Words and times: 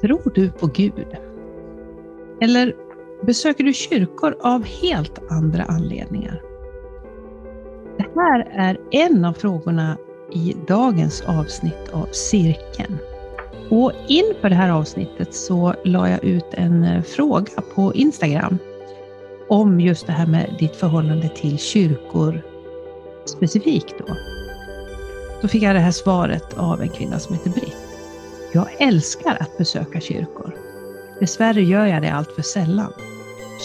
Tror 0.00 0.32
du 0.34 0.50
på 0.50 0.66
Gud? 0.66 1.06
Eller 2.40 2.76
besöker 3.22 3.64
du 3.64 3.72
kyrkor 3.72 4.36
av 4.40 4.64
helt 4.64 5.30
andra 5.30 5.62
anledningar? 5.62 6.42
Det 7.98 8.20
här 8.20 8.48
är 8.52 8.80
en 8.90 9.24
av 9.24 9.32
frågorna 9.32 9.96
i 10.32 10.56
dagens 10.66 11.22
avsnitt 11.26 11.88
av 11.92 12.06
Cirkeln. 12.12 12.98
Och 13.70 13.92
inför 14.08 14.48
det 14.48 14.54
här 14.54 14.70
avsnittet 14.70 15.34
så 15.34 15.74
la 15.84 16.10
jag 16.10 16.24
ut 16.24 16.46
en 16.50 16.84
eh, 16.84 17.02
fråga 17.02 17.62
på 17.74 17.94
Instagram 17.94 18.58
om 19.48 19.80
just 19.80 20.06
det 20.06 20.12
här 20.12 20.26
med 20.26 20.56
ditt 20.58 20.76
förhållande 20.76 21.28
till 21.28 21.58
kyrkor 21.58 22.42
specifikt 23.24 23.94
då. 23.98 24.14
Då 25.42 25.48
fick 25.48 25.62
jag 25.62 25.74
det 25.74 25.80
här 25.80 25.90
svaret 25.90 26.58
av 26.58 26.82
en 26.82 26.88
kvinna 26.88 27.18
som 27.18 27.34
heter 27.34 27.50
Britt. 27.50 27.87
Jag 28.52 28.68
älskar 28.78 29.36
att 29.40 29.58
besöka 29.58 30.00
kyrkor. 30.00 30.54
Dessvärre 31.20 31.62
gör 31.62 31.86
jag 31.86 32.02
det 32.02 32.12
allt 32.12 32.32
för 32.32 32.42
sällan. 32.42 32.92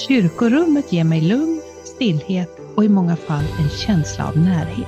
Kyrkorummet 0.08 0.94
ger 0.94 1.04
mig 1.04 1.22
lugn, 1.22 1.62
stillhet 1.84 2.60
och 2.76 2.86
i 2.86 2.90
många 2.90 3.16
fall 3.16 3.44
en 3.60 3.70
känsla 3.70 4.28
av 4.28 4.38
närhet. 4.38 4.88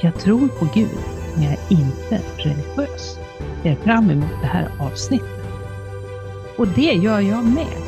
Jag 0.00 0.18
tror 0.18 0.48
på 0.48 0.68
Gud, 0.74 0.98
men 1.34 1.42
jag 1.42 1.52
är 1.52 1.70
inte 1.70 2.20
religiös. 2.36 3.18
Jag 3.62 3.76
Ser 3.76 3.84
fram 3.84 4.10
emot 4.10 4.40
det 4.40 4.46
här 4.46 4.70
avsnittet. 4.80 5.28
Och 6.56 6.68
det 6.68 6.92
gör 6.92 7.20
jag 7.20 7.44
med. 7.44 7.82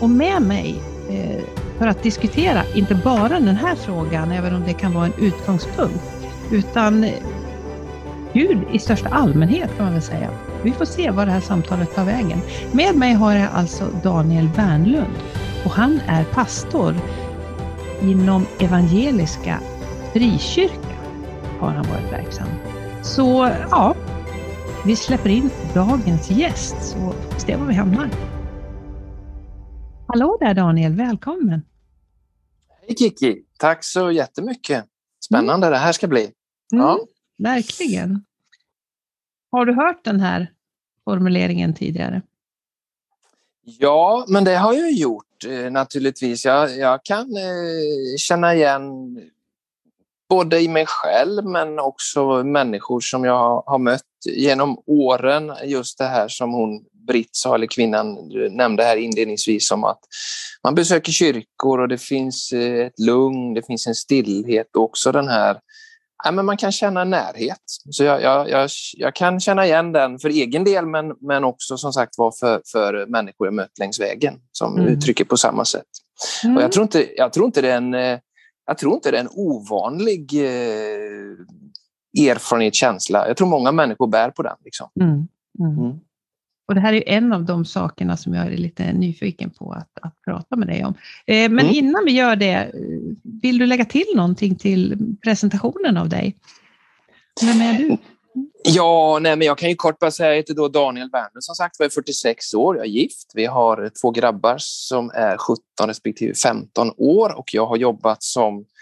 Och 0.00 0.10
med 0.10 0.42
mig 0.42 0.82
eh, 1.10 1.44
för 1.78 1.86
att 1.86 2.02
diskutera, 2.02 2.62
inte 2.74 2.94
bara 2.94 3.40
den 3.40 3.56
här 3.56 3.74
frågan, 3.74 4.32
även 4.32 4.54
om 4.54 4.62
det 4.66 4.72
kan 4.72 4.94
vara 4.94 5.06
en 5.06 5.12
utgångspunkt, 5.18 6.04
utan 6.50 7.06
Gud 8.34 8.58
i 8.72 8.78
största 8.78 9.08
allmänhet 9.08 9.76
kan 9.76 9.84
man 9.84 9.92
väl 9.92 10.02
säga. 10.02 10.30
Vi 10.62 10.72
får 10.72 10.84
se 10.84 11.10
vad 11.10 11.26
det 11.26 11.32
här 11.32 11.40
samtalet 11.40 11.94
tar 11.94 12.04
vägen. 12.04 12.38
Med 12.72 12.96
mig 12.96 13.12
har 13.12 13.34
jag 13.34 13.48
alltså 13.52 13.88
Daniel 14.02 14.48
Wernlund 14.56 15.14
och 15.64 15.70
han 15.70 16.00
är 16.06 16.24
pastor 16.24 16.94
inom 18.02 18.46
Evangeliska 18.58 19.60
Frikyrkan 20.12 20.94
har 21.60 21.70
han 21.70 21.84
varit 21.88 22.12
verksam. 22.12 22.48
Så 23.02 23.50
ja, 23.70 23.96
vi 24.86 24.96
släpper 24.96 25.30
in 25.30 25.50
dagens 25.74 26.30
gäst 26.30 26.76
så 26.82 26.96
får 26.98 27.34
vi 27.34 27.40
se 27.40 27.56
var 27.56 27.66
vi 27.66 27.74
hamnar. 27.74 28.10
Hallå 30.06 30.36
där 30.40 30.54
Daniel, 30.54 30.92
välkommen! 30.92 31.62
Hej 32.86 32.96
Kiki, 32.96 33.42
tack 33.58 33.84
så 33.84 34.10
jättemycket. 34.10 34.84
Spännande 35.24 35.66
mm. 35.66 35.70
det 35.70 35.78
här 35.78 35.92
ska 35.92 36.06
bli. 36.06 36.30
Ja. 36.70 36.92
Mm, 36.94 37.06
verkligen. 37.38 38.24
Har 39.50 39.66
du 39.66 39.74
hört 39.74 40.04
den 40.04 40.20
här 40.20 40.52
formuleringen 41.04 41.74
tidigare? 41.74 42.22
Ja, 43.62 44.24
men 44.28 44.44
det 44.44 44.56
har 44.56 44.74
jag 44.74 44.92
gjort 44.92 45.44
eh, 45.48 45.70
naturligtvis. 45.70 46.44
Jag, 46.44 46.76
jag 46.76 47.04
kan 47.04 47.36
eh, 47.36 48.16
känna 48.18 48.54
igen 48.54 48.82
både 50.28 50.60
i 50.60 50.68
mig 50.68 50.84
själv 50.86 51.44
men 51.44 51.78
också 51.78 52.44
människor 52.44 53.00
som 53.00 53.24
jag 53.24 53.62
har 53.66 53.78
mött 53.78 54.02
genom 54.26 54.82
åren. 54.86 55.52
Just 55.64 55.98
det 55.98 56.04
här 56.04 56.28
som 56.28 56.52
hon 56.52 56.84
Britt 57.06 57.36
sa, 57.36 57.54
eller 57.54 57.66
kvinnan 57.66 58.32
nämnde 58.50 58.84
här 58.84 58.96
inledningsvis 58.96 59.70
om 59.70 59.84
att 59.84 60.00
man 60.64 60.74
besöker 60.74 61.12
kyrkor 61.12 61.80
och 61.80 61.88
det 61.88 61.98
finns 61.98 62.52
eh, 62.52 62.86
ett 62.86 62.98
lugn, 62.98 63.54
det 63.54 63.66
finns 63.66 63.86
en 63.86 63.94
stillhet 63.94 64.76
och 64.76 64.82
också 64.82 65.12
den 65.12 65.28
här 65.28 65.56
ja, 66.24 66.30
men 66.30 66.46
man 66.46 66.56
kan 66.56 66.72
känna 66.72 67.04
närhet. 67.04 67.62
Så 67.90 68.04
jag, 68.04 68.22
jag, 68.22 68.50
jag, 68.50 68.70
jag, 68.96 69.14
kan 69.14 69.40
känna 69.40 69.66
igen 69.66 69.92
den 69.92 70.18
för 70.18 70.28
egen 70.28 70.64
del 70.64 70.86
men, 70.86 71.14
men 71.20 71.44
också 71.44 71.76
som 71.76 71.92
sagt 71.92 72.18
var 72.18 72.32
för, 72.40 72.62
för 72.72 73.06
människor 73.06 73.46
jag 73.46 73.54
mött 73.54 73.78
längs 73.78 74.00
vägen 74.00 74.34
som 74.52 74.78
mm. 74.78 74.88
uttrycker 74.88 75.24
på 75.24 75.36
samma 75.36 75.64
sätt. 75.64 75.86
Mm. 76.44 76.56
Och 76.56 76.62
jag, 76.62 76.72
tror 76.72 76.82
inte, 76.82 77.06
jag, 77.16 77.32
tror 77.32 77.46
inte 77.46 77.62
det 77.62 77.70
är 77.70 77.76
en, 77.76 77.94
eh, 77.94 78.18
jag 78.66 78.78
tror 78.78 78.94
inte 78.94 79.10
det 79.10 79.16
är 79.16 79.20
en 79.20 79.28
ovanlig 79.32 80.34
eh, 80.34 82.30
erfarenhet, 82.30 82.74
känsla. 82.74 83.28
Jag 83.28 83.36
tror 83.36 83.48
många 83.48 83.72
människor 83.72 84.06
bär 84.06 84.30
på 84.30 84.42
den. 84.42 84.56
Liksom. 84.64 84.88
Mm. 85.00 85.28
Och 86.68 86.74
Det 86.74 86.80
här 86.80 86.92
är 86.92 87.08
en 87.08 87.32
av 87.32 87.44
de 87.44 87.64
sakerna 87.64 88.16
som 88.16 88.34
jag 88.34 88.46
är 88.46 88.56
lite 88.56 88.92
nyfiken 88.92 89.50
på 89.50 89.72
att, 89.72 89.98
att 90.02 90.22
prata 90.24 90.56
med 90.56 90.68
dig 90.68 90.84
om. 90.84 90.94
Eh, 91.26 91.50
men 91.50 91.58
mm. 91.58 91.74
innan 91.74 92.04
vi 92.04 92.12
gör 92.12 92.36
det, 92.36 92.72
vill 93.42 93.58
du 93.58 93.66
lägga 93.66 93.84
till 93.84 94.06
någonting 94.14 94.56
till 94.56 94.98
presentationen 95.24 95.96
av 95.96 96.08
dig? 96.08 96.36
Vem 97.42 97.60
är 97.60 97.78
du? 97.78 97.96
Ja, 98.64 99.18
nej, 99.22 99.36
men 99.36 99.46
jag 99.46 99.58
kan 99.58 99.68
ju 99.68 99.74
kort 99.74 99.98
bara 99.98 100.10
säga 100.10 100.28
att 100.28 100.32
jag 100.32 100.36
heter 100.36 100.54
då 100.54 100.68
Daniel 100.68 101.10
Werner, 101.12 101.40
som 101.40 101.54
sagt 101.54 101.76
jag 101.78 101.86
är 101.86 101.90
46 101.90 102.54
år, 102.54 102.76
jag 102.76 102.86
är 102.86 102.90
gift. 102.90 103.32
Vi 103.34 103.46
har 103.46 103.90
två 104.02 104.10
grabbar 104.10 104.56
som 104.58 105.10
är 105.14 105.36
17 105.36 105.62
respektive 105.86 106.34
15 106.34 106.92
år 106.96 107.38
och 107.38 107.54
jag 107.54 107.66
har 107.66 107.76
jobbat 107.76 108.22
som 108.22 108.54
Eh, 108.56 108.73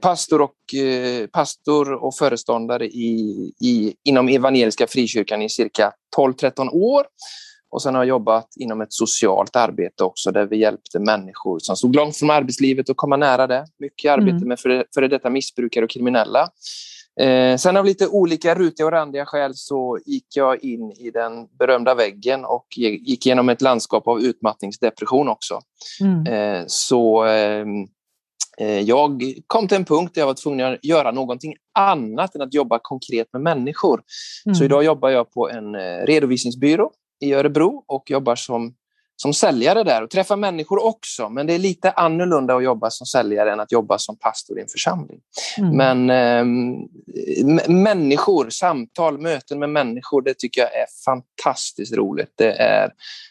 pastor 0.00 0.40
och, 0.40 0.74
eh, 0.74 1.26
pastor 1.26 1.92
och 1.92 2.14
föreståndare 2.14 2.86
i, 2.86 3.52
i, 3.60 3.94
inom 4.04 4.28
Evangeliska 4.28 4.86
Frikyrkan 4.86 5.42
i 5.42 5.48
cirka 5.48 5.92
12-13 6.16 6.68
år. 6.72 7.06
Och 7.70 7.82
sen 7.82 7.94
har 7.94 8.02
jag 8.02 8.08
jobbat 8.08 8.48
inom 8.56 8.80
ett 8.80 8.92
socialt 8.92 9.56
arbete 9.56 10.04
också 10.04 10.30
där 10.30 10.46
vi 10.46 10.58
hjälpte 10.58 10.98
människor 10.98 11.58
som 11.58 11.76
stod 11.76 11.96
långt 11.96 12.16
från 12.16 12.30
arbetslivet 12.30 12.90
att 12.90 12.96
komma 12.96 13.16
nära 13.16 13.46
det. 13.46 13.66
Mycket 13.78 14.10
arbete 14.10 14.36
mm. 14.36 14.48
med 14.48 14.60
före, 14.60 14.84
före 14.94 15.08
detta 15.08 15.30
missbrukare 15.30 15.84
och 15.84 15.90
kriminella. 15.90 16.48
Eh, 17.20 17.56
sen 17.56 17.76
av 17.76 17.84
lite 17.84 18.08
olika 18.08 18.54
rutiga 18.54 18.86
och 18.86 18.92
randiga 18.92 19.26
skäl 19.26 19.52
så 19.54 19.98
gick 20.06 20.26
jag 20.36 20.64
in 20.64 20.92
i 20.92 21.10
den 21.10 21.46
berömda 21.58 21.94
väggen 21.94 22.44
och 22.44 22.66
gick 22.76 23.26
igenom 23.26 23.48
ett 23.48 23.62
landskap 23.62 24.08
av 24.08 24.20
utmattningsdepression 24.20 25.28
också. 25.28 25.60
Mm. 26.00 26.26
Eh, 26.26 26.64
så 26.66 27.24
eh, 27.24 27.64
Eh, 27.64 27.64
jag 28.84 29.22
kom 29.46 29.68
till 29.68 29.76
en 29.76 29.84
punkt 29.84 30.14
där 30.14 30.22
jag 30.22 30.26
var 30.26 30.34
tvungen 30.34 30.72
att 30.72 30.84
göra 30.84 31.10
någonting 31.10 31.54
annat 31.78 32.34
än 32.34 32.42
att 32.42 32.54
jobba 32.54 32.78
konkret 32.82 33.26
med 33.32 33.42
människor. 33.42 34.02
Mm. 34.46 34.54
Så 34.54 34.64
idag 34.64 34.84
jobbar 34.84 35.10
jag 35.10 35.32
på 35.32 35.50
en 35.50 35.74
eh, 35.74 36.06
redovisningsbyrå 36.06 36.90
i 37.20 37.32
Örebro 37.32 37.84
och 37.86 38.10
jobbar 38.10 38.36
som, 38.36 38.74
som 39.22 39.34
säljare 39.34 39.84
där 39.84 40.02
och 40.02 40.10
träffar 40.10 40.36
människor 40.36 40.84
också. 40.84 41.28
Men 41.28 41.46
det 41.46 41.54
är 41.54 41.58
lite 41.58 41.90
annorlunda 41.90 42.54
att 42.54 42.64
jobba 42.64 42.90
som 42.90 43.06
säljare 43.06 43.52
än 43.52 43.60
att 43.60 43.72
jobba 43.72 43.98
som 43.98 44.16
pastor 44.16 44.58
i 44.58 44.62
en 44.62 44.68
församling. 44.68 45.20
Mm. 45.58 45.76
Men 45.76 46.10
äh, 46.10 47.68
människor, 47.68 48.50
samtal, 48.50 49.18
möten 49.18 49.58
med 49.58 49.70
människor, 49.70 50.22
det 50.22 50.34
tycker 50.38 50.60
jag 50.60 50.74
är 50.74 50.86
fantastiskt 51.04 51.96
roligt. 51.96 52.32
Det 52.34 52.52
är, 52.52 52.90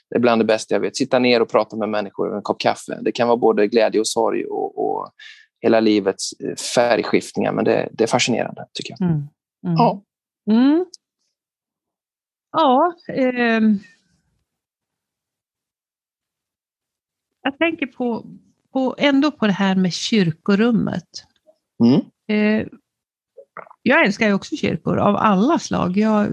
det 0.10 0.16
är 0.16 0.20
bland 0.20 0.42
det 0.42 0.46
bästa 0.46 0.76
jag 0.76 0.80
vet. 0.80 0.98
Sitta 0.98 1.20
ner 1.20 1.42
och 1.42 1.50
prata 1.50 1.76
med 1.76 1.90
människor 1.90 2.28
över 2.28 2.38
en 2.38 2.44
kopp 2.44 2.60
kaffe. 2.60 2.98
Det 3.02 3.12
kan 3.12 3.28
vara 3.28 3.38
både 3.38 3.68
glädje 3.68 4.00
och 4.00 4.08
sorg 4.08 4.46
och, 4.46 4.80
och 4.86 5.12
hela 5.62 5.80
livets 5.80 6.34
eh, 6.34 6.56
färgskiftningar, 6.56 7.52
men 7.52 7.66
det, 7.66 7.90
det 7.92 8.04
är 8.04 8.08
fascinerande 8.08 8.66
tycker 8.74 8.96
jag. 9.00 9.10
Mm. 9.10 9.28
Mm. 9.66 9.76
Ja. 9.78 10.02
Mm. 10.52 10.86
Ja. 12.52 12.94
Eh, 13.14 13.62
jag 17.42 17.58
tänker 17.58 17.86
på, 17.86 18.26
på, 18.74 18.96
ändå 18.98 19.32
på 19.32 19.48
det 19.48 19.54
här 19.54 19.76
med 19.76 19.94
kyrkorummet. 19.94 21.08
Mm. 21.84 22.02
Eh, 22.28 22.68
jag 23.84 24.06
älskar 24.06 24.28
ju 24.28 24.34
också 24.34 24.56
kyrkor 24.56 24.98
av 24.98 25.16
alla 25.16 25.60
slag. 25.60 25.98
Jag, 25.98 26.28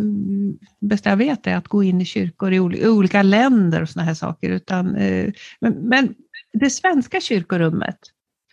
bästa 0.80 1.10
jag 1.10 1.16
vet 1.16 1.46
är 1.46 1.56
att 1.56 1.68
gå 1.68 1.82
in 1.82 2.00
i 2.00 2.04
kyrkor 2.04 2.52
i 2.52 2.88
olika 2.88 3.22
länder 3.22 3.82
och 3.82 3.88
såna 3.88 4.04
här 4.04 4.14
saker. 4.14 4.50
Utan, 4.50 4.96
eh, 4.96 5.32
men, 5.60 5.72
men, 5.72 6.14
det 6.52 6.70
svenska 6.70 7.20
kyrkorummet. 7.20 7.98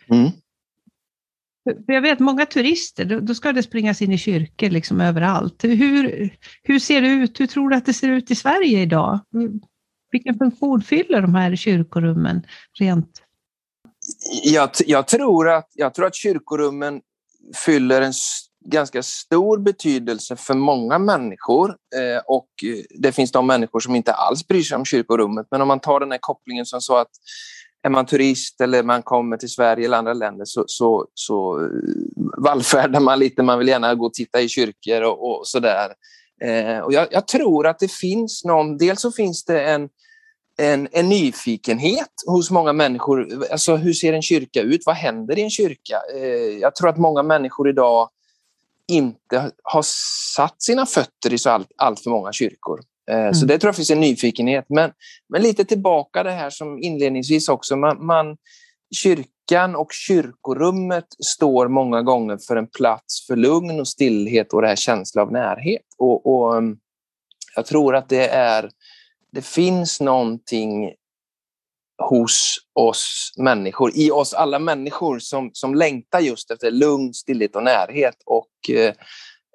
Mm. 0.08 0.30
För 1.86 1.92
jag 1.92 2.02
vet 2.02 2.18
många 2.18 2.46
turister, 2.46 3.04
då, 3.04 3.20
då, 3.20 3.34
ska 3.34 3.52
det 3.52 3.62
springas 3.62 4.02
in 4.02 4.12
i 4.12 4.18
kyrkor 4.18 4.70
liksom 4.70 5.00
överallt. 5.00 5.64
Hur, 5.64 6.30
hur 6.62 6.78
ser 6.78 7.02
det 7.02 7.08
ut? 7.08 7.40
Hur 7.40 7.46
tror 7.46 7.70
du 7.70 7.76
att 7.76 7.86
det 7.86 7.92
ser 7.92 8.08
ut 8.08 8.30
i 8.30 8.34
Sverige 8.34 8.80
idag? 8.80 9.20
Vilken 10.16 10.38
funktion 10.38 10.82
fyller 10.82 11.22
de 11.22 11.34
här 11.34 11.56
kyrkorummen 11.56 12.42
rent 12.78 13.22
jag, 14.42 14.70
jag, 14.86 15.08
tror 15.08 15.48
att, 15.48 15.68
jag 15.74 15.94
tror 15.94 16.06
att 16.06 16.14
kyrkorummen 16.14 17.00
fyller 17.64 18.02
en 18.02 18.12
ganska 18.64 19.02
stor 19.02 19.58
betydelse 19.58 20.36
för 20.36 20.54
många 20.54 20.98
människor 20.98 21.68
eh, 21.70 22.22
och 22.26 22.48
eh, 22.64 22.84
det 22.98 23.12
finns 23.12 23.32
de 23.32 23.46
människor 23.46 23.80
som 23.80 23.94
inte 23.94 24.12
alls 24.12 24.46
bryr 24.48 24.62
sig 24.62 24.76
om 24.76 24.84
kyrkorummet. 24.84 25.46
Men 25.50 25.62
om 25.62 25.68
man 25.68 25.80
tar 25.80 26.00
den 26.00 26.10
här 26.10 26.18
kopplingen 26.18 26.66
som 26.66 26.80
så 26.80 26.96
att 26.96 27.10
är 27.82 27.90
man 27.90 28.06
turist 28.06 28.60
eller 28.60 28.82
man 28.82 29.02
kommer 29.02 29.36
till 29.36 29.50
Sverige 29.50 29.84
eller 29.84 29.98
andra 29.98 30.14
länder 30.14 30.44
så, 30.44 30.64
så, 30.66 31.06
så 31.14 31.60
eh, 31.64 31.70
vallfärdar 32.38 33.00
man 33.00 33.18
lite, 33.18 33.42
man 33.42 33.58
vill 33.58 33.68
gärna 33.68 33.94
gå 33.94 34.06
och 34.06 34.14
titta 34.14 34.40
i 34.40 34.48
kyrkor 34.48 35.02
och, 35.02 35.30
och 35.30 35.48
sådär. 35.48 35.92
Eh, 36.44 36.78
och 36.78 36.92
jag, 36.92 37.06
jag, 37.10 37.28
tror 37.28 37.66
att 37.66 37.78
det 37.78 37.92
finns 37.92 38.44
någon, 38.44 38.78
dels 38.78 39.00
så 39.00 39.12
finns 39.12 39.44
det 39.44 39.64
en, 39.64 39.88
en, 40.58 40.88
en, 40.92 41.08
nyfikenhet 41.08 42.12
hos 42.26 42.50
många 42.50 42.72
människor. 42.72 43.44
Alltså 43.50 43.76
hur 43.76 43.92
ser 43.92 44.12
en 44.12 44.22
kyrka 44.22 44.60
ut? 44.60 44.82
Vad 44.86 44.96
händer 44.96 45.38
i 45.38 45.42
en 45.42 45.50
kyrka? 45.50 46.00
Eh, 46.14 46.58
jag 46.60 46.74
tror 46.74 46.88
att 46.88 46.98
många 46.98 47.22
människor 47.22 47.68
idag 47.68 48.08
inte 48.88 49.50
har 49.62 49.84
satt 50.36 50.62
sina 50.62 50.86
fötter 50.86 51.32
i 51.32 51.38
så 51.38 51.50
allt, 51.50 51.68
allt 51.76 52.00
för 52.00 52.10
många 52.10 52.32
kyrkor. 52.32 52.80
Mm. 53.10 53.34
Så 53.34 53.46
det 53.46 53.58
tror 53.58 53.68
jag 53.68 53.76
finns 53.76 53.90
en 53.90 54.00
nyfikenhet. 54.00 54.64
Men, 54.68 54.90
men 55.28 55.42
lite 55.42 55.64
tillbaka 55.64 56.22
det 56.22 56.30
här 56.30 56.50
som 56.50 56.78
inledningsvis 56.82 57.48
också. 57.48 57.76
Man, 57.76 58.06
man, 58.06 58.36
kyrkan 58.94 59.76
och 59.76 59.88
kyrkorummet 59.92 61.06
står 61.26 61.68
många 61.68 62.02
gånger 62.02 62.38
för 62.46 62.56
en 62.56 62.66
plats 62.66 63.26
för 63.26 63.36
lugn 63.36 63.80
och 63.80 63.88
stillhet 63.88 64.52
och 64.52 64.62
det 64.62 64.68
här 64.68 64.76
känsla 64.76 65.22
av 65.22 65.32
närhet. 65.32 65.82
Och, 65.98 66.26
och 66.26 66.56
mm, 66.56 66.78
jag 67.56 67.66
tror 67.66 67.96
att 67.96 68.08
det 68.08 68.28
är 68.28 68.70
det 69.36 69.44
finns 69.44 70.00
någonting 70.00 70.94
hos 72.02 72.56
oss 72.74 73.32
människor, 73.36 73.90
i 73.94 74.10
oss 74.10 74.34
alla 74.34 74.58
människor 74.58 75.18
som, 75.18 75.50
som 75.52 75.74
längtar 75.74 76.20
just 76.20 76.50
efter 76.50 76.70
lugn, 76.70 77.14
stillhet 77.14 77.56
och 77.56 77.62
närhet. 77.62 78.16
Och 78.26 78.70
eh, 78.70 78.94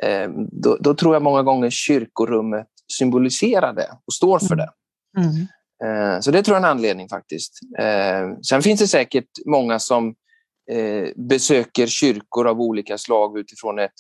eh, 0.04 0.30
då, 0.52 0.78
då, 0.80 0.94
tror 0.94 1.16
jag 1.16 1.24
många 1.24 1.44
gånger 1.44 1.70
kyrkorummet 1.70 2.68
symboliserar 2.98 3.74
det 3.74 3.90
och 4.08 4.14
står 4.14 4.40
för 4.40 4.56
det. 4.56 4.70
Mm. 5.18 5.48
Eh, 5.84 6.20
så 6.20 6.32
det 6.32 6.44
tror 6.44 6.56
jag 6.56 6.64
är 6.64 6.68
en 6.68 6.78
anledning 6.78 7.10
faktiskt. 7.10 7.60
Eh, 7.80 8.38
sen 8.42 8.62
finns 8.62 8.80
det 8.80 8.88
säkert 8.88 9.30
många 9.46 9.80
som 9.80 10.16
eh, 10.72 11.10
besöker 11.16 11.88
kyrkor 11.88 12.48
av 12.48 12.62
olika 12.62 12.98
slag 12.98 13.38
utifrån 13.40 13.80
ett 13.80 13.96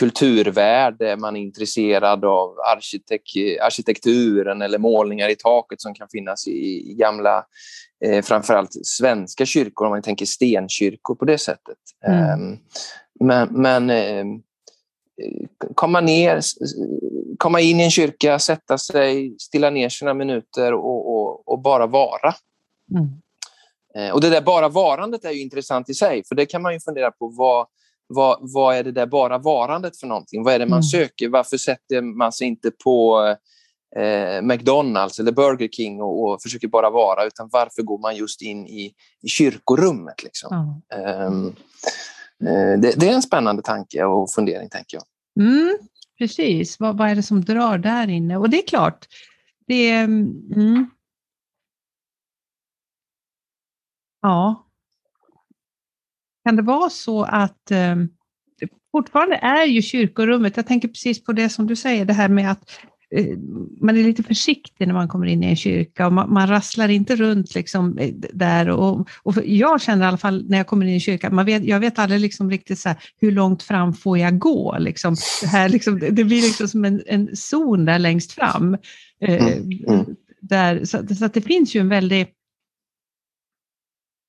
kulturvärde, 0.00 1.16
man 1.16 1.36
är 1.36 1.40
intresserad 1.40 2.24
av 2.24 2.58
arkitek 2.74 3.36
arkitekturen 3.62 4.62
eller 4.62 4.78
målningar 4.78 5.28
i 5.28 5.36
taket 5.36 5.80
som 5.80 5.94
kan 5.94 6.08
finnas 6.08 6.48
i, 6.48 6.90
i 6.90 6.94
gamla, 6.94 7.44
eh, 8.04 8.22
framförallt 8.22 8.86
svenska 8.86 9.46
kyrkor, 9.46 9.86
om 9.86 9.90
man 9.90 10.02
tänker 10.02 10.26
stenkyrkor 10.26 11.14
på 11.14 11.24
det 11.24 11.38
sättet. 11.38 11.78
Mm. 12.06 12.40
Um, 12.40 12.58
men 13.20 13.48
men 13.62 13.90
eh, 13.90 14.24
komma 15.74 16.00
ner, 16.00 16.40
komma 17.38 17.60
in 17.60 17.80
i 17.80 17.84
en 17.84 17.90
kyrka, 17.90 18.38
sätta 18.38 18.78
sig, 18.78 19.36
stilla 19.38 19.70
ner 19.70 19.88
sina 19.88 20.14
minuter 20.14 20.72
och, 20.72 21.16
och, 21.16 21.48
och 21.48 21.60
bara 21.60 21.86
vara. 21.86 22.34
Mm. 22.90 23.08
Eh, 23.96 24.14
och 24.14 24.20
det 24.20 24.30
där 24.30 24.40
bara 24.40 24.68
varandet 24.68 25.24
är 25.24 25.30
ju 25.30 25.42
intressant 25.42 25.90
i 25.90 25.94
sig, 25.94 26.22
för 26.28 26.34
det 26.34 26.46
kan 26.46 26.62
man 26.62 26.72
ju 26.72 26.80
fundera 26.80 27.10
på 27.10 27.28
vad 27.28 27.66
vad, 28.08 28.38
vad 28.40 28.76
är 28.76 28.84
det 28.84 28.92
där 28.92 29.06
bara 29.06 29.38
varandet 29.38 30.00
för 30.00 30.06
någonting? 30.06 30.44
Vad 30.44 30.54
är 30.54 30.58
det 30.58 30.66
man 30.66 30.78
mm. 30.78 30.82
söker? 30.82 31.28
Varför 31.28 31.56
sätter 31.56 32.02
man 32.02 32.32
sig 32.32 32.46
inte 32.46 32.70
på 32.70 33.26
eh, 33.96 34.42
McDonalds 34.42 35.18
eller 35.18 35.32
Burger 35.32 35.68
King 35.68 36.02
och, 36.02 36.24
och, 36.24 36.42
försöker 36.42 36.68
bara 36.68 36.90
vara, 36.90 37.26
utan 37.26 37.48
varför 37.52 37.82
går 37.82 37.98
man 37.98 38.16
just 38.16 38.42
in 38.42 38.66
i, 38.66 38.92
i 39.22 39.28
kyrkorummet? 39.28 40.22
Liksom? 40.22 40.82
Mm. 40.94 41.26
Um, 41.26 41.56
det, 42.80 43.00
det, 43.00 43.08
är 43.08 43.14
en 43.14 43.22
spännande 43.22 43.62
tanke 43.62 44.04
och 44.04 44.32
fundering, 44.32 44.68
tänker 44.68 44.96
jag. 44.96 45.04
Mm, 45.46 45.78
precis, 46.18 46.80
vad, 46.80 46.98
vad 46.98 47.08
är 47.08 47.14
det 47.14 47.22
som 47.22 47.44
drar 47.44 47.78
där 47.78 48.08
inne? 48.08 48.36
Och 48.36 48.50
det 48.50 48.62
är 48.62 48.66
klart, 48.66 49.06
det 49.66 49.90
är... 49.90 50.04
Mm. 50.04 50.90
Ja, 54.22 54.65
kan 56.46 56.56
det 56.56 56.62
vara 56.62 56.90
så 56.90 57.22
att 57.22 57.70
eh, 57.70 57.96
fortfarande 58.92 59.36
är 59.36 59.64
ju 59.64 59.82
kyrkorummet, 59.82 60.56
jag 60.56 60.66
tänker 60.66 60.88
precis 60.88 61.24
på 61.24 61.32
det 61.32 61.48
som 61.48 61.66
du 61.66 61.76
säger, 61.76 62.04
det 62.04 62.12
här 62.12 62.28
med 62.28 62.50
att 62.50 62.70
eh, 63.10 63.38
man 63.80 63.96
är 63.96 64.02
lite 64.02 64.22
försiktig 64.22 64.86
när 64.86 64.94
man 64.94 65.08
kommer 65.08 65.26
in 65.26 65.42
i 65.42 65.46
en 65.46 65.56
kyrka 65.56 66.06
och 66.06 66.12
man, 66.12 66.32
man 66.32 66.48
rasslar 66.48 66.88
inte 66.88 67.16
runt 67.16 67.54
liksom 67.54 67.98
eh, 67.98 68.14
där. 68.32 68.68
Och, 68.68 69.08
och 69.22 69.34
jag 69.44 69.82
känner 69.82 70.04
i 70.04 70.08
alla 70.08 70.16
fall 70.16 70.44
när 70.48 70.56
jag 70.56 70.66
kommer 70.66 70.86
in 70.86 70.92
i 70.92 70.94
en 70.94 71.00
kyrka, 71.00 71.30
man 71.30 71.46
vet, 71.46 71.64
jag 71.64 71.80
vet 71.80 71.98
aldrig 71.98 72.20
liksom 72.20 72.50
riktigt 72.50 72.78
så 72.78 72.88
här, 72.88 72.98
hur 73.20 73.32
långt 73.32 73.62
fram 73.62 73.92
får 73.92 74.18
jag 74.18 74.38
gå? 74.38 74.76
Liksom. 74.78 75.16
Det, 75.40 75.46
här 75.46 75.68
liksom, 75.68 75.98
det 75.98 76.24
blir 76.24 76.42
liksom 76.42 76.68
som 76.68 76.84
en, 76.84 77.02
en 77.06 77.36
zon 77.36 77.84
där 77.84 77.98
längst 77.98 78.32
fram. 78.32 78.74
Eh, 79.20 79.46
mm. 79.46 79.84
Mm. 79.88 80.06
Där, 80.40 80.84
så, 80.84 81.14
så, 81.14 81.24
att 81.24 81.34
det 81.34 81.40
finns 81.40 81.76
ju 81.76 81.80
en 81.80 81.88
väldig 81.88 82.26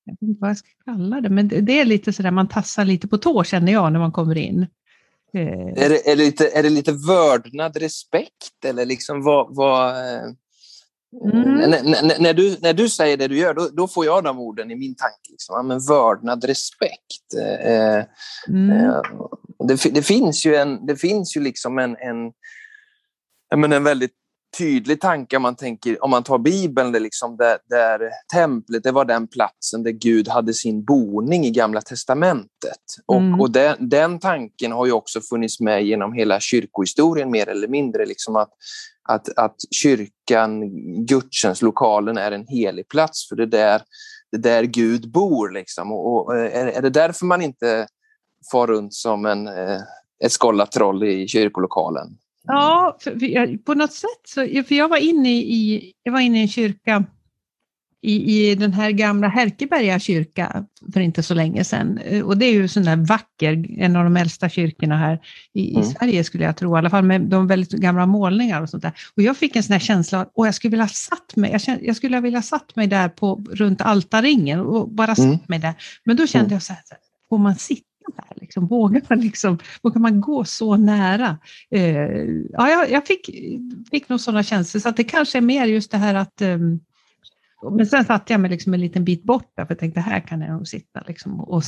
jag 0.08 0.12
vet 0.12 0.22
inte 0.22 0.40
vad 0.40 0.50
jag 0.50 0.58
ska 0.58 0.68
kalla 0.84 1.20
det, 1.20 1.28
men 1.28 1.48
det 1.48 1.80
är 1.80 1.84
lite 1.84 2.12
sådär 2.12 2.30
man 2.30 2.48
tassar 2.48 2.84
lite 2.84 3.08
på 3.08 3.18
tå 3.18 3.44
känner 3.44 3.72
jag 3.72 3.92
när 3.92 4.00
man 4.00 4.12
kommer 4.12 4.38
in. 4.38 4.66
Eh. 5.34 5.84
Är 5.84 5.88
det, 5.88 6.10
är 6.10 6.16
det, 6.16 6.24
lite, 6.24 6.48
är 6.48 6.62
det 6.62 6.70
lite 6.70 6.92
vördnad, 6.92 7.76
respekt 7.76 8.64
eller 8.64 8.86
liksom 8.86 9.22
vad... 9.22 9.56
vad 9.56 9.90
eh, 9.90 10.22
mm. 11.24 11.70
när, 12.18 12.34
du, 12.34 12.56
när 12.60 12.72
du 12.72 12.88
säger 12.88 13.16
det 13.16 13.28
du 13.28 13.38
gör, 13.38 13.54
då, 13.54 13.68
då 13.72 13.88
får 13.88 14.04
jag 14.04 14.24
de 14.24 14.38
orden 14.38 14.70
i 14.70 14.74
min 14.74 14.94
tanke. 14.94 15.30
Liksom. 15.30 15.68
men 15.68 15.80
vördnad, 15.80 16.44
respekt. 16.44 17.34
Eh, 17.64 18.04
mm. 18.48 19.02
det, 19.68 19.94
det, 19.94 20.02
finns 20.02 20.46
ju, 20.46 20.54
en, 20.54 20.86
det 20.86 20.96
finns 20.96 21.36
ju 21.36 21.40
liksom 21.40 21.78
en, 21.78 21.96
en, 21.96 22.32
men 23.60 23.72
en 23.72 23.84
väldigt 23.84 24.14
tydlig 24.56 25.00
tanke 25.00 25.36
om 25.36 25.42
man, 25.42 25.56
tänker, 25.56 26.04
om 26.04 26.10
man 26.10 26.22
tar 26.22 26.38
Bibeln, 26.38 26.92
det 26.92 27.00
liksom 27.00 27.36
där, 27.36 27.58
där 27.68 28.10
templet 28.32 28.82
det 28.82 28.92
var 28.92 29.04
den 29.04 29.26
platsen 29.26 29.82
där 29.82 29.90
Gud 29.90 30.28
hade 30.28 30.54
sin 30.54 30.84
boning 30.84 31.44
i 31.44 31.50
Gamla 31.50 31.80
testamentet. 31.80 32.48
Mm. 33.12 33.34
Och, 33.34 33.40
och 33.40 33.50
den, 33.50 33.88
den, 33.88 34.18
tanken 34.18 34.72
har 34.72 34.86
ju 34.86 34.92
också 34.92 35.20
funnits 35.20 35.60
med 35.60 35.84
genom 35.84 36.12
hela 36.12 36.40
kyrkohistorien 36.40 37.30
mer 37.30 37.48
eller 37.48 37.68
mindre. 37.68 38.06
Liksom 38.06 38.36
att, 38.36 38.50
att, 39.08 39.38
att 39.38 39.56
kyrkan, 39.70 40.70
gudstjänstlokalen, 41.06 42.18
är 42.18 42.32
en 42.32 42.46
helig 42.46 42.88
plats 42.88 43.28
för 43.28 43.36
det 43.36 43.42
är 43.42 43.46
där, 43.46 43.82
det 44.30 44.36
är 44.36 44.42
där 44.42 44.62
Gud 44.62 45.12
bor. 45.12 45.50
Liksom. 45.50 45.92
Och, 45.92 46.26
och 46.26 46.36
är, 46.36 46.66
är, 46.66 46.82
det 46.82 46.90
därför 46.90 47.26
man 47.26 47.42
inte 47.42 47.86
far 48.52 48.66
runt 48.66 48.94
som 48.94 49.26
en, 49.26 49.48
eh, 49.48 49.80
ett 50.24 50.32
skållat 50.32 50.76
i 51.04 51.28
kyrkolokalen? 51.28 52.18
Ja, 52.48 52.98
jag, 53.20 53.64
på 53.64 53.74
något 53.74 53.92
sätt 53.92 54.22
så, 54.26 54.40
för 54.68 54.74
jag 54.74 54.88
var 54.88 54.96
inne 54.96 55.30
i, 55.30 55.92
jag 56.02 56.12
var 56.12 56.20
inne 56.20 56.38
i 56.38 56.42
en 56.42 56.48
kyrka 56.48 57.04
i, 58.02 58.50
i 58.50 58.54
den 58.54 58.72
här 58.72 58.90
gamla 58.90 59.28
Härkeberga 59.28 59.98
kyrka 59.98 60.64
för 60.92 61.00
inte 61.00 61.22
så 61.22 61.34
länge 61.34 61.64
sedan. 61.64 62.00
Och 62.24 62.38
det 62.38 62.46
är 62.46 62.52
ju 62.52 62.68
sån 62.68 62.82
där 62.82 62.96
vacker, 62.96 63.66
en 63.78 63.96
av 63.96 64.04
de 64.04 64.16
äldsta 64.16 64.48
kyrkorna 64.48 64.96
här 64.96 65.20
i, 65.54 65.70
mm. 65.70 65.82
i 65.82 65.86
Sverige 65.86 66.24
skulle 66.24 66.44
jag 66.44 66.56
tro, 66.56 66.76
i 66.76 66.78
alla 66.78 66.90
fall 66.90 67.04
med 67.04 67.20
de 67.20 67.46
väldigt 67.46 67.70
gamla 67.70 68.06
målningar 68.06 68.62
och 68.62 68.70
sånt 68.70 68.82
där. 68.82 68.92
Och 69.16 69.22
jag 69.22 69.36
fick 69.36 69.56
en 69.56 69.62
sån 69.62 69.72
här 69.72 69.80
känsla 69.80 70.20
att 70.20 70.32
jag 70.34 70.54
skulle 70.54 70.70
vilja 70.70 70.88
satt 70.88 71.36
mig, 71.36 71.50
jag, 71.50 71.60
kände, 71.60 71.84
jag 71.84 71.96
skulle 71.96 72.20
vilja 72.20 72.42
satt 72.42 72.76
mig 72.76 72.86
där 72.86 73.08
på, 73.08 73.44
runt 73.50 73.80
altarringen 73.80 74.60
och 74.60 74.88
bara 74.88 75.14
satt 75.14 75.24
mm. 75.24 75.38
mig 75.46 75.58
där. 75.58 75.74
Men 76.04 76.16
då 76.16 76.26
kände 76.26 76.46
mm. 76.46 76.54
jag 76.54 76.62
så 76.62 76.72
här, 76.72 76.82
får 77.28 77.38
man 77.38 77.56
sitta 77.56 77.87
här? 78.16 78.36
Liksom, 78.40 78.66
vågar, 78.66 79.02
man 79.08 79.20
liksom, 79.20 79.58
vågar 79.82 80.00
man 80.00 80.20
gå 80.20 80.44
så 80.44 80.76
nära? 80.76 81.38
Eh, 81.70 81.82
ja, 82.50 82.68
jag, 82.70 82.90
jag, 82.90 83.06
fick, 83.06 83.30
fick 83.90 84.08
nog 84.08 84.20
sådana 84.20 84.42
känslor, 84.42 84.80
så 84.80 84.90
det 84.90 85.04
kanske 85.04 85.38
är 85.38 85.42
mer 85.42 85.66
just 85.66 85.90
det 85.90 85.98
här 85.98 86.14
att 86.14 86.40
eh, 86.40 86.58
men 87.62 87.86
sen 87.86 88.04
satte 88.04 88.32
jag 88.32 88.40
mig 88.40 88.50
liksom 88.50 88.74
en 88.74 88.80
liten 88.80 89.04
bit 89.04 89.22
bort 89.22 89.52
där, 89.56 89.64
för 89.64 89.74
jag 89.74 89.78
tänkte 89.78 90.00
här 90.00 90.20
kan 90.20 90.40
jag 90.40 90.50
nog 90.50 90.68
sitta. 90.68 91.02
Liksom, 91.06 91.40
och 91.40 91.62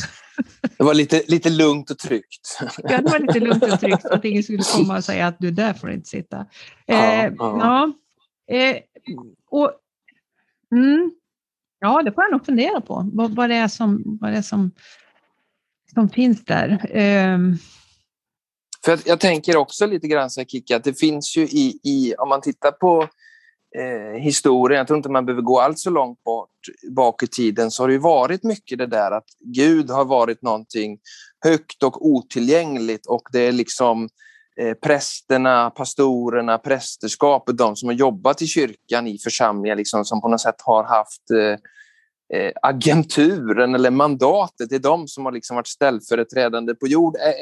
Det 0.78 0.84
var 0.84 0.94
lite, 0.94 1.22
lite 1.28 1.50
lugnt 1.50 1.90
och 1.90 1.98
tryggt. 1.98 2.58
Ja, 2.82 2.98
det 2.98 3.10
var 3.10 3.18
lite 3.18 3.40
lugnt 3.40 3.62
och 3.62 3.80
tryggt, 3.80 4.04
att 4.04 4.24
ingen 4.24 4.42
skulle 4.42 4.62
komma 4.76 4.96
och 4.96 5.04
säga 5.04 5.26
att 5.26 5.38
du 5.38 5.50
där 5.50 5.72
får 5.72 5.90
inte 5.90 6.08
sitta. 6.08 6.46
Ja, 6.86 6.94
eh, 6.94 7.32
ja 7.38 7.92
eh, 8.50 8.76
och, 9.50 9.72
mm, 10.72 11.10
ja, 11.80 12.02
det 12.02 12.12
får 12.12 12.24
jag 12.24 12.32
nog 12.32 12.46
fundera 12.46 12.80
på, 12.80 13.10
vad, 13.12 13.34
vad, 13.34 13.50
det, 13.50 13.56
är 13.56 13.68
som, 13.68 14.18
vad 14.20 14.32
det 14.32 14.38
är 14.38 14.42
som 14.42 14.70
som 15.94 16.08
finns 16.08 16.44
där. 16.44 16.90
Ehm, 16.90 17.56
För 18.84 18.98
jag, 19.04 19.20
tänker 19.20 19.56
också 19.56 19.86
lite 19.86 20.08
grann 20.08 20.30
så 20.30 20.40
här, 20.40 20.76
att 20.76 20.84
det 20.84 21.00
finns 21.00 21.36
ju 21.36 21.42
i, 21.42 21.80
i 21.82 22.14
om 22.18 22.28
man 22.28 22.40
tittar 22.40 22.70
på 22.70 23.08
eh, 23.78 24.22
historien, 24.22 24.78
jag 24.78 24.86
tror 24.86 24.96
inte 24.96 25.08
man 25.08 25.26
behöver 25.26 25.42
gå 25.42 25.60
allt 25.60 25.78
så 25.78 25.90
långt 25.90 26.22
bort, 26.22 26.50
bak 26.90 27.22
i 27.22 27.26
tiden, 27.26 27.70
så 27.70 27.82
har 27.82 27.88
det 27.88 27.98
varit 27.98 28.44
mycket 28.44 28.78
det 28.78 28.86
där 28.86 29.10
att 29.10 29.28
Gud 29.40 29.90
har 29.90 30.04
varit 30.04 30.42
någonting 30.42 30.98
högt 31.44 31.82
och 31.82 32.06
otillgängligt 32.06 33.06
och 33.06 33.22
det 33.32 33.40
är 33.40 33.52
liksom 33.52 34.08
eh, 34.60 34.74
prästerna, 34.74 35.70
pastorerna, 35.70 36.58
prästerskapet, 36.58 37.58
de 37.58 37.76
som 37.76 37.88
har 37.88 37.96
jobbat 37.96 38.42
i 38.42 38.46
kyrkan 38.46 39.06
i 39.06 39.18
församlingar 39.18 39.76
liksom, 39.76 40.04
som 40.04 40.20
på 40.20 40.28
något 40.28 40.40
sätt 40.40 40.60
har 40.64 40.84
haft 40.84 41.30
eh, 41.30 41.58
agenturen 42.62 43.74
eller 43.74 43.90
mandatet, 43.90 44.70
det 44.70 44.74
är 44.74 44.80
de 44.80 45.08
som 45.08 45.24
har 45.24 45.32
liksom 45.32 45.56
varit 45.56 45.66
ställföreträdande 45.66 46.74
på 46.74 46.86
jord. 46.86 47.16
Eh, 47.16 47.28
eh, 47.28 47.34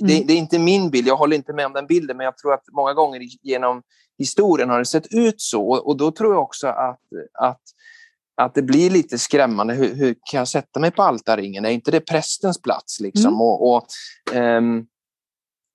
det, 0.00 0.14
mm. 0.14 0.26
det, 0.26 0.32
är 0.32 0.36
inte 0.36 0.58
min 0.58 0.90
bild, 0.90 1.08
jag 1.08 1.16
håller 1.16 1.36
inte 1.36 1.52
med 1.52 1.66
om 1.66 1.72
den 1.72 1.86
bilden, 1.86 2.16
men 2.16 2.24
jag 2.24 2.38
tror 2.38 2.54
att 2.54 2.64
många 2.72 2.94
gånger 2.94 3.20
genom 3.42 3.82
historien 4.18 4.70
har 4.70 4.78
det 4.78 4.84
sett 4.84 5.06
ut 5.14 5.40
så. 5.40 5.62
Och 5.62 5.96
då 5.96 6.10
tror 6.10 6.34
jag 6.34 6.42
också 6.42 6.66
att, 6.66 7.00
att, 7.38 7.60
att 8.36 8.54
det 8.54 8.62
blir 8.62 8.90
lite 8.90 9.18
skrämmande. 9.18 9.74
Hur, 9.74 9.94
hur 9.94 10.14
kan 10.30 10.38
jag 10.38 10.48
sätta 10.48 10.80
mig 10.80 10.90
på 10.90 11.02
altarringen? 11.02 11.64
Är 11.64 11.70
inte 11.70 11.90
det 11.90 12.00
prästens 12.00 12.62
plats? 12.62 13.00
Liksom? 13.00 13.26
Mm. 13.26 13.40
Och, 13.40 13.74
och, 13.74 13.86
um, 14.34 14.86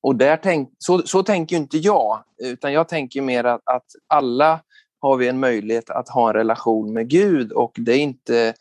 och 0.03 0.15
där 0.15 0.37
tänk, 0.37 0.69
så, 0.77 1.01
så 1.01 1.23
tänker 1.23 1.55
inte 1.55 1.77
jag, 1.77 2.23
utan 2.43 2.73
jag 2.73 2.89
tänker 2.89 3.21
mer 3.21 3.43
att, 3.43 3.61
att 3.65 3.85
alla 4.07 4.59
har 5.03 5.17
vi 5.17 5.27
en 5.27 5.39
möjlighet 5.39 5.89
att 5.89 6.09
ha 6.09 6.29
en 6.29 6.33
relation 6.33 6.93
med 6.93 7.09
Gud 7.09 7.51
och 7.51 7.71
det 7.75 7.91
är 7.91 7.99
inte 7.99 8.53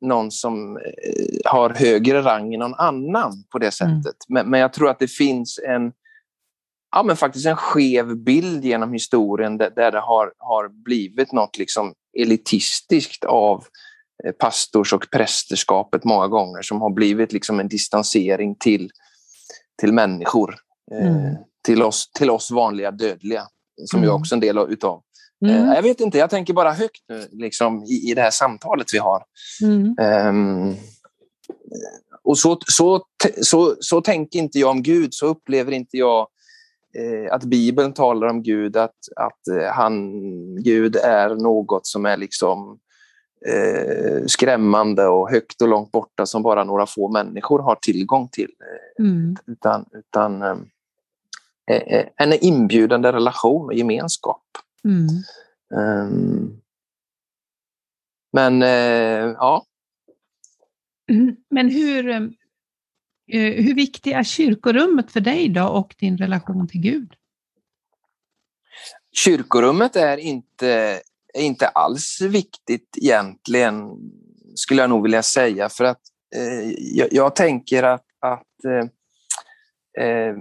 någon 0.00 0.30
som 0.30 0.76
eh, 0.76 0.82
har 1.44 1.70
högre 1.70 2.22
rang 2.22 2.54
än 2.54 2.60
någon 2.60 2.74
annan 2.74 3.44
på 3.52 3.58
det 3.58 3.80
mm. 3.80 4.02
sättet. 4.02 4.16
Mm. 4.28 4.34
Men, 4.34 4.50
men, 4.50 4.60
jag 4.60 4.72
tror 4.72 4.90
att 4.90 4.98
det 4.98 5.10
finns 5.10 5.60
en, 5.68 5.92
ja, 6.96 7.02
men 7.02 7.16
faktiskt 7.16 7.46
en 7.46 7.56
skev 7.56 8.16
bild 8.16 8.64
genom 8.64 8.92
historien 8.92 9.58
där, 9.58 9.70
där 9.70 9.92
det 9.92 10.00
har, 10.00 10.32
har 10.38 10.68
blivit 10.84 11.32
något 11.32 11.58
liksom 11.58 11.94
elitistiskt 12.18 13.24
av 13.24 13.64
eh, 14.24 14.32
pastors 14.32 14.92
och 14.92 15.06
prästerskapet 15.12 16.04
många 16.04 16.28
gånger 16.28 16.62
som 16.62 16.80
har 16.80 16.90
blivit 16.90 17.32
liksom 17.32 17.60
en 17.60 17.68
distansering 17.68 18.54
till, 18.54 18.90
till 19.80 19.92
människor. 19.92 20.54
Eh, 20.92 21.06
mm. 21.06 21.36
till, 21.64 21.82
oss, 21.82 22.10
till 22.12 22.30
oss 22.30 22.50
vanliga 22.50 22.90
dödliga, 22.90 23.42
som 23.84 23.98
mm. 23.98 24.08
jag 24.08 24.16
också 24.20 24.34
en 24.34 24.40
del 24.40 24.58
utav. 24.58 25.02
Mm. 25.46 25.68
Jag 25.68 25.82
vet 25.82 26.00
inte, 26.00 26.18
jag 26.18 26.30
tänker 26.30 26.54
bara 26.54 26.72
högt 26.72 27.02
nu 27.08 27.28
liksom, 27.32 27.84
i, 27.84 28.10
i 28.10 28.14
det 28.14 28.22
här 28.22 28.30
samtalet 28.30 28.86
vi 28.92 28.98
har. 28.98 29.22
Mm. 29.62 29.96
Um, 30.28 30.76
och 32.22 32.38
så, 32.38 32.58
så, 32.66 33.04
så, 33.42 33.76
så 33.80 34.00
tänker 34.00 34.38
inte 34.38 34.58
jag 34.58 34.70
om 34.70 34.82
Gud, 34.82 35.14
så 35.14 35.26
upplever 35.26 35.72
inte 35.72 35.96
jag 35.96 36.28
eh, 36.98 37.34
att 37.34 37.44
Bibeln 37.44 37.92
talar 37.92 38.28
om 38.28 38.42
Gud, 38.42 38.76
att, 38.76 38.96
att 39.16 39.48
eh, 39.48 39.68
han, 39.72 40.12
Gud 40.62 40.96
är 40.96 41.34
något 41.34 41.86
som 41.86 42.06
är 42.06 42.16
liksom 42.16 42.78
eh, 43.46 44.26
skrämmande 44.26 45.06
och 45.06 45.30
högt 45.30 45.62
och 45.62 45.68
långt 45.68 45.92
borta 45.92 46.26
som 46.26 46.42
bara 46.42 46.64
några 46.64 46.86
få 46.86 47.08
människor 47.08 47.58
har 47.58 47.74
tillgång 47.74 48.28
till. 48.28 48.50
Mm. 48.98 49.36
Utan, 49.46 49.84
utan 49.92 50.42
eh, 50.42 50.56
eh, 51.70 52.06
en 52.16 52.32
inbjudande 52.32 53.12
relation 53.12 53.66
och 53.66 53.74
gemenskap. 53.74 54.42
Mm. 54.84 55.08
Um, 55.74 56.60
men 58.32 58.62
eh, 58.62 59.34
ja. 59.38 59.66
Mm. 61.10 61.36
Men 61.50 61.70
hur, 61.70 62.08
eh, 62.10 62.22
hur 63.64 63.74
viktig 63.74 64.12
är 64.12 64.22
kyrkorummet 64.22 65.12
för 65.12 65.20
dig 65.20 65.48
då 65.48 65.68
och 65.68 65.94
din 65.98 66.18
relation 66.18 66.68
till 66.68 66.80
Gud? 66.80 67.14
Kyrkorummet 69.12 69.96
är 69.96 70.16
inte, 70.16 71.00
är 71.34 71.42
inte 71.42 71.68
alls 71.68 72.20
viktigt 72.20 72.98
egentligen, 73.02 73.90
skulle 74.54 74.80
jag 74.80 74.90
nog 74.90 75.02
vilja 75.02 75.22
säga, 75.22 75.68
för 75.68 75.84
att 75.84 76.00
eh, 76.36 76.70
jag, 76.78 77.08
jag, 77.12 77.36
tänker 77.36 77.82
att, 77.82 78.06
att 78.20 78.64
eh, 79.98 80.34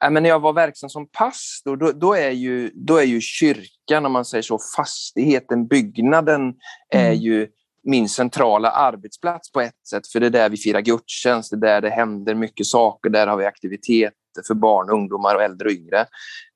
men 0.00 0.22
när 0.22 0.30
jag 0.30 0.40
var 0.40 0.52
verksam 0.52 0.90
som 0.90 1.08
pastor, 1.08 1.76
då, 1.76 1.92
då, 1.92 2.14
är 2.14 2.30
ju, 2.30 2.70
då 2.74 2.96
är 2.96 3.04
ju 3.04 3.20
kyrkan, 3.20 4.06
om 4.06 4.12
man 4.12 4.24
säger 4.24 4.42
så, 4.42 4.58
fastigheten, 4.76 5.66
byggnaden, 5.66 6.40
mm. 6.40 6.56
är 6.90 7.12
ju 7.12 7.48
min 7.84 8.08
centrala 8.08 8.70
arbetsplats 8.70 9.52
på 9.52 9.60
ett 9.60 9.86
sätt. 9.90 10.06
För 10.08 10.20
det 10.20 10.26
är 10.26 10.30
där 10.30 10.48
vi 10.48 10.56
firar 10.56 10.80
gudstjänst, 10.80 11.50
det 11.50 11.56
är 11.56 11.60
där 11.60 11.80
det 11.80 11.90
händer 11.90 12.34
mycket 12.34 12.66
saker, 12.66 13.10
där 13.10 13.26
har 13.26 13.36
vi 13.36 13.46
aktiviteter 13.46 14.12
för 14.46 14.54
barn, 14.54 14.90
ungdomar 14.90 15.34
och 15.34 15.42
äldre 15.42 15.68
och 15.68 15.72
yngre. 15.72 16.06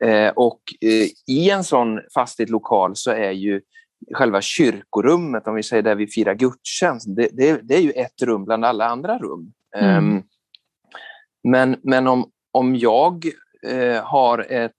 Eh, 0.05 0.33
och 0.33 0.61
eh, 0.81 1.09
i 1.27 1.51
en 1.51 1.65
sån 1.65 2.01
fastighet 2.15 2.51
lokal 2.51 2.97
så 2.97 3.11
är 3.11 3.31
ju 3.31 3.61
själva 4.15 4.41
kyrkorummet, 4.41 5.47
om 5.47 5.55
vi 5.55 5.63
säger 5.63 5.83
där 5.83 5.95
vi 5.95 6.07
firar 6.07 6.35
gudstjänst, 6.35 7.07
det, 7.17 7.29
det, 7.33 7.61
det 7.63 7.75
är 7.75 7.81
ju 7.81 7.91
ett 7.91 8.23
rum 8.23 8.45
bland 8.45 8.65
alla 8.65 8.87
andra 8.87 9.19
rum. 9.19 9.53
Mm. 9.77 10.17
Um, 10.17 10.23
men, 11.45 11.77
men 11.83 12.07
om, 12.07 12.31
om 12.53 12.77
jag 12.77 13.27
eh, 13.67 14.03
har 14.05 14.39
ett... 14.39 14.73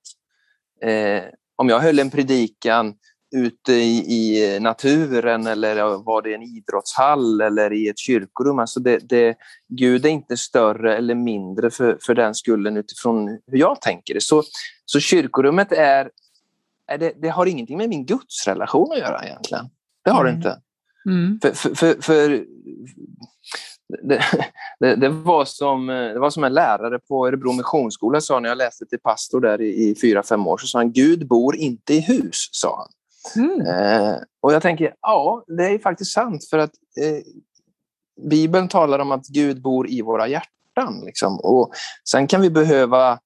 Eh, 0.81 1.23
om 1.55 1.69
jag 1.69 1.79
höll 1.79 1.99
en 1.99 2.09
predikan 2.09 2.95
ute 3.35 3.73
i, 3.73 3.97
i, 3.97 4.59
naturen 4.59 5.47
eller 5.47 6.03
var 6.03 6.21
det 6.21 6.33
en 6.33 6.43
idrottshall 6.43 7.41
eller 7.41 7.73
i 7.73 7.89
ett 7.89 7.99
kyrkorum. 7.99 8.59
Alltså 8.59 8.79
det, 8.79 9.09
det, 9.09 9.37
Gud 9.67 10.05
är 10.05 10.09
inte 10.09 10.37
större 10.37 10.97
eller 10.97 11.15
mindre 11.15 11.71
för, 11.71 11.97
för 12.01 12.15
den 12.15 12.35
skullen 12.35 12.77
utifrån 12.77 13.27
hur 13.47 13.57
jag 13.57 13.81
tänker 13.81 14.13
det. 14.13 14.21
Så, 14.21 14.43
så 14.85 14.99
kyrkorummet 14.99 15.71
är, 15.71 16.09
är 16.87 16.97
det, 16.97 17.13
det 17.21 17.29
har 17.29 17.45
ingenting 17.45 17.77
med 17.77 17.89
min 17.89 18.05
gudsrelation 18.05 18.91
att 18.91 18.99
göra 18.99 19.25
egentligen. 19.25 19.65
Det 20.03 20.11
har 20.11 20.25
mm. 20.25 20.33
det 20.33 20.37
inte. 20.37 20.61
Mm. 21.05 21.39
För, 21.41 21.51
för, 21.53 21.75
för, 21.75 22.01
för 22.01 22.45
det, 24.03 24.23
det, 24.79 24.95
det, 24.95 25.09
var 25.09 25.45
som, 25.45 25.87
det 25.87 26.19
var 26.19 26.29
som 26.29 26.43
en 26.43 26.53
lärare 26.53 26.99
på 26.99 27.27
Örebro 27.27 27.51
Missionsskola 27.51 28.21
sa 28.21 28.39
när 28.39 28.49
jag 28.49 28.57
läste 28.57 28.85
till 28.85 28.99
pastor 28.99 29.41
där 29.41 29.61
i, 29.61 29.89
i 29.89 29.95
fyra, 30.01 30.23
fem 30.23 30.47
år. 30.47 30.57
Så 30.57 30.67
sa 30.67 30.79
han, 30.79 30.91
Gud 30.91 31.27
bor 31.27 31.55
inte 31.55 31.93
i 31.93 31.99
hus, 31.99 32.49
sa 32.51 32.77
han. 32.77 32.89
Mm. 33.35 33.67
Eh, 33.67 34.15
och 34.41 34.53
jag 34.53 34.61
tänker, 34.61 34.93
ja, 35.01 35.43
det 35.47 35.65
är 35.65 35.79
faktiskt 35.79 36.13
sant 36.13 36.47
för 36.49 36.57
att 36.57 36.71
eh, 37.01 37.23
Bibeln 38.29 38.67
talar 38.67 38.99
om 38.99 39.11
att 39.11 39.27
Gud 39.27 39.61
bor 39.61 39.89
i 39.89 40.01
våra 40.01 40.27
hjärtan. 40.27 41.01
Liksom. 41.05 41.39
Och 41.39 41.73
sen 42.09 42.27
kan 42.27 42.41
vi 42.41 42.49
behöva 42.49 43.19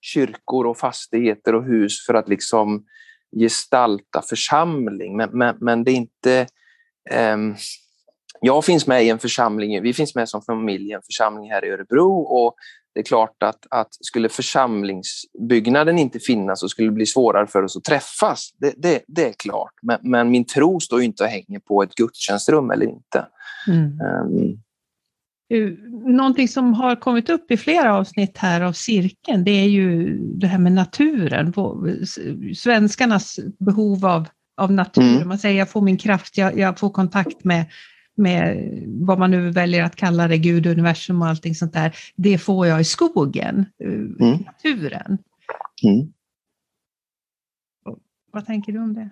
kyrkor 0.00 0.66
och 0.66 0.78
fastigheter 0.78 1.54
och 1.54 1.64
hus 1.64 2.06
för 2.06 2.14
att 2.14 2.28
liksom 2.28 2.84
gestalta 3.36 4.22
församling, 4.22 5.16
men, 5.16 5.30
men, 5.32 5.56
men 5.60 5.84
det 5.84 5.90
är 5.90 5.94
inte 5.94 6.46
um, 7.32 7.56
jag 8.40 8.64
finns 8.64 8.86
med 8.86 9.04
i 9.04 9.08
en 9.08 9.18
församling, 9.18 9.82
vi 9.82 9.92
finns 9.92 10.14
med 10.14 10.28
som 10.28 10.42
familj 10.42 10.90
i 10.90 10.92
en 10.92 11.02
församling 11.02 11.50
här 11.50 11.64
i 11.64 11.70
Örebro 11.70 12.20
och 12.20 12.54
det 12.94 13.00
är 13.00 13.04
klart 13.04 13.42
att, 13.42 13.66
att 13.70 13.88
skulle 13.90 14.28
församlingsbyggnaden 14.28 15.98
inte 15.98 16.18
finnas 16.18 16.60
så 16.60 16.68
skulle 16.68 16.88
det 16.88 16.94
bli 16.94 17.06
svårare 17.06 17.46
för 17.46 17.62
oss 17.62 17.76
att 17.76 17.84
träffas. 17.84 18.50
Det, 18.58 18.74
det, 18.76 19.00
det 19.06 19.28
är 19.28 19.32
klart, 19.32 19.72
men, 19.82 19.98
men, 20.02 20.30
min 20.30 20.44
tro 20.44 20.80
står 20.80 21.02
inte 21.02 21.22
och 21.24 21.28
hänger 21.28 21.58
på 21.58 21.82
ett 21.82 21.94
gudstjänstrum 21.94 22.70
eller 22.70 22.86
inte. 22.86 23.26
Mm. 23.68 24.00
Um. 24.00 24.62
Någonting 26.16 26.48
som 26.48 26.74
har 26.74 26.96
kommit 26.96 27.28
upp 27.28 27.50
i 27.50 27.56
flera 27.56 27.96
avsnitt 27.96 28.38
här 28.38 28.60
av 28.60 28.72
cirkeln, 28.72 29.44
det 29.44 29.50
är 29.50 29.68
ju 29.68 30.18
det 30.18 30.46
här 30.46 30.58
med 30.58 30.72
naturen. 30.72 31.54
Svenskarnas 32.56 33.38
behov 33.58 34.06
av, 34.06 34.28
av 34.56 34.72
natur. 34.72 35.16
Mm. 35.16 35.28
Man 35.28 35.38
säger 35.38 35.58
jag 35.58 35.70
får 35.70 35.80
min 35.80 35.98
kraft, 35.98 36.38
jag, 36.38 36.58
jag 36.58 36.78
får 36.78 36.90
kontakt 36.90 37.44
med 37.44 37.64
med 38.16 38.72
vad 38.86 39.18
man 39.18 39.30
nu 39.30 39.50
väljer 39.50 39.84
att 39.84 39.96
kalla 39.96 40.28
det, 40.28 40.38
Gud, 40.38 40.66
universum 40.66 41.22
och 41.22 41.28
allting 41.28 41.54
sånt 41.54 41.72
där, 41.72 41.96
det 42.16 42.38
får 42.38 42.66
jag 42.66 42.80
i 42.80 42.84
skogen, 42.84 43.66
eh, 43.84 43.88
mm. 43.88 44.38
naturen. 44.46 45.18
Mm. 45.82 46.12
Vad 48.32 48.46
tänker 48.46 48.72
du 48.72 48.78
om 48.78 48.94
det? 48.94 49.10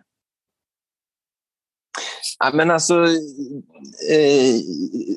Ja, 2.38 2.50
men 2.55 2.71
alltså, 2.71 3.05
eh, 4.11 4.55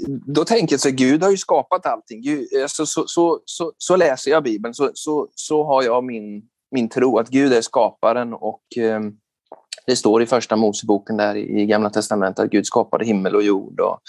då 0.07 0.45
tänker 0.45 0.73
jag 0.73 0.79
så 0.79 0.91
Gud 0.91 1.23
har 1.23 1.31
ju 1.31 1.37
skapat 1.37 1.85
allting. 1.85 2.21
Gud, 2.21 2.47
alltså, 2.61 2.85
så, 2.85 3.03
så, 3.07 3.41
så, 3.45 3.73
så, 3.77 3.95
läser 3.95 4.31
jag 4.31 4.43
Bibeln, 4.43 4.73
så, 4.73 4.91
så, 4.93 5.27
så 5.35 5.63
har 5.63 5.83
jag 5.83 6.03
min, 6.03 6.43
min 6.71 6.89
tro 6.89 7.17
att 7.19 7.29
Gud 7.29 7.53
är 7.53 7.61
skaparen 7.61 8.33
och 8.33 8.77
eh, 8.77 9.01
det 9.85 9.95
står 9.95 10.23
i 10.23 10.25
första 10.25 10.55
Moseboken 10.55 11.17
där 11.17 11.35
i 11.35 11.65
Gamla 11.65 11.89
testamentet 11.89 12.45
att 12.45 12.51
Gud 12.51 12.65
skapade 12.65 13.05
himmel 13.05 13.35
och 13.35 13.43
jord 13.43 13.79
och 13.79 13.99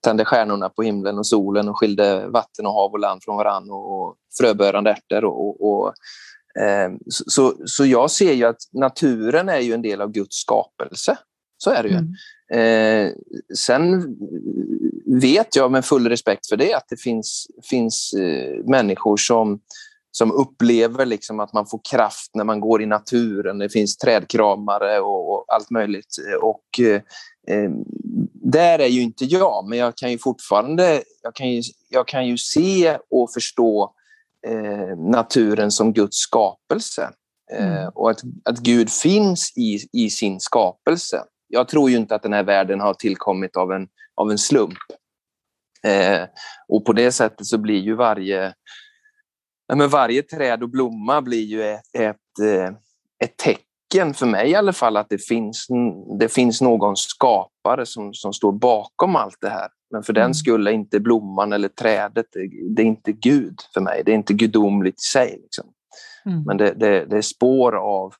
tände 0.00 0.24
stjärnorna 0.24 0.68
på 0.68 0.82
himlen 0.82 1.18
och 1.18 1.26
solen 1.26 1.68
och 1.68 1.78
skilde 1.78 2.26
vatten 2.28 2.66
och 2.66 2.72
hav 2.72 2.92
och 2.92 2.98
land 2.98 3.22
från 3.24 3.36
varann 3.36 3.70
och 3.70 4.16
fröbörande 4.38 4.90
ärtor. 4.90 5.24
Och, 5.24 5.48
och, 5.48 5.70
och 5.70 5.94
eh, 6.62 6.90
så, 7.08 7.54
så 7.64 7.86
jag 7.86 8.10
ser 8.10 8.32
ju 8.32 8.44
att 8.44 8.62
naturen 8.72 9.48
är 9.48 9.60
ju 9.60 9.72
en 9.72 9.82
del 9.82 10.00
av 10.00 10.10
Guds 10.10 10.36
skapelse. 10.36 11.18
Så 11.58 11.70
är 11.70 11.82
det 11.82 11.88
ju. 11.88 11.94
Mm. 11.94 12.14
Eh, 12.50 13.12
sen 13.56 14.16
vet 15.20 15.56
jag 15.56 15.72
med 15.72 15.84
full 15.84 16.08
respekt 16.08 16.48
för 16.48 16.56
det 16.56 16.74
att 16.74 16.86
det 16.88 17.00
finns, 17.00 17.46
finns 17.70 18.12
eh, 18.12 18.64
människor 18.64 19.16
som 19.16 19.60
som 20.18 20.32
upplever 20.32 21.06
liksom 21.06 21.40
att 21.40 21.52
man 21.52 21.66
får 21.66 21.80
kraft 21.90 22.30
när 22.34 22.44
man 22.44 22.60
går 22.60 22.82
i 22.82 22.86
naturen. 22.86 23.58
Det 23.58 23.68
finns 23.68 23.96
trädkramare 23.96 25.00
och, 25.00 25.32
och 25.32 25.44
allt 25.48 25.70
möjligt. 25.70 26.16
Och, 26.42 26.80
eh, 26.80 27.70
där 28.32 28.78
är 28.78 28.86
ju 28.86 29.02
inte 29.02 29.24
jag, 29.24 29.68
men 29.68 29.78
jag 29.78 29.96
kan 29.96 30.10
ju 30.10 30.18
fortfarande 30.18 31.02
jag 31.22 31.34
kan 31.34 31.50
ju, 31.50 31.62
jag 31.88 32.08
kan 32.08 32.26
ju 32.26 32.38
se 32.38 32.98
och 33.10 33.32
förstå 33.32 33.94
eh, 34.46 34.98
naturen 34.98 35.70
som 35.70 35.92
Guds 35.92 36.16
skapelse. 36.16 37.10
Eh, 37.52 37.78
mm. 37.78 37.90
och 37.94 38.10
att, 38.10 38.20
att 38.44 38.58
Gud 38.58 38.90
finns 38.90 39.52
i, 39.56 39.88
i 39.92 40.10
sin 40.10 40.40
skapelse. 40.40 41.22
Jag 41.48 41.68
tror 41.68 41.90
ju 41.90 41.96
inte 41.96 42.14
att 42.14 42.22
den 42.22 42.32
här 42.32 42.44
världen 42.44 42.80
har 42.80 42.94
tillkommit 42.94 43.56
av 43.56 43.72
en, 43.72 43.88
av 44.14 44.30
en 44.30 44.38
slump. 44.38 44.78
Eh, 45.84 46.22
och 46.68 46.84
på 46.84 46.92
det 46.92 47.12
sättet 47.12 47.46
så 47.46 47.58
blir 47.58 47.80
ju 47.80 47.94
varje 47.94 48.54
men 49.76 49.88
varje 49.88 50.22
träd 50.22 50.62
och 50.62 50.70
blomma 50.70 51.22
blir 51.22 51.44
ju 51.44 51.62
ett, 51.62 51.94
ett, 51.98 52.38
eh, 52.42 52.68
ett 53.24 53.36
tecken 53.36 54.14
för 54.14 54.26
mig 54.26 54.50
i 54.50 54.54
alla 54.54 54.72
fall 54.72 54.96
att 54.96 55.08
det 55.08 55.18
finns, 55.18 55.66
det 56.18 56.28
finns 56.28 56.60
någon 56.60 56.96
skapare 56.96 57.86
som, 57.86 58.14
som 58.14 58.32
står 58.32 58.52
bakom 58.52 59.16
allt 59.16 59.36
det 59.40 59.48
här. 59.48 59.68
Men 59.90 60.02
för 60.02 60.12
mm. 60.12 60.22
den 60.22 60.34
skull 60.34 60.66
är 60.66 60.70
inte 60.70 61.00
blomman 61.00 61.52
eller 61.52 61.68
trädet, 61.68 62.26
det 62.76 62.82
är 62.82 62.86
inte 62.86 63.12
Gud 63.12 63.60
för 63.74 63.80
mig. 63.80 64.02
Det 64.04 64.12
är 64.12 64.14
inte 64.14 64.34
gudomligt 64.34 64.98
i 64.98 65.08
sig. 65.12 65.38
Liksom. 65.42 65.66
Mm. 66.26 66.42
Men 66.42 66.56
det, 66.56 66.74
det, 66.74 67.04
det, 67.04 67.16
är 67.16 67.22
spår 67.22 67.76
av, 67.76 68.14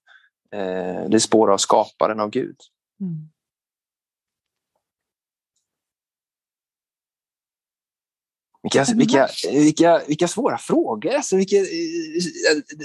eh, 0.52 1.08
det 1.08 1.16
är 1.16 1.18
spår 1.18 1.50
av 1.52 1.56
skaparen 1.56 2.20
av 2.20 2.30
Gud. 2.30 2.56
Mm. 3.00 3.28
Vilka, 8.74 8.94
vilka, 8.94 9.28
vilka, 9.52 10.00
vilka 10.06 10.28
svåra 10.28 10.58
frågor. 10.58 11.14
Alltså, 11.14 11.36
vilka, 11.36 11.56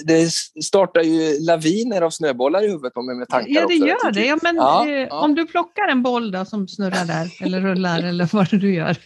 det 0.06 0.32
startar 0.64 1.02
ju 1.02 1.40
laviner 1.40 2.02
av 2.02 2.10
snöbollar 2.10 2.64
i 2.64 2.68
huvudet 2.68 2.94
på 2.94 3.02
mig 3.02 3.16
med 3.16 3.28
tankar. 3.28 3.52
Ja, 3.52 3.68
det 3.68 3.74
gör 3.74 4.12
det. 4.12 4.26
Ja, 4.26 4.38
men, 4.42 4.56
ja, 4.56 4.88
eh, 4.88 4.94
ja. 4.94 5.20
Om 5.20 5.36
du 5.36 5.48
plockar 5.48 5.88
en 5.88 6.04
boll 6.04 6.32
då, 6.32 6.46
som 6.46 6.68
snurrar 6.68 7.06
där, 7.06 7.46
eller 7.46 7.62
rullar, 7.62 8.04
eller 8.04 8.30
vad 8.34 8.50
du 8.50 8.74
gör. 8.74 8.98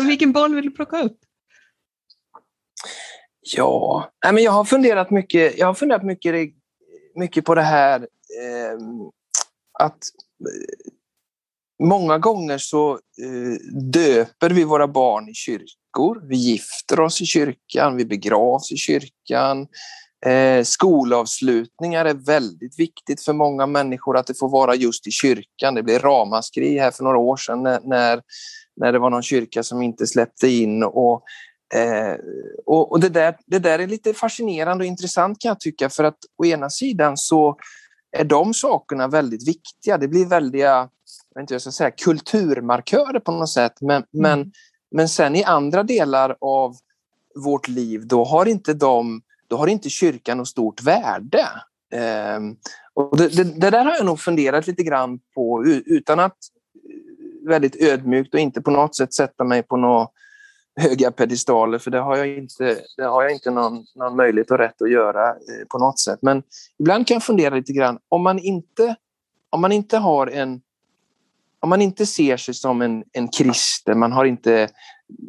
Vilken 0.06 0.32
boll 0.32 0.54
vill 0.54 0.64
du 0.64 0.70
plocka 0.70 1.02
upp? 1.02 1.18
Ja, 3.40 4.10
nej, 4.24 4.32
men 4.32 4.42
jag 4.42 4.52
har 4.52 4.64
funderat 4.64 5.10
mycket, 5.10 5.58
jag 5.58 5.66
har 5.66 5.74
funderat 5.74 6.04
mycket, 6.04 6.34
mycket 7.14 7.44
på 7.44 7.54
det 7.54 7.62
här 7.62 8.00
eh, 8.00 8.78
att 9.78 9.98
många 11.82 12.18
gånger 12.18 12.58
så 12.58 12.92
eh, 12.92 13.80
döper 13.92 14.50
vi 14.50 14.64
våra 14.64 14.88
barn 14.88 15.28
i 15.28 15.34
kyrkor. 15.92 16.28
Vi 16.28 16.36
gifter 16.36 17.00
oss 17.00 17.20
i 17.20 17.26
kyrkan, 17.26 17.96
vi 17.96 18.04
begravs 18.04 18.72
i 18.72 18.76
kyrkan. 18.76 19.66
Eh, 20.26 20.64
skolavslutningar 20.64 22.04
är 22.04 22.14
väldigt 22.14 22.78
viktigt 22.78 23.20
för 23.20 23.32
många 23.32 23.66
människor 23.66 24.16
att 24.16 24.26
det 24.26 24.38
får 24.38 24.48
vara 24.48 24.74
just 24.74 25.06
i 25.06 25.10
kyrkan. 25.10 25.74
Det 25.74 25.82
blev 25.82 25.98
ramaskri 25.98 26.78
här 26.78 26.90
för 26.90 27.04
några 27.04 27.18
år 27.18 27.36
sedan 27.36 27.62
när, 27.62 28.22
när 28.76 28.92
det 28.92 28.98
var 28.98 29.10
någon 29.10 29.22
kyrka 29.22 29.62
som 29.62 29.82
inte 29.82 30.06
släppte 30.06 30.48
in. 30.48 30.82
Och, 30.82 31.22
eh, 31.74 32.16
och, 32.66 32.92
och 32.92 33.00
det, 33.00 33.08
där, 33.08 33.36
det 33.46 33.58
där 33.58 33.78
är 33.78 33.86
lite 33.86 34.14
fascinerande 34.14 34.84
och 34.84 34.88
intressant 34.88 35.40
kan 35.40 35.48
jag 35.48 35.60
tycka 35.60 35.90
för 35.90 36.04
att 36.04 36.18
å 36.42 36.46
ena 36.46 36.70
sidan 36.70 37.16
så 37.16 37.56
är 38.16 38.24
de 38.24 38.54
sakerna 38.54 39.08
väldigt 39.08 39.48
viktiga. 39.48 39.98
Det 39.98 40.08
blir 40.08 40.26
väldiga 40.26 40.88
jag 41.34 41.40
vet 41.40 41.42
inte, 41.42 41.54
jag 41.54 41.60
ska 41.60 41.70
säga, 41.70 41.90
kulturmarkörer 41.90 43.20
på 43.20 43.32
något 43.32 43.50
sätt. 43.50 43.72
Men, 43.80 43.96
mm. 43.96 44.06
men, 44.12 44.52
men 44.92 45.08
sen 45.08 45.36
i 45.36 45.44
andra 45.44 45.82
delar 45.82 46.36
av 46.40 46.76
vårt 47.34 47.68
liv, 47.68 48.06
då 48.06 48.24
har 48.24 48.46
inte, 48.46 48.74
de, 48.74 49.22
då 49.48 49.56
har 49.56 49.66
inte 49.66 49.90
kyrkan 49.90 50.38
något 50.38 50.48
stort 50.48 50.82
värde. 50.82 51.48
Eh, 51.92 52.40
och 52.94 53.16
det, 53.16 53.28
det, 53.28 53.44
det, 53.44 53.70
där 53.70 53.84
har 53.84 53.92
jag 53.92 54.06
nog 54.06 54.20
funderat 54.20 54.66
lite 54.66 54.82
grann 54.82 55.20
på 55.34 55.64
utan 55.66 56.20
att 56.20 56.36
eh, 56.74 57.48
väldigt 57.48 57.82
ödmjukt 57.82 58.34
och 58.34 58.40
inte 58.40 58.60
på 58.60 58.70
något 58.70 58.96
sätt 58.96 59.14
sätta 59.14 59.44
mig 59.44 59.62
på 59.62 59.76
några 59.76 60.08
höga 60.76 61.10
pedestaler 61.10 61.78
för 61.78 61.90
det 61.90 61.98
har 61.98 62.16
jag 62.16 62.38
inte, 62.38 62.78
det 62.96 63.04
har 63.04 63.22
jag 63.22 63.32
inte 63.32 63.50
någon, 63.50 63.84
någon 63.94 64.16
möjlighet 64.16 64.50
och 64.50 64.58
rätt 64.58 64.82
att 64.82 64.90
göra 64.90 65.28
eh, 65.28 65.66
på 65.68 65.78
något 65.78 65.98
sätt. 65.98 66.18
Men 66.22 66.42
ibland 66.78 67.06
kan 67.06 67.14
jag 67.14 67.22
fundera 67.22 67.54
lite 67.54 67.72
grann 67.72 67.98
om 68.08 68.22
man 68.22 68.38
inte, 68.38 68.96
om 69.50 69.60
man 69.60 69.72
inte 69.72 69.98
har 69.98 70.26
en 70.26 70.60
om 71.62 71.68
man 71.68 71.82
inte 71.82 72.06
ser 72.06 72.36
sig 72.36 72.54
som 72.54 72.82
en, 72.82 73.04
en 73.12 73.28
kristen, 73.28 73.98
man 73.98 74.12
har 74.12 74.24
inte 74.24 74.68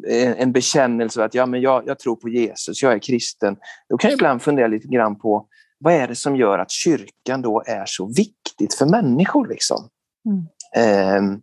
en, 0.08 0.34
en 0.34 0.52
bekännelse 0.52 1.24
att 1.24 1.34
ja, 1.34 1.46
men 1.46 1.60
jag, 1.60 1.82
jag 1.86 1.98
tror 1.98 2.16
på 2.16 2.28
Jesus, 2.28 2.82
jag 2.82 2.92
är 2.92 2.98
kristen, 2.98 3.56
då 3.88 3.96
kan 3.96 4.10
jag 4.10 4.16
ibland 4.16 4.42
fundera 4.42 4.66
lite 4.66 4.88
grann 4.88 5.18
på 5.18 5.46
vad 5.78 5.94
är 5.94 6.08
det 6.08 6.16
som 6.16 6.36
gör 6.36 6.58
att 6.58 6.70
kyrkan 6.70 7.42
då 7.42 7.62
är 7.66 7.84
så 7.86 8.06
viktigt 8.06 8.74
för 8.74 8.86
människor? 8.86 9.48
Liksom? 9.48 9.88
Mm. 10.26 10.46
Eh, 10.76 11.38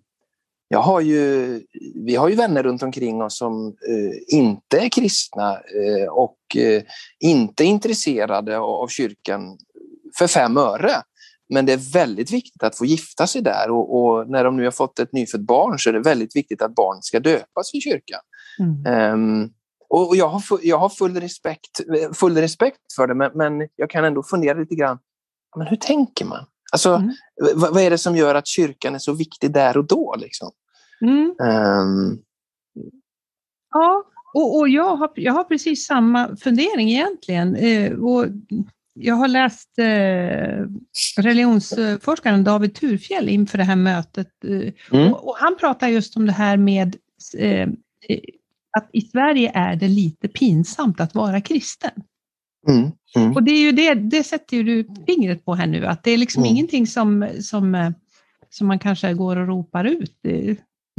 jag 0.68 0.82
har 0.82 1.02
ju, 1.02 1.62
vi 2.06 2.16
har 2.16 2.30
ju 2.30 2.36
vänner 2.36 2.64
runt 2.64 2.84
omkring 2.84 3.22
oss 3.22 3.38
som 3.38 3.68
eh, 3.68 4.38
inte 4.38 4.80
är 4.80 4.90
kristna 4.90 5.54
eh, 5.54 6.08
och 6.12 6.38
eh, 6.56 6.84
inte 7.20 7.64
är 7.64 7.68
intresserade 7.68 8.58
av, 8.58 8.70
av 8.70 8.88
kyrkan 8.88 9.58
för 10.18 10.28
fem 10.28 10.58
öre. 10.58 10.92
Men 11.54 11.66
det 11.66 11.74
är 11.74 11.94
väldigt 11.94 12.32
viktigt 12.32 12.64
att 12.64 12.78
få 12.78 12.86
gifta 12.86 13.28
sig 13.28 13.42
där 13.42 13.72
och, 13.72 14.02
och, 14.02 14.30
när 14.30 14.44
de 14.44 14.58
nu 14.58 14.64
har 14.64 14.72
fått 14.72 15.00
ett 15.00 15.14
nyfött 15.14 15.42
barn 15.42 15.80
så 15.80 15.90
är 15.90 15.94
det 15.94 16.00
väldigt 16.00 16.36
viktigt 16.36 16.62
att 16.62 16.76
barnet 16.76 17.04
ska 17.04 17.20
döpas 17.20 17.74
i 17.74 17.82
kyrkan. 17.82 18.20
Mm. 18.60 19.14
Um, 19.14 19.54
och 19.90 20.16
jag 20.16 20.30
har, 20.30 20.42
jag 20.62 20.78
har 20.78 20.90
full, 20.90 21.16
respekt, 21.16 21.82
full 22.14 22.38
respekt 22.38 22.94
för 22.96 23.08
det, 23.08 23.16
men, 23.16 23.32
men 23.36 23.68
jag 23.76 23.90
kan 23.90 24.06
ändå 24.06 24.24
fundera 24.24 24.60
lite 24.60 24.76
grann. 24.76 25.00
Men 25.58 25.68
hur 25.68 25.78
tänker 25.78 26.26
man? 26.26 26.46
Alltså, 26.72 26.90
mm. 26.90 27.12
vad, 27.56 27.74
vad, 27.74 27.84
är 27.84 27.90
det 27.90 27.98
som 27.98 28.16
gör 28.16 28.36
att 28.36 28.48
kyrkan 28.48 28.96
är 28.96 29.00
så 29.00 29.14
viktig 29.14 29.54
där 29.54 29.78
och 29.78 29.88
då? 29.88 30.16
Liksom? 30.18 30.52
Mm. 31.02 31.36
Um, 31.40 32.22
ja, 33.74 34.04
och, 34.34 34.58
och 34.58 34.70
jag, 34.70 34.96
har, 34.96 35.12
jag 35.16 35.34
har 35.34 35.44
precis 35.44 35.86
samma 35.86 36.36
fundering 36.36 36.90
egentligen. 36.90 37.56
Eh, 37.56 37.94
och 37.94 38.26
jag 38.94 39.16
har 39.16 39.28
läst 39.28 39.80
eh, 39.80 40.66
religionsforskaren 41.18 42.44
David 42.44 42.76
Turfjell 42.76 43.30
inför 43.30 43.58
det 43.58 43.64
här 43.64 43.76
mötet 43.76 44.44
eh, 44.44 45.00
mm. 45.00 45.14
och, 45.14 45.28
och, 45.28 45.36
han 45.40 45.58
pratar 45.60 45.88
just 45.88 46.18
om 46.18 46.26
det 46.26 46.32
här 46.32 46.58
med 46.58 46.96
eh, 47.38 47.70
att 48.78 48.90
i 48.94 49.02
Sverige 49.02 49.52
är 49.56 49.76
det 49.76 49.88
lite 49.88 50.28
pinsamt 50.28 51.00
att 51.00 51.16
vara 51.16 51.42
kristen. 51.42 51.92
Mm. 52.68 52.92
Mm. 53.16 53.36
Och 53.36 53.44
det 53.44 53.52
är 53.52 53.62
ju 53.62 53.72
det, 53.72 53.94
det 53.94 54.24
sätter 54.24 54.58
ju 54.58 54.64
du 54.64 54.88
fingret 55.08 55.46
på 55.46 55.56
här 55.56 55.68
nu, 55.68 55.86
att 55.86 56.04
det 56.04 56.12
är 56.12 56.18
liksom 56.18 56.44
mm. 56.44 56.56
ingenting 56.56 56.88
som, 56.88 57.30
som, 57.42 57.76
eh, 57.76 57.92
som 58.50 58.68
man 58.68 58.80
kanske 58.80 59.14
går 59.14 59.36
och 59.38 59.48
ropar 59.48 59.86
ut. 59.86 60.20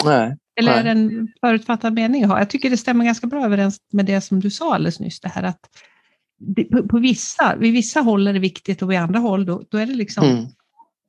Nej. 0.05 0.37
Eller 0.61 0.73
är 0.73 0.85
det 0.85 0.91
en 0.91 1.29
förutfattad 1.41 1.93
mening? 1.93 2.23
Jag 2.23 2.51
tycker 2.51 2.71
det 2.71 2.77
stämmer 2.77 3.05
ganska 3.05 3.27
bra 3.27 3.45
överens 3.45 3.79
med 3.93 4.07
det 4.07 4.21
som 4.21 4.41
du 4.41 4.51
sa 4.51 4.75
alldeles 4.75 5.01
nyss, 5.01 5.21
det 5.21 5.29
här 5.29 5.43
att 5.43 5.61
på, 6.73 6.89
på, 6.89 6.99
vissa, 6.99 7.57
vid 7.57 7.73
vissa 7.73 8.01
håll 8.01 8.27
är 8.27 8.33
det 8.33 8.39
viktigt 8.39 8.83
och 8.83 8.91
vid 8.91 8.99
andra 8.99 9.19
håll 9.19 9.45
då, 9.45 9.63
då 9.69 9.79
är 9.79 9.87
det 9.87 9.95
liksom 9.95 10.25
mm. 10.25 10.45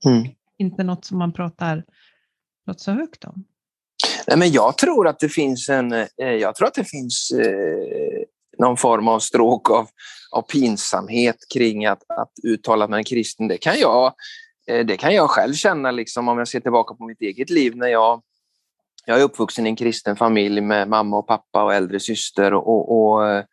Mm. 0.05 0.27
inte 0.57 0.83
något 0.83 1.05
som 1.05 1.17
man 1.17 1.33
pratar, 1.33 1.83
pratar 2.65 2.79
så 2.79 2.91
högt 2.91 3.23
om. 3.23 3.45
Nej, 4.27 4.37
men 4.37 4.51
jag 4.51 4.77
tror 4.77 5.07
att 5.07 5.19
det 5.19 5.29
finns 5.29 5.69
en, 5.69 5.91
eh, 5.91 6.07
jag 6.17 6.55
tror 6.55 6.67
att 6.67 6.73
det 6.73 6.83
finns 6.83 7.31
eh, 7.31 8.23
någon 8.57 8.77
form 8.77 9.07
av 9.07 9.19
stråk 9.19 9.69
av, 9.69 9.87
av 10.31 10.41
pinsamhet 10.41 11.37
kring 11.53 11.85
att, 11.85 12.03
att 12.07 12.31
uttala 12.43 12.87
mig 12.87 13.03
kristen. 13.03 13.47
Det 13.47 13.57
kan 13.57 13.79
jag, 13.79 14.13
eh, 14.67 14.85
det 14.85 14.97
kan 14.97 15.15
jag 15.15 15.29
själv 15.29 15.53
känna 15.53 15.91
liksom, 15.91 16.27
om 16.27 16.37
jag 16.37 16.47
ser 16.47 16.59
tillbaka 16.59 16.95
på 16.95 17.05
mitt 17.05 17.21
eget 17.21 17.49
liv 17.49 17.75
när 17.75 17.87
jag 17.87 18.21
jag 19.05 19.19
är 19.19 19.23
uppvuxen 19.23 19.65
i 19.65 19.69
en 19.69 19.75
kristen 19.75 20.15
familj 20.15 20.61
med 20.61 20.87
mamma 20.87 21.17
och 21.17 21.27
pappa 21.27 21.63
och 21.63 21.73
äldre 21.73 21.99
syster 21.99 22.53
och, 22.53 22.69
och, 22.69 23.13
och 23.13 23.27
eh, 23.27 23.43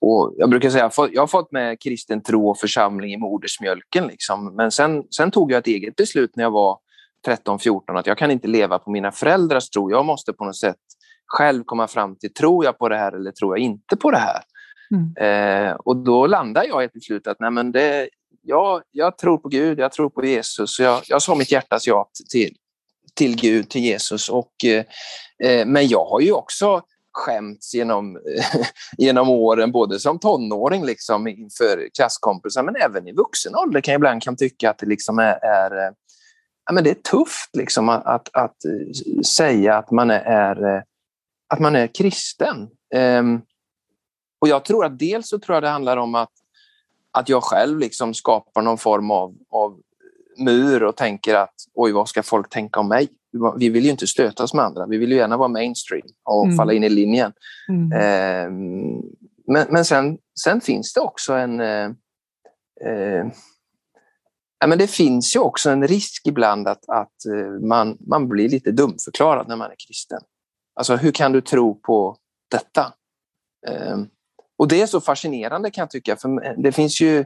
och 0.00 0.34
jag 0.36 0.50
brukar 0.50 0.70
säga 0.70 0.84
att 0.84 1.12
jag 1.12 1.22
har 1.22 1.26
fått 1.26 1.52
med 1.52 1.80
kristen 1.80 2.22
tro 2.22 2.50
och 2.50 2.58
församling 2.58 3.12
i 3.12 3.16
modersmjölken. 3.16 4.06
Liksom. 4.06 4.56
Men 4.56 4.70
sen, 4.70 5.04
sen 5.10 5.30
tog 5.30 5.52
jag 5.52 5.58
ett 5.58 5.66
eget 5.66 5.96
beslut 5.96 6.36
när 6.36 6.44
jag 6.44 6.50
var 6.50 6.78
13-14 7.26 7.98
att 7.98 8.06
jag 8.06 8.18
kan 8.18 8.30
inte 8.30 8.48
leva 8.48 8.78
på 8.78 8.90
mina 8.90 9.12
föräldrars 9.12 9.70
tro. 9.70 9.90
Jag 9.90 10.06
måste 10.06 10.32
på 10.32 10.44
något 10.44 10.56
sätt 10.56 10.76
själv 11.26 11.64
komma 11.64 11.88
fram 11.88 12.16
till, 12.16 12.32
tror 12.32 12.64
jag 12.64 12.78
på 12.78 12.88
det 12.88 12.96
här 12.96 13.12
eller 13.12 13.32
tror 13.32 13.58
jag 13.58 13.64
inte 13.64 13.96
på 13.96 14.10
det 14.10 14.18
här? 14.18 14.42
Mm. 14.94 15.68
Eh, 15.68 15.72
och 15.72 15.96
då 15.96 16.26
landade 16.26 16.66
jag 16.66 16.82
i 16.82 16.84
ett 16.84 16.92
beslut 16.92 17.26
att 17.26 17.40
nej, 17.40 17.50
men 17.50 17.72
det, 17.72 18.08
jag, 18.42 18.82
jag 18.90 19.18
tror 19.18 19.38
på 19.38 19.48
Gud, 19.48 19.78
jag 19.78 19.92
tror 19.92 20.10
på 20.10 20.24
Jesus. 20.24 20.80
Jag, 20.80 21.00
jag 21.06 21.22
sa 21.22 21.34
mitt 21.34 21.52
hjärtas 21.52 21.86
ja 21.86 22.10
till, 22.30 22.54
till 23.14 23.36
Gud, 23.36 23.68
till 23.68 23.82
Jesus. 23.82 24.28
Och, 24.28 24.64
eh, 25.44 25.66
men 25.66 25.88
jag 25.88 26.04
har 26.04 26.20
ju 26.20 26.32
också 26.32 26.82
skämts 27.12 27.74
genom, 27.74 28.18
genom 28.98 29.28
åren, 29.28 29.72
både 29.72 29.98
som 29.98 30.18
tonåring 30.18 30.84
liksom 30.84 31.28
inför 31.28 31.88
klasskompisar 31.96 32.62
men 32.62 32.76
även 32.76 33.08
i 33.08 33.12
vuxen 33.12 33.56
ålder 33.56 33.80
kan 33.80 33.92
jag 33.92 33.98
ibland 33.98 34.22
kan 34.22 34.36
tycka 34.36 34.70
att 34.70 34.78
det 34.78 34.86
liksom 34.86 35.18
är, 35.18 35.44
är 35.44 35.86
eh, 35.86 35.92
ja, 36.66 36.72
men 36.72 36.84
det 36.84 36.90
är 36.90 36.94
tufft 37.10 37.56
liksom 37.56 37.88
att, 37.88 38.06
att, 38.06 38.36
att 38.36 38.64
eh, 38.64 39.20
säga 39.22 39.76
att 39.76 39.90
man 39.90 40.10
är, 40.10 40.76
eh, 40.76 40.82
att 41.48 41.58
man 41.58 41.76
är 41.76 41.86
kristen. 41.86 42.68
Um, 42.94 43.42
och 44.40 44.48
jag 44.48 44.64
tror 44.64 44.84
att 44.84 44.98
dels 44.98 45.28
så 45.28 45.38
tror 45.38 45.56
jag 45.56 45.62
det 45.62 45.68
handlar 45.68 45.96
om 45.96 46.14
att, 46.14 46.32
att 47.12 47.28
jag 47.28 47.42
själv 47.42 47.78
liksom 47.78 48.14
skapar 48.14 48.62
någon 48.62 48.78
form 48.78 49.10
av, 49.10 49.34
av 49.50 49.80
mur 50.38 50.82
och 50.82 50.96
tänker 50.96 51.34
att 51.34 51.54
oj, 51.74 51.92
vad 51.92 52.08
ska 52.08 52.22
folk 52.22 52.48
tänka 52.48 52.80
om 52.80 52.88
mig? 52.88 53.08
Vi 53.56 53.68
vill 53.68 53.84
ju 53.84 53.90
inte 53.90 54.06
stöta 54.06 54.44
oss 54.44 54.54
med 54.54 54.64
andra. 54.64 54.86
Vi 54.86 54.98
vill 54.98 55.10
ju 55.10 55.16
gärna 55.16 55.36
vara 55.36 55.48
mainstream 55.48 56.06
och 56.24 56.44
mm. 56.44 56.56
falla 56.56 56.72
in 56.72 56.84
i 56.84 56.88
linjen. 56.88 57.32
Mm. 57.68 57.92
Eh, 57.92 58.50
men 59.46 59.66
men 59.70 59.84
sen, 59.84 60.18
sen 60.44 60.60
finns 60.60 60.92
det 60.92 61.00
också 61.00 61.32
en... 61.32 61.60
Eh, 61.60 61.90
eh, 62.86 63.26
ja, 64.60 64.66
men 64.66 64.78
det 64.78 64.86
finns 64.86 65.36
ju 65.36 65.40
också 65.40 65.70
en 65.70 65.88
risk 65.88 66.26
ibland 66.26 66.68
att, 66.68 66.88
att 66.88 67.26
eh, 67.34 67.68
man, 67.68 67.96
man 68.00 68.28
blir 68.28 68.48
lite 68.48 68.72
dumförklarad 68.72 69.48
när 69.48 69.56
man 69.56 69.70
är 69.70 69.76
kristen. 69.88 70.20
Alltså, 70.74 70.96
hur 70.96 71.12
kan 71.12 71.32
du 71.32 71.40
tro 71.40 71.80
på 71.80 72.16
detta? 72.50 72.92
Ehm, 73.68 74.08
och 74.58 74.68
det 74.68 74.82
är 74.82 74.86
så 74.86 75.00
fascinerande 75.00 75.70
kan 75.70 75.82
jag 75.82 75.90
tycka, 75.90 76.16
för 76.16 76.62
det 76.62 76.72
finns 76.72 77.00
ju 77.00 77.24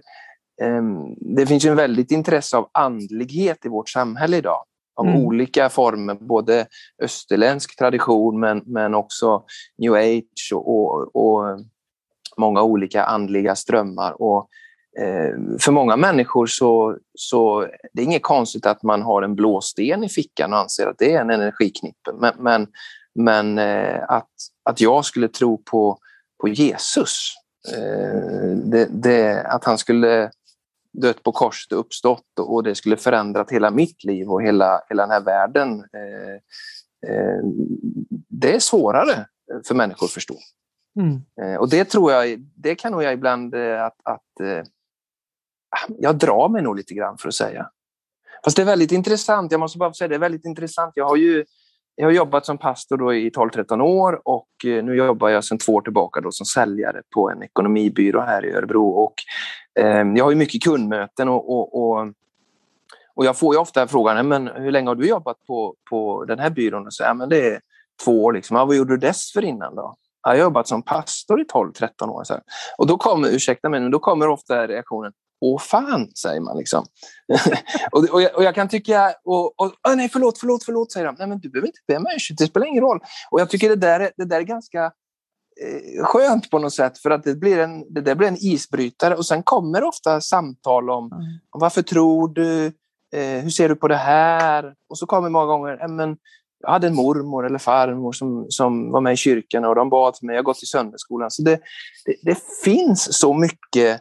ehm, 0.63 1.15
det 1.37 1.47
finns 1.47 1.65
ju 1.65 1.71
en 1.71 1.77
väldigt 1.77 2.11
intresse 2.11 2.57
av 2.57 2.71
andlighet 2.73 3.65
i 3.65 3.69
vårt 3.69 3.89
samhälle 3.89 4.37
idag 4.37 4.65
av 4.97 5.07
mm. 5.07 5.21
olika 5.21 5.69
former, 5.69 6.15
både 6.15 6.67
österländsk 7.03 7.79
tradition 7.79 8.41
men, 8.41 8.63
men 8.67 8.95
också 8.95 9.45
new 9.79 9.95
age 9.95 10.53
och, 10.53 10.77
och, 10.77 11.17
och 11.17 11.61
många 12.37 12.63
olika 12.63 13.05
andliga 13.05 13.55
strömmar. 13.55 14.23
Och, 14.23 14.49
eh, 15.01 15.59
för 15.61 15.73
många 15.73 15.97
människor 15.97 16.47
så, 16.47 16.99
så 17.15 17.67
det 17.93 18.03
är 18.03 18.05
inget 18.05 18.23
konstigt 18.23 18.67
att 18.67 18.83
man 18.83 19.03
har 19.03 19.23
en 19.23 19.35
blå 19.35 19.61
sten 19.61 20.05
i 20.05 20.09
fickan 20.09 20.53
och 20.53 20.59
anser 20.59 20.87
att 20.87 20.99
det 20.99 21.13
är 21.13 21.21
en 21.21 21.31
energiknippe. 21.31 22.13
Men, 22.21 22.35
men, 22.39 22.67
men 23.15 23.59
eh, 23.59 24.03
att, 24.09 24.31
att 24.63 24.81
jag 24.81 25.05
skulle 25.05 25.29
tro 25.29 25.63
på, 25.71 25.99
på 26.41 26.49
Jesus, 26.49 27.35
eh, 27.73 28.57
det, 28.65 28.89
det, 28.91 29.43
att 29.43 29.65
han 29.65 29.79
skulle 29.79 30.31
dött 30.95 31.23
på 31.23 31.33
korset 31.33 31.73
och 31.73 31.79
uppstått 31.79 32.39
och 32.39 32.63
det 32.63 32.75
skulle 32.75 32.97
förändrat 32.97 33.51
hela 33.51 33.71
mitt 33.71 34.05
liv 34.05 34.29
och 34.29 34.43
hela, 34.43 34.81
hela 34.89 35.03
den 35.03 35.11
här 35.11 35.21
världen. 35.21 35.71
Eh, 35.81 36.35
eh, 37.11 37.41
det 38.29 38.55
är 38.55 38.59
svårare 38.59 39.27
för 39.67 39.75
människor 39.75 40.07
att 40.07 40.13
förstå. 40.13 40.35
Mm. 41.01 41.21
Eh, 41.43 41.61
och 41.61 41.71
det 41.71 41.85
tror 41.85 42.13
jag, 42.13 42.39
det 42.57 42.75
kan 42.75 42.93
nog 42.93 43.03
jag 43.03 43.13
ibland 43.13 43.55
att, 43.55 43.97
att 44.05 44.67
jag 45.99 46.17
drar 46.17 46.49
mig 46.49 46.63
nog 46.63 46.77
lite 46.77 46.95
grann 46.95 47.19
för 47.19 47.29
att 47.29 47.35
säga. 47.35 47.71
Fast 48.45 48.57
det 48.57 48.63
är 48.63 48.67
väldigt 48.67 48.93
intressant, 48.93 49.53
jag 49.53 49.61
måste 49.61 49.79
bara 49.79 49.93
säga 49.93 50.09
det 50.09 50.15
är 50.15 50.19
väldigt 50.19 50.45
intressant. 50.45 50.93
Jag 50.97 51.09
har 51.09 51.17
ju 51.17 51.45
jag 51.97 52.07
har 52.07 52.13
jobbat 52.13 52.47
som 52.47 52.59
pastor 52.59 52.97
då 52.97 53.15
i 53.15 53.31
12-13 53.31 53.81
år 53.81 54.21
och 54.25 54.49
eh, 54.67 54.85
nu 54.85 54.97
jobbar 54.97 55.29
jag 55.29 55.45
sedan 55.45 55.59
två 55.59 55.73
år 55.73 55.81
tillbaka 55.81 56.21
då 56.21 56.31
som 56.33 56.47
säljare 56.47 57.03
på 57.15 57.31
en 57.31 57.43
ekonomibyrå 57.43 58.21
här 58.21 58.45
i 58.45 58.53
Örebro. 58.53 58.89
Och, 58.89 59.15
eh, 59.81 60.07
jag 60.17 60.25
har 60.25 60.31
ju 60.31 60.37
mycket 60.37 60.63
kundmöten 60.63 61.29
och, 61.29 61.51
och, 61.51 61.83
och, 61.83 62.13
och 63.15 63.25
jag 63.25 63.39
får 63.39 63.55
ju 63.55 63.61
ofta 63.61 63.87
frågan 63.87 64.29
men 64.29 64.47
hur 64.47 64.71
länge 64.71 64.89
har 64.89 64.95
du 64.95 65.09
jobbat 65.09 65.37
på, 65.47 65.75
på 65.91 66.25
den 66.25 66.39
här 66.39 66.51
byrån? 66.51 66.87
Och 66.87 66.95
så, 66.95 67.03
ja, 67.03 67.15
men 67.15 67.29
det 67.29 67.49
är 67.49 67.61
två 68.05 68.25
år. 68.25 68.33
Liksom. 68.33 68.57
Ja, 68.57 68.65
vad 68.65 68.77
gjorde 68.77 68.93
du 68.93 68.99
dessförinnan 68.99 69.75
då? 69.75 69.95
jag 70.23 70.31
har 70.31 70.37
jobbat 70.37 70.69
som 70.69 70.83
pastor 70.83 71.41
i 71.41 71.45
12-13 71.45 72.09
år. 72.09 72.25
Så 72.25 72.35
här. 72.35 72.43
Och 72.79 72.87
då 72.87 72.97
kommer, 72.97 73.29
ursäkta 73.29 73.69
mig, 73.69 73.81
men 73.81 73.91
då 73.91 73.99
kommer 73.99 74.29
ofta 74.29 74.67
reaktionen 74.67 75.13
Åh 75.45 75.61
fan, 75.61 76.11
säger 76.15 76.41
man 76.41 76.59
liksom. 76.59 76.85
och, 77.93 78.05
och, 78.13 78.23
jag, 78.23 78.37
och, 78.37 78.45
jag, 78.45 78.55
kan 78.55 78.69
tycka, 78.69 79.15
och, 79.25 79.61
och, 79.61 79.73
nej 79.97 80.09
förlåt, 80.09 80.39
förlåt, 80.39 80.65
förlåt, 80.65 80.93
säger 80.93 81.07
de. 81.07 81.15
Nej 81.19 81.29
men 81.29 81.41
du 81.41 81.51
behöver 81.51 81.69
inte 81.69 81.81
be 81.89 81.97
om 81.97 82.07
ursäkt, 82.17 82.39
det 82.39 82.47
spelar 82.47 82.67
ingen 82.67 82.83
roll. 82.83 83.01
Och 83.31 83.41
jag 83.41 83.51
tycker 83.51 83.69
det 83.69 83.77
där, 83.77 84.11
det 84.17 84.25
där 84.25 84.37
är 84.37 84.43
ganska 84.43 84.85
eh, 84.85 86.05
skönt 86.05 86.51
på 86.51 86.59
något 86.59 86.75
sätt 86.75 86.99
för 86.99 87.11
att 87.11 87.25
det 87.25 87.35
blir, 87.35 87.59
en, 87.59 87.95
det 87.95 88.01
där 88.01 88.15
blir 88.15 88.29
en 88.29 88.37
isbrytare 88.41 89.17
och 89.17 89.27
sen 89.27 89.43
kommer 89.43 89.85
ofta 89.85 90.21
samtal 90.21 90.91
om, 90.91 91.13
mm. 91.13 91.23
om 91.51 91.61
varför 91.61 91.83
tror 91.83 92.29
du, 92.29 92.67
eh, 93.17 93.43
hur 93.43 93.51
ser 93.51 93.69
du 93.69 93.77
på 93.77 93.89
det 93.89 93.97
här? 93.97 94.75
Och 94.89 94.99
så 94.99 95.07
kommer 95.07 95.29
många 95.29 95.47
gånger, 95.47 95.89
men 95.89 96.17
jag 96.65 96.71
hade 96.71 96.87
en 96.87 96.95
mormor 96.95 97.47
eller 97.47 97.59
farmor 97.59 98.13
som, 98.13 98.47
som 98.49 98.93
var 98.93 99.01
med 99.01 99.13
i 99.13 99.17
kyrkan 99.17 99.65
och 99.65 99.75
de 99.75 99.91
bad 99.91 100.17
för 100.19 100.27
mig. 100.27 100.35
Jag 100.35 100.39
har 100.39 100.45
gått 100.45 100.63
i 100.63 100.67
söndagsskolan. 100.67 101.31
Så 101.31 101.43
det, 101.43 101.61
det, 102.05 102.17
det 102.23 102.39
finns 102.65 103.19
så 103.19 103.35
mycket 103.35 103.91
eh, 103.93 104.01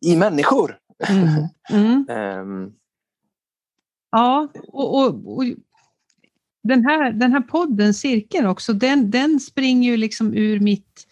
i 0.00 0.16
människor. 0.16 0.78
Mm. 1.08 1.48
Mm. 1.70 2.06
um. 2.40 2.72
Ja, 4.12 4.48
och, 4.68 4.98
och, 4.98 5.36
och, 5.36 5.44
den, 6.62 6.84
här, 6.84 7.12
den 7.12 7.32
här 7.32 7.40
podden, 7.40 7.94
Cirkeln 7.94 8.46
också, 8.46 8.72
den, 8.72 9.10
den 9.10 9.40
springer 9.40 9.90
ju 9.90 9.96
liksom 9.96 10.34
ur 10.34 10.60
mitt 10.60 11.06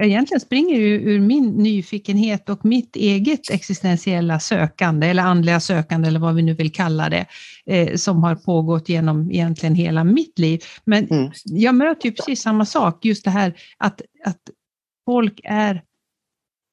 egentligen 0.00 0.40
springer 0.40 0.76
ju 0.76 1.00
ur 1.00 1.20
min 1.20 1.50
nyfikenhet 1.50 2.48
och 2.48 2.64
mitt 2.64 2.96
eget 2.96 3.50
existentiella 3.50 4.40
sökande, 4.40 5.06
eller 5.06 5.22
andliga 5.22 5.60
sökande, 5.60 6.08
eller 6.08 6.20
vad 6.20 6.34
vi 6.34 6.42
nu 6.42 6.54
vill 6.54 6.72
kalla 6.72 7.08
det, 7.08 7.26
eh, 7.66 7.96
som 7.96 8.22
har 8.22 8.34
pågått 8.34 8.88
genom 8.88 9.30
egentligen 9.30 9.74
hela 9.74 10.04
mitt 10.04 10.38
liv. 10.38 10.60
Men 10.84 11.08
mm. 11.10 11.32
jag 11.44 11.74
möter 11.74 12.08
ju 12.08 12.12
precis 12.14 12.42
samma 12.42 12.66
sak, 12.66 13.04
just 13.04 13.24
det 13.24 13.30
här 13.30 13.54
att, 13.78 14.02
att 14.24 14.40
folk 15.04 15.40
är... 15.44 15.82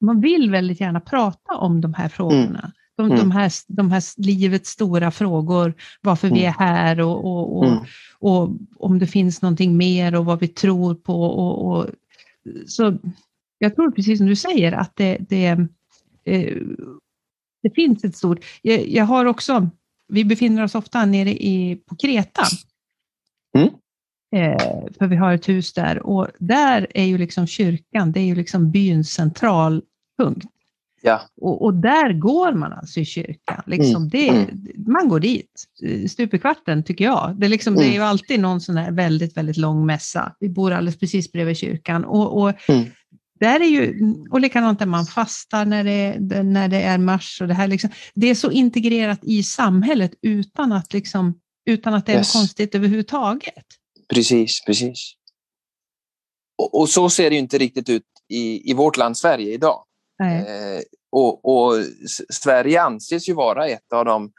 Man 0.02 0.20
vill 0.20 0.50
väldigt 0.50 0.80
gärna 0.80 1.00
prata 1.00 1.56
om 1.56 1.80
de 1.80 1.94
här 1.94 2.08
frågorna. 2.08 2.58
Mm. 2.58 2.72
De, 2.96 3.06
mm. 3.06 3.18
de, 3.18 3.30
här, 3.30 3.52
de 3.68 3.90
här 3.90 4.20
livets 4.20 4.70
stora 4.70 5.10
frågor, 5.10 5.74
varför 6.00 6.28
vi 6.28 6.44
mm. 6.44 6.48
är 6.48 6.66
här 6.66 7.00
och, 7.00 7.24
och, 7.24 7.58
och, 7.58 7.66
mm. 7.66 7.78
och, 8.18 8.50
om 8.76 8.98
det 8.98 9.06
finns 9.06 9.42
någonting 9.42 9.76
mer 9.76 10.14
och 10.14 10.24
vad 10.24 10.40
vi 10.40 10.48
tror 10.48 10.94
på 10.94 11.24
och, 11.24 11.86
så 12.66 12.98
jag 13.58 13.74
tror 13.76 13.90
precis 13.90 14.18
som 14.18 14.26
du 14.26 14.36
säger 14.36 14.72
att 14.72 14.96
det, 14.96 15.18
det, 15.28 15.46
eh, 16.24 16.56
det 17.62 17.70
finns 17.74 18.04
ett 18.04 18.16
stort... 18.16 18.44
Jag, 18.62 18.88
jag, 18.88 19.04
har 19.04 19.24
också, 19.24 19.70
vi 20.08 20.24
befinner 20.24 20.64
oss 20.64 20.74
ofta 20.74 21.04
nere 21.04 21.30
i, 21.30 21.82
på 21.86 21.96
Kreta. 21.96 22.42
Mm. 23.58 23.68
Eh, 24.36 24.84
för 24.98 25.06
vi 25.06 25.16
har 25.16 25.32
ett 25.32 25.48
hus 25.48 25.72
där 25.72 26.06
och 26.06 26.28
där 26.38 26.86
är 26.94 27.04
ju 27.04 27.18
liksom 27.18 27.46
kyrkan, 27.46 28.12
det 28.12 28.20
är 28.20 28.24
ju 28.24 28.34
liksom 28.34 28.70
byns 28.70 29.12
centralpunkt. 30.22 30.46
Ja. 31.04 31.20
Och, 31.40 31.62
och, 31.62 31.74
där 31.74 32.12
går 32.12 32.52
man 32.52 32.72
alltså 32.72 33.00
i 33.00 33.04
kyrkan. 33.04 33.62
Liksom 33.66 33.96
mm. 33.96 34.08
det, 34.08 34.28
mm. 34.28 34.66
Man 34.86 35.08
går 35.08 35.20
dit, 35.20 35.64
stup 36.10 36.34
i 36.34 36.38
kvarten 36.38 36.82
tycker 36.82 37.04
jag. 37.04 37.36
Det 37.38 37.46
är, 37.46 37.50
liksom, 37.50 37.74
mm. 37.74 37.84
det 37.84 37.92
är 37.92 37.94
ju 37.94 38.02
alltid 38.02 38.40
någon 38.40 38.60
sån 38.60 38.76
här 38.76 38.92
väldigt, 38.92 39.36
väldigt 39.36 39.56
lång 39.56 39.86
mässa. 39.86 40.36
Vi 40.40 40.48
bor 40.48 40.72
alldeles 40.72 40.98
precis 40.98 41.32
bredvid 41.32 41.56
kyrkan. 41.56 42.04
Och, 42.04 42.42
och 42.42 42.70
mm. 42.70 42.90
där 43.40 43.60
är 43.60 43.64
ju, 43.64 44.14
och 44.30 44.40
likadant 44.40 44.80
när 44.80 44.86
man 44.86 45.04
fastar 45.06 45.64
när 45.64 45.84
det, 45.84 46.42
när 46.42 46.68
det 46.68 46.82
är 46.82 46.98
mars. 46.98 47.40
Och 47.40 47.48
det, 47.48 47.54
här 47.54 47.68
liksom, 47.68 47.90
det 48.14 48.26
är 48.30 48.34
så 48.34 48.50
integrerat 48.50 49.20
i 49.22 49.42
samhället 49.42 50.14
utan 50.22 50.72
att, 50.72 50.92
liksom, 50.92 51.40
utan 51.66 51.94
att 51.94 52.06
det 52.06 52.12
är 52.12 52.16
yes. 52.16 52.32
konstigt 52.32 52.74
överhuvudtaget. 52.74 53.64
Precis, 54.14 54.64
precis. 54.66 55.14
Och, 56.58 56.80
och, 56.80 56.88
så 56.88 57.10
ser 57.10 57.30
det 57.30 57.36
inte 57.36 57.58
riktigt 57.58 57.88
ut 57.88 58.02
i, 58.28 58.70
i 58.70 58.74
vårt 58.74 58.96
land 58.96 59.16
Sverige 59.16 59.54
idag. 59.54 59.84
Eh, 60.20 60.82
och, 61.12 61.44
och, 61.44 61.74
Sverige 62.30 62.82
anses 62.82 63.28
ju 63.28 63.34
vara 63.34 63.68
ett 63.68 63.92
av 63.92 64.04
de 64.04 64.32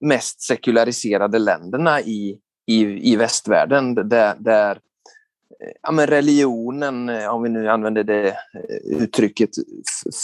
mest 0.00 0.42
sekulariserade 0.42 1.38
länderna 1.38 2.00
i, 2.00 2.38
i, 2.66 3.12
i 3.12 3.16
västvärlden 3.16 3.94
där, 3.94 4.34
där 4.38 4.70
eh, 4.70 5.72
ja, 5.82 5.92
men 5.92 6.06
religionen, 6.06 7.08
eh, 7.08 7.28
om 7.28 7.42
vi 7.42 7.48
nu 7.48 7.68
använder 7.68 8.04
det 8.04 8.28
eh, 8.28 9.02
uttrycket, 9.02 9.50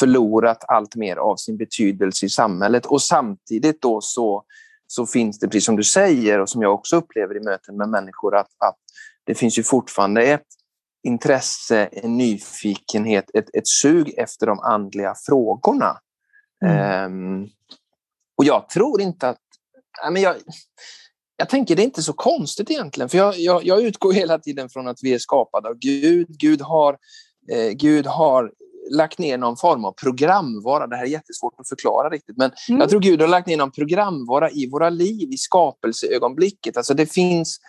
förlorat 0.01 0.65
allt 0.69 0.97
mer 0.97 1.17
av 1.17 1.37
sin 1.37 1.57
betydelse 1.57 2.27
i 2.27 2.29
samhället. 2.29 2.87
Och 2.87 3.03
samtidigt 3.03 3.83
då 3.83 4.01
så, 4.01 4.45
så 4.87 5.07
finns 5.07 5.39
det, 5.39 5.49
precis 5.49 5.65
som 5.65 5.77
du 5.77 5.85
säger 5.85 6.41
och 6.41 6.49
som 6.49 6.63
jag 6.63 6.75
också 6.75 6.97
upplever 6.97 7.37
i 7.37 7.41
möten 7.41 7.77
med 7.77 7.89
människor, 7.89 8.37
att, 8.37 8.51
att 8.59 8.79
det 9.25 9.35
finns 9.35 9.59
ju 9.59 9.63
fortfarande 9.63 10.23
ett 10.23 10.47
intresse, 11.07 11.89
en 11.93 12.17
nyfikenhet, 12.17 13.25
ett, 13.35 13.55
ett 13.55 13.69
sug 13.69 14.15
efter 14.19 14.47
de 14.47 14.61
andliga 14.61 15.15
frågorna. 15.27 15.99
Mm. 16.65 17.13
Um, 17.13 17.49
och 18.37 18.45
jag 18.45 18.69
tror 18.69 19.01
inte 19.01 19.29
att... 19.29 19.41
Ja, 20.03 20.11
men 20.11 20.23
jag, 20.23 20.37
jag 21.37 21.49
tänker 21.49 21.77
det 21.77 21.83
är 21.83 21.85
inte 21.85 22.03
så 22.03 22.13
konstigt 22.13 22.71
egentligen, 22.71 23.09
för 23.09 23.19
jag, 23.19 23.39
jag, 23.39 23.65
jag 23.65 23.83
utgår 23.83 24.13
hela 24.13 24.39
tiden 24.39 24.69
från 24.69 24.89
att 24.89 24.99
vi 25.03 25.15
är 25.15 25.19
skapade 25.19 25.69
av 25.69 25.75
Gud. 25.79 26.27
Gud 26.29 26.61
har, 26.61 26.99
eh, 27.53 27.71
Gud 27.71 28.07
har 28.07 28.53
lagt 28.91 29.19
ner 29.19 29.39
någon 29.39 29.57
form 29.57 29.85
av 29.85 29.93
programvara. 29.93 30.87
Det 30.87 30.97
här 30.97 31.05
är 31.05 31.09
jättesvårt 31.09 31.55
att 31.59 31.69
förklara 31.69 32.11
riktigt, 32.11 32.37
men 32.37 32.51
mm. 32.69 32.81
jag 32.81 32.91
tror 32.91 33.01
Gud 33.01 33.21
har 33.21 33.29
lagt 33.29 33.47
ner 33.47 33.57
någon 33.57 33.73
programvara 33.73 34.51
i 34.51 34.71
våra 34.71 34.91
liv, 34.91 35.33
i 35.33 35.37
skapelseögonblicket. 35.37 36.77
Alltså 36.77 36.95
det 36.95 37.07
finns 37.07 37.61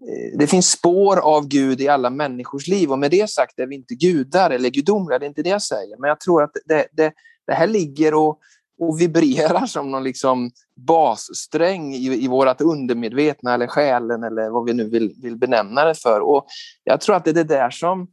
Eh, 0.00 0.38
det 0.38 0.46
finns 0.46 0.70
spår 0.70 1.16
av 1.16 1.48
Gud 1.48 1.80
i 1.80 1.88
alla 1.88 2.10
människors 2.10 2.68
liv 2.68 2.92
och 2.92 2.98
med 2.98 3.10
det 3.10 3.30
sagt 3.30 3.58
är 3.58 3.66
vi 3.66 3.74
inte 3.74 3.94
gudar 3.94 4.50
eller 4.50 4.70
gudomliga, 4.70 5.18
det 5.18 5.26
är 5.26 5.28
inte 5.28 5.42
det 5.42 5.50
jag 5.50 5.62
säger. 5.62 5.96
Men 5.98 6.08
jag 6.08 6.20
tror 6.20 6.42
att 6.42 6.52
det, 6.64 6.86
det, 6.92 7.12
det 7.46 7.52
här 7.52 7.66
ligger 7.66 8.14
och, 8.14 8.38
och 8.80 9.00
vibrerar 9.00 9.66
som 9.66 9.90
någon 9.90 10.04
liksom 10.04 10.50
bassträng 10.74 11.94
i, 11.94 12.24
i 12.24 12.28
vårt 12.28 12.60
undermedvetna 12.60 13.54
eller 13.54 13.66
själen 13.66 14.22
eller 14.22 14.50
vad 14.50 14.64
vi 14.64 14.72
nu 14.72 14.88
vill, 14.88 15.14
vill 15.22 15.36
benämna 15.36 15.84
det 15.84 15.94
för. 15.94 16.20
Och 16.20 16.46
jag 16.84 17.00
tror 17.00 17.16
att 17.16 17.24
det 17.24 17.30
är 17.30 17.34
det 17.34 17.44
där 17.44 17.70
som 17.70 18.08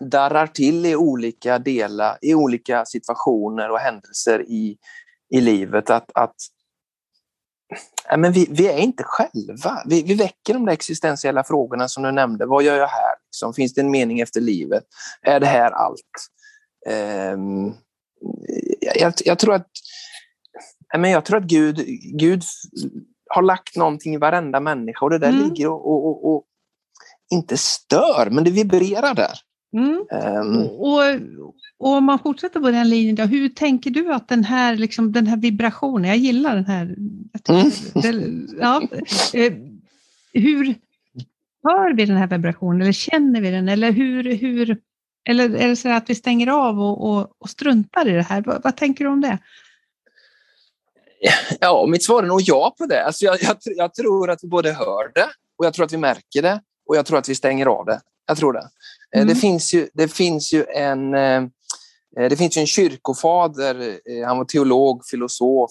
darrar 0.00 0.46
till 0.46 0.86
i 0.86 0.96
olika 0.96 1.58
delar, 1.58 2.18
i 2.22 2.34
olika 2.34 2.84
situationer 2.84 3.70
och 3.70 3.78
händelser 3.78 4.44
i, 4.48 4.76
i 5.30 5.40
livet. 5.40 5.90
Att, 5.90 6.10
att 6.14 6.34
men 8.16 8.32
vi, 8.32 8.46
vi, 8.50 8.68
är 8.68 8.78
inte 8.78 9.02
själva. 9.06 9.82
Vi, 9.86 10.02
vi, 10.02 10.14
väcker 10.14 10.54
de 10.54 10.66
där 10.66 10.72
existentiella 10.72 11.44
frågorna 11.44 11.88
som 11.88 12.02
du 12.02 12.12
nämnde. 12.12 12.46
Vad 12.46 12.62
gör 12.62 12.76
jag 12.76 12.88
här? 12.88 13.14
Liksom, 13.28 13.54
finns 13.54 13.74
det 13.74 13.80
en 13.80 13.90
mening 13.90 14.20
efter 14.20 14.40
livet? 14.40 14.84
Är 15.22 15.40
det 15.40 15.46
här 15.46 15.70
allt? 15.70 16.00
Um, 17.34 17.74
jag, 18.80 19.12
jag, 19.24 19.38
tror 19.38 19.54
att, 19.54 19.66
men 20.98 21.10
jag 21.10 21.24
tror 21.24 21.38
att 21.38 21.44
Gud, 21.44 21.76
Gud 22.18 22.42
har 23.28 23.42
lagt 23.42 23.76
någonting 23.76 24.14
i 24.14 24.18
varenda 24.18 24.60
människa 24.60 25.04
och 25.04 25.10
det 25.10 25.18
där 25.18 25.28
mm. 25.28 25.42
ligger 25.42 25.68
och, 25.68 25.86
och, 25.86 26.06
och, 26.06 26.34
och, 26.34 26.44
inte 27.30 27.56
stör, 27.56 28.28
men 28.30 28.44
det 28.44 28.50
vibrerar 28.50 29.14
där. 29.14 29.38
Mm. 29.72 30.06
Um, 30.10 30.66
och, 30.66 31.00
och 31.78 31.96
om 31.96 32.04
man 32.04 32.18
fortsätter 32.18 32.60
på 32.60 32.70
den 32.70 32.88
linjen, 32.88 33.16
då, 33.16 33.22
hur 33.22 33.48
tänker 33.48 33.90
du 33.90 34.12
att 34.12 34.28
den 34.28 34.44
här, 34.44 34.76
liksom, 34.76 35.12
den 35.12 35.26
här 35.26 35.36
vibrationen, 35.36 36.08
jag 36.08 36.16
gillar 36.16 36.54
den 36.54 36.64
här, 36.64 36.96
mm. 37.48 37.70
det, 37.94 38.56
ja, 38.60 38.82
eh, 39.34 39.52
hur 40.32 40.74
hör 41.62 41.94
vi 41.94 42.04
den 42.04 42.16
här 42.16 42.26
vibrationen 42.26 42.82
eller 42.82 42.92
känner 42.92 43.40
vi 43.40 43.50
den 43.50 43.68
eller 43.68 43.92
hur, 43.92 44.34
hur 44.34 44.78
eller 45.28 45.56
är 45.56 45.68
det 45.68 45.76
så 45.76 45.88
att 45.88 46.10
vi 46.10 46.14
stänger 46.14 46.46
av 46.46 46.80
och, 46.80 47.10
och, 47.10 47.32
och 47.38 47.50
struntar 47.50 48.08
i 48.08 48.12
det 48.12 48.22
här? 48.22 48.42
Vad, 48.46 48.62
vad, 48.62 48.76
tänker 48.76 49.04
du 49.04 49.10
om 49.10 49.20
det? 49.20 49.38
Ja, 51.60 51.86
mitt 51.86 52.04
svar 52.04 52.22
är 52.22 52.26
nog 52.26 52.40
ja 52.40 52.74
på 52.78 52.86
det. 52.86 53.04
Alltså 53.04 53.24
jag, 53.24 53.42
jag, 53.42 53.56
jag 53.62 53.94
tror 53.94 54.30
att 54.30 54.44
vi 54.44 54.48
både 54.48 54.72
hör 54.72 55.12
det 55.14 55.28
och 55.58 55.66
jag 55.66 55.74
tror 55.74 55.84
att 55.84 55.92
vi 55.92 55.96
märker 55.96 56.42
det 56.42 56.60
och 56.88 56.96
jag 56.96 57.06
tror 57.06 57.18
att 57.18 57.28
vi 57.28 57.34
stänger 57.34 57.66
av 57.66 57.86
det. 57.86 58.00
Jag 58.28 58.36
tror 58.36 58.52
det. 58.52 58.68
Eh, 59.14 59.22
mm. 59.22 59.28
Det, 59.28 59.34
finns 59.34 59.74
ju, 59.74 59.88
det 59.94 60.08
finns 60.08 60.52
ju 60.52 60.64
en 60.64 61.14
eh, 61.14 61.42
det 62.16 62.36
finns 62.36 62.56
en 62.56 62.66
kyrkofader, 62.66 64.00
han 64.26 64.38
var 64.38 64.44
teolog, 64.44 65.02
filosof 65.10 65.70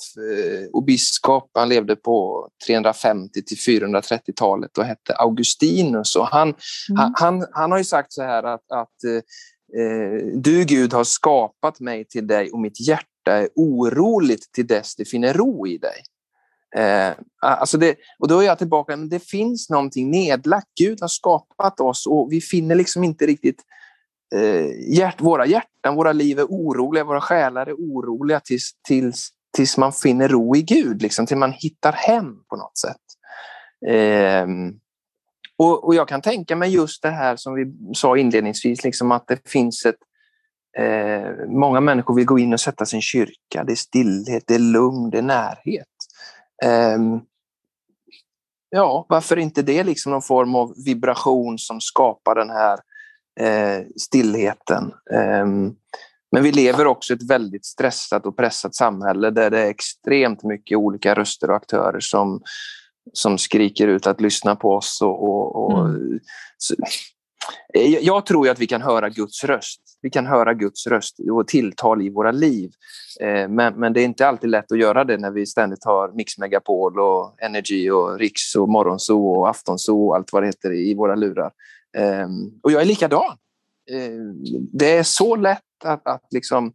och 0.73 0.83
biskop. 0.83 1.51
Han 1.53 1.69
levde 1.69 1.95
på 1.95 2.49
350 2.67 3.41
till 3.41 3.57
430-talet 3.57 4.77
och 4.77 4.85
hette 4.85 5.13
Augustinus. 5.13 6.15
Och 6.15 6.27
han, 6.27 6.47
mm. 6.47 7.13
han, 7.15 7.45
han 7.51 7.71
har 7.71 7.77
ju 7.77 7.83
sagt 7.83 8.13
så 8.13 8.23
här 8.23 8.43
att, 8.43 8.71
att 8.71 8.95
du 10.33 10.63
Gud 10.63 10.93
har 10.93 11.03
skapat 11.03 11.79
mig 11.79 12.05
till 12.05 12.27
dig 12.27 12.51
och 12.51 12.59
mitt 12.59 12.87
hjärta 12.87 13.31
är 13.31 13.49
oroligt 13.55 14.51
till 14.53 14.67
dess 14.67 14.95
det 14.95 15.05
finner 15.05 15.33
ro 15.33 15.67
i 15.67 15.77
dig. 15.77 16.01
Eh, 16.75 17.13
alltså 17.41 17.77
det, 17.77 17.95
och 18.19 18.27
då 18.27 18.39
är 18.39 18.45
jag 18.45 18.57
tillbaka, 18.57 18.97
men 18.97 19.09
det 19.09 19.19
finns 19.19 19.69
någonting 19.69 20.11
nedlagt. 20.11 20.67
Gud 20.79 21.01
har 21.01 21.07
skapat 21.07 21.79
oss 21.79 22.07
och 22.07 22.27
vi 22.31 22.41
finner 22.41 22.75
liksom 22.75 23.03
inte 23.03 23.25
riktigt 23.25 23.61
eh, 24.35 24.95
hjärt, 24.97 25.21
våra 25.21 25.45
hjärtan, 25.45 25.95
våra 25.95 26.13
liv 26.13 26.39
är 26.39 26.43
oroliga, 26.43 27.03
våra 27.03 27.21
själar 27.21 27.65
är 27.67 27.73
oroliga 27.73 28.39
tills, 28.39 28.71
tills, 28.87 29.29
tills 29.55 29.77
man 29.77 29.93
finner 29.93 30.27
ro 30.27 30.55
i 30.55 30.61
Gud, 30.61 31.01
liksom, 31.01 31.25
tills 31.25 31.39
man 31.39 31.51
hittar 31.51 31.91
hem 31.91 32.35
på 32.49 32.55
något 32.55 32.77
sätt. 32.77 33.01
Eh, 33.87 34.47
och, 35.57 35.83
och, 35.83 35.95
jag 35.95 36.07
kan 36.07 36.21
tänka 36.21 36.55
mig 36.55 36.69
just 36.69 37.03
det 37.03 37.09
här 37.09 37.35
som 37.35 37.53
vi 37.55 37.65
sa 37.93 38.17
inledningsvis, 38.17 38.83
liksom 38.83 39.11
att 39.11 39.27
det 39.27 39.49
finns 39.49 39.85
ett 39.85 39.95
eh, 40.77 41.47
Många 41.47 41.81
människor 41.81 42.15
vill 42.15 42.25
gå 42.25 42.39
in 42.39 42.53
och 42.53 42.59
sätta 42.59 42.85
sin 42.85 43.01
kyrka. 43.01 43.63
Det 43.63 43.71
är 43.71 43.75
stillhet, 43.75 44.43
det 44.47 44.55
är 44.55 44.59
lugn, 44.59 45.09
det 45.09 45.17
är 45.17 45.21
närhet. 45.21 45.87
Um, 46.65 47.21
ja, 48.69 49.05
varför 49.09 49.37
inte 49.37 49.61
det 49.61 49.83
liksom 49.83 50.11
någon 50.11 50.21
form 50.21 50.55
av 50.55 50.73
vibration 50.85 51.57
som 51.57 51.81
skapar 51.81 52.35
den 52.35 52.49
här 52.49 52.79
eh, 53.39 53.85
stillheten. 53.95 54.93
Um, 55.43 55.75
men 56.31 56.43
vi 56.43 56.51
lever 56.51 56.87
också 56.87 57.13
i 57.13 57.15
ett 57.15 57.29
väldigt 57.29 57.65
stressat 57.65 58.25
och 58.25 58.37
pressat 58.37 58.75
samhälle 58.75 59.29
där 59.29 59.49
det 59.49 59.59
är 59.59 59.69
extremt 59.69 60.43
mycket 60.43 60.77
olika 60.77 61.13
röster 61.13 61.49
och 61.49 61.55
aktörer 61.55 61.99
som, 61.99 62.41
som 63.13 63.37
skriker 63.37 63.87
ut 63.87 64.07
att 64.07 64.21
lyssna 64.21 64.55
på 64.55 64.75
oss. 64.75 65.01
Och, 65.01 65.23
och, 65.23 65.55
och 65.55 65.85
mm. 65.85 66.19
Eh, 67.73 67.97
jag 67.99 68.25
tror 68.25 68.49
att 68.49 68.59
vi 68.59 68.67
kan 68.67 68.81
höra 68.81 69.09
Guds 69.09 69.43
röst. 69.43 69.81
Vi 70.01 70.09
kan 70.09 70.25
höra 70.25 70.53
Guds 70.53 70.87
röst 70.87 71.15
och 71.31 71.47
tilltal 71.47 72.01
i 72.01 72.09
våra 72.09 72.31
liv. 72.31 72.71
Eh, 73.21 73.47
men, 73.47 73.73
men 73.73 73.93
det 73.93 74.01
är 74.01 74.05
inte 74.05 74.27
alltid 74.27 74.49
lätt 74.49 74.71
att 74.71 74.79
göra 74.79 75.03
det 75.03 75.17
när 75.17 75.31
vi 75.31 75.45
ständigt 75.45 75.85
har 75.85 76.11
Mix 76.11 76.37
Megapol 76.37 76.99
och 76.99 77.41
Energy 77.41 77.89
och 77.89 78.19
Riks 78.19 78.55
och 78.55 78.69
Morgonzoo 78.69 79.39
och 79.39 79.49
Aftonzoo 79.49 80.07
och 80.07 80.15
allt 80.15 80.33
vad 80.33 80.43
det 80.43 80.47
heter 80.47 80.73
i 80.73 80.93
våra 80.93 81.15
lurar. 81.15 81.51
Ehm, 81.97 82.59
och 82.63 82.71
jag 82.71 82.81
är 82.81 82.85
likadan. 82.85 83.37
Ehm, 83.91 84.35
det 84.73 84.97
är 84.97 85.03
så 85.03 85.35
lätt 85.35 85.61
att, 85.83 86.07
att 86.07 86.27
liksom 86.31 86.73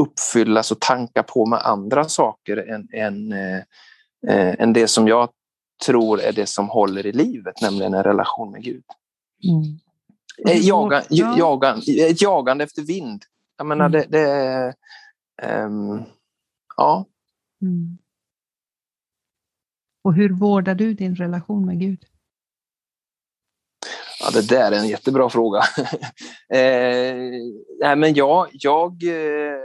uppfyllas 0.00 0.72
och 0.72 0.80
tanka 0.80 1.22
på 1.22 1.46
med 1.46 1.58
andra 1.62 2.04
saker 2.04 2.56
än, 2.56 2.88
än, 2.92 3.32
eh, 3.32 4.60
än 4.60 4.72
det 4.72 4.88
som 4.88 5.08
jag 5.08 5.28
tror 5.86 6.20
är 6.20 6.32
det 6.32 6.46
som 6.46 6.68
håller 6.68 7.06
i 7.06 7.12
livet, 7.12 7.60
nämligen 7.62 7.94
en 7.94 8.02
relation 8.02 8.52
med 8.52 8.62
Gud. 8.62 8.84
Mm. 9.44 9.78
Jaga, 10.62 11.02
jaga, 11.10 11.76
ett 11.98 12.22
jagande 12.22 12.64
efter 12.64 12.82
vind. 12.82 13.24
Jag 13.56 13.66
menar, 13.66 13.86
mm. 13.86 13.92
det, 13.92 14.06
det. 14.18 14.74
Um, 15.64 16.02
ja. 16.76 17.06
Mm. 17.62 17.98
Och 20.04 20.14
hur 20.14 20.28
vårdar 20.28 20.74
du 20.74 20.94
din 20.94 21.16
relation 21.16 21.66
med 21.66 21.80
Gud? 21.80 22.04
Ja, 24.20 24.30
det 24.30 24.48
där 24.48 24.72
är 24.72 24.76
en 24.76 24.88
jättebra 24.88 25.28
fråga. 25.28 25.58
eh, 26.48 27.16
nej, 27.80 27.96
men 27.96 28.14
jag, 28.14 28.48
jag, 28.52 29.02
eh, 29.02 29.58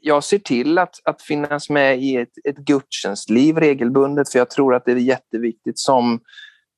jag 0.00 0.24
ser 0.24 0.38
till 0.38 0.78
att, 0.78 1.00
att 1.04 1.22
finnas 1.22 1.70
med 1.70 2.02
i 2.02 2.16
ett, 2.16 2.32
ett 2.44 2.56
gudstjänstliv 2.56 3.56
regelbundet, 3.56 4.32
för 4.32 4.38
jag 4.38 4.50
tror 4.50 4.74
att 4.74 4.84
det 4.84 4.92
är 4.92 4.96
jätteviktigt 4.96 5.78
som, 5.78 6.20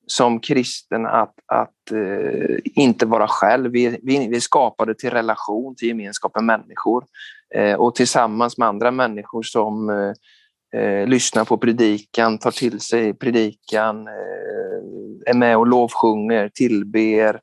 som 0.07 0.41
kristen 0.41 1.07
att, 1.07 1.35
att 1.47 1.93
eh, 1.93 2.57
inte 2.75 3.07
vara 3.07 3.29
själv. 3.29 3.71
Vi, 3.71 3.99
vi, 4.03 4.29
vi 4.29 4.37
är 4.37 4.41
skapade 4.41 4.95
till 4.95 5.11
relation, 5.11 5.75
till 5.77 5.89
gemenskap 5.89 6.35
med 6.35 6.45
människor 6.45 7.05
eh, 7.55 7.75
och 7.75 7.95
tillsammans 7.95 8.59
med 8.59 8.69
andra 8.69 8.91
människor 8.91 9.43
som 9.43 9.91
eh, 9.91 10.13
eh 10.81 11.07
lyssnar 11.07 11.45
på 11.45 11.59
predikan, 11.59 12.39
tar 12.39 12.51
till 12.51 12.81
sig 12.81 13.15
predikan, 13.15 14.07
eh, 14.07 15.31
är 15.31 15.35
med 15.35 15.57
och 15.57 15.67
lovsjunger, 15.67 16.51
tillber. 16.55 17.41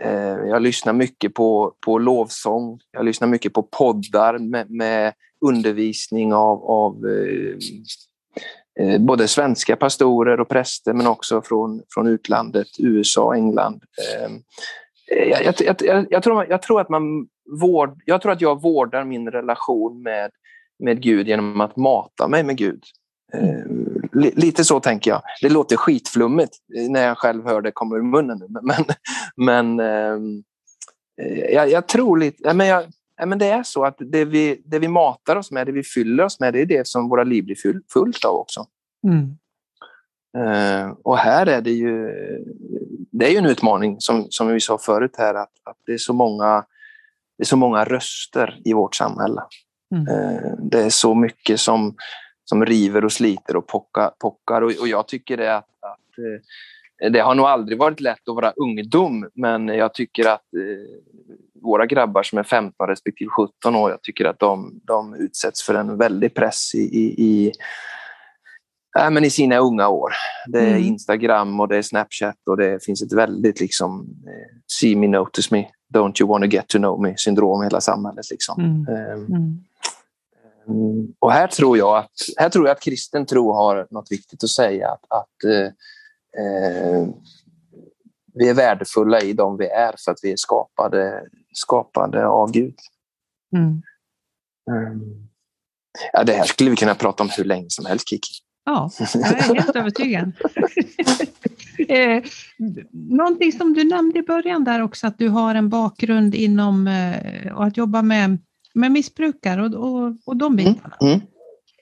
Eh, 0.00 0.38
jag 0.48 0.62
lyssnar 0.62 0.92
mycket 0.92 1.34
på, 1.34 1.74
på 1.80 1.98
lovsång, 1.98 2.80
jag 2.90 3.04
lyssnar 3.04 3.28
mycket 3.28 3.52
på 3.52 3.62
poddar 3.62 4.38
med, 4.38 4.70
med 4.70 5.12
undervisning 5.40 6.34
av, 6.34 6.64
av 6.64 7.06
Eh, 7.06 7.56
Eh, 8.80 9.00
både 9.00 9.28
svenska 9.28 9.76
pastorer 9.76 10.40
och 10.40 10.48
präster 10.48 10.92
men 10.92 11.06
också 11.06 11.42
från, 11.42 11.82
från 11.94 12.06
utlandet, 12.06 12.66
USA, 12.78 13.34
England. 13.34 13.82
Eh, 14.14 14.32
eh, 15.18 15.28
jag, 15.28 15.54
jag, 15.60 15.76
jag, 15.80 16.06
jag, 16.10 16.22
tror, 16.22 16.46
jag, 16.48 16.62
tror 16.62 16.80
att 16.80 16.88
man 16.88 17.28
vård, 17.60 18.02
jag 18.04 18.22
tror 18.22 18.32
att 18.32 18.40
jag 18.40 18.62
vårdar 18.62 19.04
min 19.04 19.30
relation 19.30 20.02
med, 20.02 20.30
med 20.78 21.02
Gud 21.02 21.28
genom 21.28 21.60
att 21.60 21.76
mata 21.76 22.28
mig 22.28 22.42
med 22.42 22.56
Gud. 22.56 22.82
Lite 24.12 24.64
så 24.64 24.80
tänker 24.80 25.10
jag. 25.10 25.22
Det 25.42 25.48
låter 25.48 25.76
skitflummigt 25.76 26.56
när 26.88 27.06
jag 27.06 27.18
själv 27.18 27.44
hör 27.46 27.60
det 27.60 27.72
komma 27.72 27.96
ur 27.96 28.02
munnen. 28.02 28.40
Men, 28.62 28.84
men 29.36 29.80
ehm, 29.80 30.42
jag, 31.52 31.70
jag 31.70 31.88
tror 31.88 32.18
lite... 32.18 32.54
Men 32.54 32.66
jag, 32.66 32.84
men 33.26 33.38
det 33.38 33.46
är 33.46 33.62
så 33.62 33.84
att 33.84 33.96
det 33.98 34.24
vi, 34.24 34.62
det 34.64 34.78
vi 34.78 34.88
matar 34.88 35.36
oss 35.36 35.50
med, 35.50 35.66
det 35.66 35.72
vi 35.72 35.82
fyller 35.82 36.24
oss 36.24 36.40
med, 36.40 36.52
det 36.52 36.60
är 36.60 36.66
det 36.66 36.86
som 36.86 37.08
våra 37.08 37.24
liv 37.24 37.44
blir 37.44 37.56
full, 37.56 37.82
fullt 37.92 38.24
av 38.24 38.34
också. 38.34 38.66
Mm. 39.06 39.36
Uh, 40.36 40.94
och 41.02 41.18
här 41.18 41.46
är 41.46 41.60
det 41.60 41.70
ju, 41.70 42.10
det 43.12 43.26
är 43.26 43.30
ju 43.30 43.36
en 43.36 43.46
utmaning 43.46 43.96
som, 44.00 44.26
som 44.30 44.48
vi 44.48 44.60
sa 44.60 44.78
förut 44.78 45.14
här, 45.18 45.34
att, 45.34 45.52
att 45.64 45.76
det, 45.86 45.92
är 45.92 45.98
så 45.98 46.12
många, 46.12 46.64
det 47.38 47.42
är 47.42 47.46
så 47.46 47.56
många 47.56 47.84
röster 47.84 48.60
i 48.64 48.72
vårt 48.72 48.94
samhälle. 48.94 49.42
Mm. 49.94 50.08
Uh, 50.08 50.54
det 50.58 50.82
är 50.82 50.90
så 50.90 51.14
mycket 51.14 51.60
som, 51.60 51.94
som 52.44 52.66
river 52.66 53.04
och 53.04 53.12
sliter 53.12 53.56
och 53.56 53.66
pockar. 53.66 54.10
pockar 54.18 54.62
och, 54.62 54.72
och 54.80 54.88
jag 54.88 55.08
tycker 55.08 55.36
det 55.36 55.56
att, 55.56 55.68
att 55.80 56.18
uh, 56.18 57.10
det 57.12 57.20
har 57.20 57.34
nog 57.34 57.46
aldrig 57.46 57.78
varit 57.78 58.00
lätt 58.00 58.28
att 58.28 58.34
vara 58.34 58.50
ungdom, 58.50 59.28
men 59.34 59.68
jag 59.68 59.94
tycker 59.94 60.28
att 60.28 60.44
våra 61.64 61.86
grabbar 61.86 62.22
som 62.22 62.38
är 62.38 62.42
15 62.42 62.88
respektive 62.88 63.30
17 63.30 63.76
år, 63.76 63.90
jag 63.90 64.02
tycker 64.02 64.24
att 64.24 64.38
de, 64.38 64.80
de 64.84 65.14
utsätts 65.14 65.62
för 65.62 65.74
en 65.74 65.98
väldig 65.98 66.34
press 66.34 66.74
i, 66.74 66.78
i, 66.78 67.14
i 67.18 67.52
äh, 68.98 69.10
men 69.10 69.24
i 69.24 69.30
sina 69.30 69.58
unga 69.58 69.88
år. 69.88 70.12
Det 70.46 70.58
är 70.58 70.76
mm. 70.76 70.84
Instagram 70.84 71.60
och 71.60 71.68
det 71.68 71.76
är 71.76 71.82
Snapchat 71.82 72.36
och 72.50 72.56
det 72.56 72.84
finns 72.84 73.02
ett 73.02 73.12
väldigt 73.12 73.60
liksom 73.60 74.06
eh, 74.26 74.58
see 74.80 74.96
me, 74.96 75.08
notice 75.08 75.50
me, 75.50 75.68
don't 75.94 76.22
you 76.22 76.28
wanna 76.28 76.46
get 76.46 76.68
to 76.68 76.78
know 76.78 77.02
me 77.02 77.14
syndrom 77.16 77.62
i 77.62 77.66
hela 77.66 77.80
samhället. 77.80 78.30
Liksom. 78.30 78.60
Mm. 78.60 79.12
Um, 79.12 79.64
mm. 80.68 81.14
och 81.18 81.32
här 81.32 81.46
tror, 81.46 81.78
jag 81.78 81.96
att, 81.96 82.12
här 82.36 82.48
tror 82.48 82.66
jag 82.66 82.74
att 82.74 82.82
kristen 82.82 83.26
tro 83.26 83.52
har 83.52 83.86
något 83.90 84.12
viktigt 84.12 84.44
att 84.44 84.50
säga. 84.50 84.88
Att, 84.88 85.04
att 85.08 85.44
eh, 85.44 85.66
eh, 86.44 87.08
vi 88.34 88.48
är 88.48 88.54
värdefulla 88.54 89.20
i 89.20 89.32
dem 89.32 89.56
vi 89.56 89.66
är 89.66 89.94
för 90.04 90.12
att 90.12 90.18
vi 90.22 90.32
är 90.32 90.36
skapade, 90.36 91.22
skapade 91.56 92.26
av 92.26 92.52
Gud. 92.52 92.74
Mm. 93.56 93.82
Um, 94.70 95.28
ja, 96.12 96.24
det 96.24 96.32
här 96.32 96.44
skulle 96.44 96.70
vi 96.70 96.76
kunna 96.76 96.94
prata 96.94 97.22
om 97.22 97.30
hur 97.36 97.44
länge 97.44 97.66
som 97.68 97.86
helst, 97.86 98.08
Kiki. 98.08 98.32
Ja, 98.64 98.90
jag 99.14 99.40
är 99.40 99.54
helt 99.54 99.76
övertygad. 99.76 100.32
eh, 101.88 102.22
någonting 102.92 103.52
som 103.52 103.74
du 103.74 103.84
nämnde 103.84 104.18
i 104.18 104.22
början 104.22 104.64
där 104.64 104.82
också, 104.82 105.06
att 105.06 105.18
du 105.18 105.28
har 105.28 105.54
en 105.54 105.68
bakgrund 105.68 106.34
inom 106.34 106.86
eh, 106.86 107.52
och 107.56 107.64
att 107.64 107.76
jobba 107.76 108.02
med, 108.02 108.38
med 108.74 108.92
missbrukare 108.92 109.62
och, 109.62 109.74
och, 109.74 110.16
och 110.24 110.36
de 110.36 110.52
mm, 110.52 110.56
bitarna. 110.56 110.96
Mm, 111.00 111.20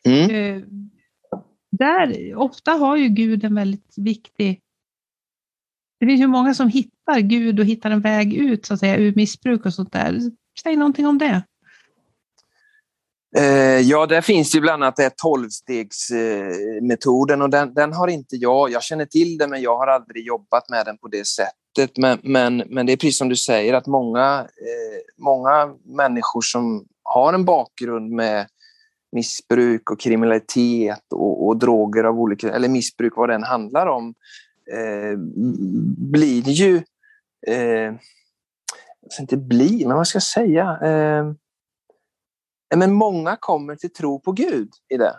mm, 0.04 0.30
eh, 0.30 0.62
där, 1.70 2.34
ofta 2.36 2.70
har 2.70 2.96
ju 2.96 3.08
Gud 3.08 3.44
en 3.44 3.54
väldigt 3.54 3.94
viktig 3.96 4.61
det 6.02 6.06
finns 6.06 6.20
ju 6.20 6.26
många 6.26 6.54
som 6.54 6.68
hittar 6.68 7.20
Gud 7.20 7.60
och 7.60 7.66
hittar 7.66 7.90
en 7.90 8.00
väg 8.00 8.34
ut 8.34 8.66
så 8.66 8.74
att 8.74 8.80
säga, 8.80 8.96
ur 8.96 9.12
missbruk 9.16 9.66
och 9.66 9.74
sånt 9.74 9.92
där. 9.92 10.18
Säg 10.62 10.76
någonting 10.76 11.06
om 11.06 11.18
det. 11.18 11.42
Eh, 13.36 13.80
ja, 13.80 14.06
där 14.06 14.20
finns 14.20 14.54
ju 14.54 14.60
bland 14.60 14.82
annat 14.82 14.96
det 14.96 15.16
tolvstegsmetoden 15.16 17.42
och 17.42 17.50
den, 17.50 17.74
den, 17.74 17.92
har 17.92 18.08
inte 18.08 18.36
jag, 18.36 18.70
jag 18.70 18.82
känner 18.82 19.04
till 19.04 19.38
den 19.38 19.50
men 19.50 19.62
jag 19.62 19.78
har 19.78 19.86
aldrig 19.86 20.26
jobbat 20.26 20.70
med 20.70 20.86
den 20.86 20.98
på 20.98 21.08
det 21.08 21.26
sättet. 21.26 21.96
Men, 21.96 22.18
men, 22.22 22.62
men 22.66 22.86
det 22.86 22.92
är 22.92 22.96
precis 22.96 23.18
som 23.18 23.28
du 23.28 23.36
säger 23.36 23.74
att 23.74 23.86
många, 23.86 24.40
eh, 24.40 24.46
många 25.18 25.74
människor 25.84 26.40
som 26.40 26.86
har 27.02 27.32
en 27.32 27.44
bakgrund 27.44 28.10
med 28.10 28.46
missbruk 29.12 29.90
och 29.90 30.00
kriminalitet 30.00 31.12
och, 31.12 31.46
och 31.46 31.56
droger 31.56 32.04
av 32.04 32.20
olika, 32.20 32.52
eller 32.52 32.68
missbruk 32.68 33.12
vad 33.16 33.28
den 33.28 33.42
handlar 33.42 33.86
om, 33.86 34.14
eh, 34.72 35.18
blir 35.96 36.42
ju, 36.42 36.76
eh, 37.46 37.94
jag 39.00 39.20
inte 39.20 39.36
bli, 39.36 39.84
men 39.86 39.96
vad 39.96 40.06
ska 40.08 40.16
jag 40.16 40.22
säga? 40.22 40.78
Eh, 40.82 41.32
men 42.76 42.92
många 42.92 43.36
kommer 43.40 43.76
till 43.76 43.92
tro 43.92 44.20
på 44.20 44.32
Gud 44.32 44.70
i 44.88 44.96
det. 44.96 45.14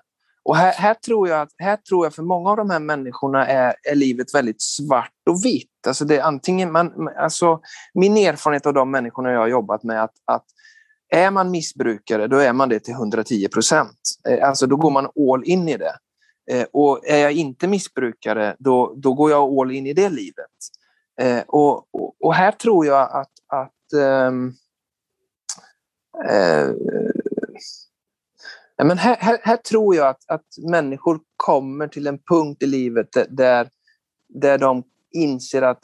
Och 0.45 0.55
här, 0.55 0.73
här, 0.73 0.93
tror 0.93 1.29
jag 1.29 1.41
att, 1.41 1.49
här 1.57 1.75
tror 1.75 2.05
jag 2.05 2.13
för 2.13 2.23
många 2.23 2.49
av 2.49 2.57
de 2.57 2.69
här 2.69 2.79
människorna 2.79 3.47
är, 3.47 3.75
är 3.91 3.95
livet 3.95 4.35
väldigt 4.35 4.61
svart 4.61 5.11
och 5.29 5.45
vitt. 5.45 5.87
Alltså 5.87 6.05
det 6.05 6.17
är 6.17 6.23
antingen 6.23 6.71
man, 6.71 7.09
alltså 7.17 7.59
min 7.93 8.17
erfarenhet 8.17 8.65
av 8.65 8.73
de 8.73 8.91
människorna 8.91 9.31
jag 9.31 9.39
har 9.39 9.47
jobbat 9.47 9.83
med 9.83 10.03
att, 10.03 10.13
att 10.25 10.45
är 11.13 11.31
man 11.31 11.51
missbrukare, 11.51 12.27
då 12.27 12.37
är 12.37 12.53
man 12.53 12.69
det 12.69 12.79
till 12.79 12.93
110 12.93 13.47
procent. 13.47 13.97
Eh, 14.29 14.47
alltså 14.47 14.67
då 14.67 14.75
går 14.75 14.91
man 14.91 15.05
all 15.05 15.43
in 15.43 15.69
i 15.69 15.77
det. 15.77 15.93
Eh, 16.51 16.65
och 16.71 17.07
är 17.07 17.17
jag 17.17 17.31
inte 17.31 17.67
missbrukare, 17.67 18.55
då, 18.59 18.93
då 18.97 19.13
går 19.13 19.31
jag 19.31 19.59
all 19.59 19.71
in 19.71 19.87
i 19.87 19.93
det 19.93 20.09
livet. 20.09 20.51
Eh, 21.21 21.43
och, 21.47 21.87
och, 21.91 22.15
och 22.19 22.33
här 22.33 22.51
tror 22.51 22.85
jag 22.85 23.11
att, 23.11 23.31
att 23.47 23.93
ähm, 23.93 24.53
eh, 26.29 26.69
Ja, 28.75 28.83
men 28.83 28.97
här, 28.97 29.17
här, 29.19 29.39
här, 29.43 29.57
tror 29.57 29.95
jag 29.95 30.07
att, 30.07 30.29
att 30.29 30.45
människor 30.69 31.19
kommer 31.37 31.87
till 31.87 32.07
en 32.07 32.19
punkt 32.29 32.63
i 32.63 32.65
livet 32.65 33.07
där, 33.29 33.69
där 34.29 34.57
de 34.57 34.83
inser 35.11 35.61
att 35.61 35.83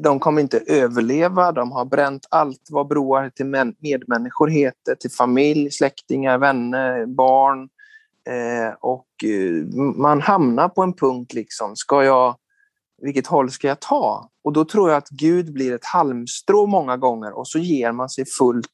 de 0.00 0.20
kommer 0.20 0.40
inte 0.40 0.58
överleva. 0.66 1.52
De 1.52 1.72
har 1.72 1.84
bränt 1.84 2.26
allt 2.30 2.68
vad 2.70 2.88
broar 2.88 3.30
till 3.30 3.46
medmänniskor 3.80 4.48
heter, 4.48 4.94
till 4.94 5.10
familj, 5.10 5.70
släktingar, 5.70 6.38
vänner, 6.38 7.06
barn. 7.06 7.68
Eh, 8.28 8.74
och 8.80 9.06
eh, 9.24 9.66
man 9.96 10.20
hamnar 10.20 10.68
på 10.68 10.82
en 10.82 10.92
punkt, 10.92 11.32
liksom, 11.32 11.76
ska 11.76 12.04
jag, 12.04 12.36
vilket 13.02 13.26
håll 13.26 13.50
ska 13.50 13.68
jag 13.68 13.80
ta? 13.80 14.30
Och 14.44 14.52
då 14.52 14.64
tror 14.64 14.90
jag 14.90 14.98
att 14.98 15.08
Gud 15.08 15.52
blir 15.52 15.74
ett 15.74 15.84
halmstrå 15.84 16.66
många 16.66 16.96
gånger 16.96 17.38
och 17.38 17.48
så 17.48 17.58
ger 17.58 17.92
man 17.92 18.08
sig 18.08 18.24
fullt 18.38 18.66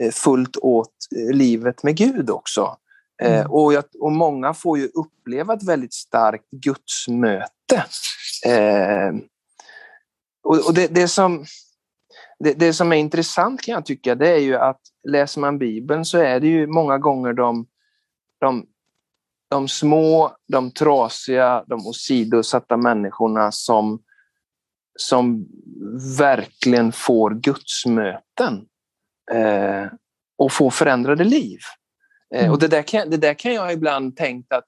Eh, 0.00 0.10
fullt 0.10 0.56
åt 0.56 0.94
eh, 1.16 1.36
livet 1.36 1.82
med 1.82 1.96
Gud 1.96 2.30
också. 2.30 2.76
Mm. 3.22 3.50
Och, 3.50 3.72
jag, 3.72 3.84
och 4.00 4.12
många 4.12 4.54
får 4.54 4.78
ju 4.78 4.86
uppleva 4.86 5.54
ett 5.54 5.68
väldigt 5.68 5.94
starkt 5.94 6.50
gudsmöte. 6.50 7.84
Eh, 8.46 9.14
och, 10.44 10.66
och 10.66 10.74
det, 10.74 10.86
det, 10.86 11.08
som, 11.08 11.44
det, 12.38 12.52
det, 12.52 12.72
som 12.72 12.92
är 12.92 12.96
intressant 12.96 13.62
kan 13.62 13.74
jag 13.74 13.86
tycka, 13.86 14.14
det 14.14 14.28
är 14.28 14.38
ju 14.38 14.56
att 14.56 14.80
läser 15.08 15.40
man 15.40 15.58
Bibeln 15.58 16.04
så 16.04 16.18
är 16.18 16.40
det 16.40 16.46
ju 16.46 16.66
många 16.66 16.98
gånger 16.98 17.32
de, 17.32 17.66
de, 18.42 18.66
de 19.50 19.68
små, 19.68 20.36
de 20.48 20.70
trasiga, 20.70 21.64
de 21.66 21.86
åsidosatta 21.86 22.76
människorna 22.76 23.52
som, 23.52 24.02
som 24.98 25.46
verkligen 26.18 26.92
får 26.92 27.30
gudsmöten 27.30 28.66
eh, 29.32 29.86
och 30.38 30.52
få 30.52 30.70
förändrade 30.70 31.24
liv. 31.24 31.58
Eh, 32.34 32.40
mm. 32.40 32.52
Och 32.52 32.58
det 32.58 32.68
där, 32.68 32.82
kan, 32.82 33.10
det 33.10 33.16
där 33.16 33.34
kan 33.34 33.54
jag 33.54 33.72
ibland 33.72 34.16
tänkt 34.16 34.52
att 34.52 34.66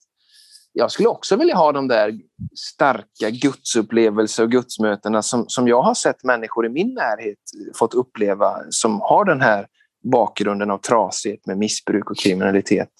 jag 0.72 0.90
skulle 0.90 1.08
också 1.08 1.36
vilja 1.36 1.56
ha 1.56 1.72
de 1.72 1.88
där 1.88 2.12
starka 2.58 3.30
gudsupplevelser 3.30 4.42
och 4.42 4.50
gudsmötena 4.50 5.22
som, 5.22 5.44
som 5.48 5.68
jag 5.68 5.82
har 5.82 5.94
sett 5.94 6.24
människor 6.24 6.66
i 6.66 6.68
min 6.68 6.94
närhet 6.94 7.38
fått 7.74 7.94
uppleva 7.94 8.56
som 8.70 9.00
har 9.00 9.24
den 9.24 9.40
här 9.40 9.66
bakgrunden 10.12 10.70
av 10.70 10.78
trasighet 10.78 11.46
med 11.46 11.58
missbruk 11.58 12.10
och 12.10 12.16
kriminalitet. 12.16 12.90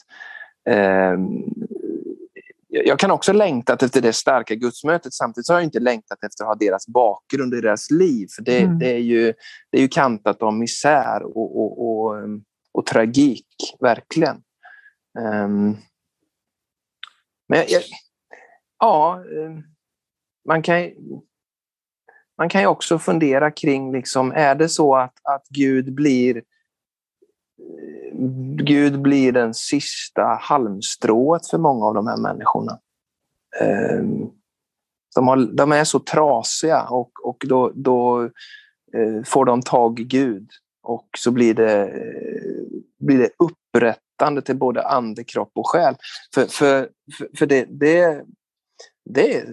Eh, 0.71 1.19
jag 2.69 2.99
kan 2.99 3.11
också 3.11 3.33
längtat 3.33 3.83
efter 3.83 4.01
det 4.01 4.13
starka 4.13 4.55
gudsmötet. 4.55 5.13
Samtidigt 5.13 5.49
har 5.49 5.57
jag 5.57 5.65
inte 5.65 5.81
längtat 5.81 6.25
efter 6.25 6.45
att 6.45 6.49
ha 6.49 6.55
deras 6.55 6.87
bakgrund 6.89 7.55
i 7.55 7.61
deras 7.61 7.91
liv. 7.91 8.29
För 8.37 8.43
det, 8.43 8.61
mm. 8.61 8.79
det, 8.79 8.93
är, 8.93 8.99
ju, 8.99 9.33
det 9.71 9.79
är 9.79 9.83
ju 9.83 9.89
kantat 9.89 10.43
av 10.43 10.55
misär 10.55 11.23
och, 11.23 11.59
och, 11.59 11.89
och, 11.89 12.17
och 12.73 12.87
tragik, 12.87 13.47
verkligen. 13.81 14.37
Um, 15.19 15.77
men 17.49 17.59
jag, 17.69 17.83
ja, 18.79 19.25
ehm, 19.25 19.63
man 20.49 20.63
kan, 20.63 20.91
man 22.39 22.49
kan 22.49 22.61
ju 22.61 22.67
också 22.67 22.99
fundera 22.99 23.51
kring, 23.51 23.93
liksom, 23.93 24.33
är 24.33 24.55
det 24.55 24.69
så 24.69 24.97
att, 24.97 25.15
att 25.23 25.47
Gud 25.49 25.95
blir 25.95 26.43
Eh, 27.61 28.19
Gud 28.65 29.01
blir 29.01 29.33
den 29.33 29.55
sista 29.55 30.39
halmstrået 30.41 31.47
för 31.47 31.59
många 31.59 31.87
av 31.87 31.95
de 31.95 32.07
här 32.07 32.17
människorna. 32.17 32.79
Eh, 33.61 34.03
de, 35.15 35.29
har, 35.29 35.57
de 35.57 35.73
är 35.73 35.85
så 35.85 36.01
trasiga 36.01 36.83
och, 36.83 37.11
och 37.25 37.45
då, 37.49 37.73
då 37.75 38.23
eh, 38.95 39.23
får 39.25 39.45
de 39.45 39.63
tag 39.63 40.01
i 40.01 40.05
Gud 40.05 40.51
och 40.83 41.09
så 41.19 41.31
blir 41.31 41.55
det, 41.55 41.93
blir 42.99 43.19
det 43.19 43.31
upprättande 43.39 44.43
till 44.43 44.57
både 44.57 44.87
ande, 44.87 45.25
kropp 45.25 45.53
och 45.55 45.69
själ. 45.69 45.97
För, 46.35 46.47
för, 46.47 46.89
för 47.39 47.47
det, 47.47 47.67
det, 47.71 48.25
det 49.05 49.45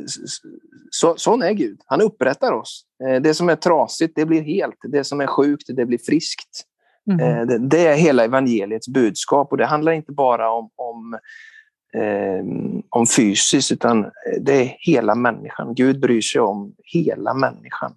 så, 0.89 1.15
sån 1.17 1.41
är 1.41 1.51
Gud. 1.51 1.81
Han 1.85 2.01
upprättar 2.01 2.51
oss. 2.51 2.85
Det 3.21 3.33
som 3.33 3.49
är 3.49 3.55
trasigt, 3.55 4.15
det 4.15 4.25
blir 4.25 4.41
helt. 4.41 4.77
Det 4.83 5.03
som 5.03 5.21
är 5.21 5.27
sjukt, 5.27 5.63
det 5.67 5.85
blir 5.85 5.97
friskt. 5.97 6.65
Mm. 7.11 7.19
Eh, 7.19 7.45
det, 7.45 7.57
det, 7.57 7.87
är 7.87 7.95
hela 7.95 8.23
evangeliets 8.23 8.87
budskap 8.87 9.51
och 9.51 9.57
det 9.57 9.65
handlar 9.65 9.91
inte 9.91 10.11
bara 10.11 10.51
om, 10.51 10.69
om, 10.75 11.19
eh, 11.93 12.45
om 12.89 13.07
fysiskt 13.07 13.71
utan 13.71 14.11
det 14.41 14.53
är 14.53 14.75
hela 14.79 15.15
människan. 15.15 15.75
Gud 15.75 15.99
bryr 15.99 16.21
sig 16.21 16.41
om 16.41 16.75
hela 16.83 17.33
människan. 17.33 17.93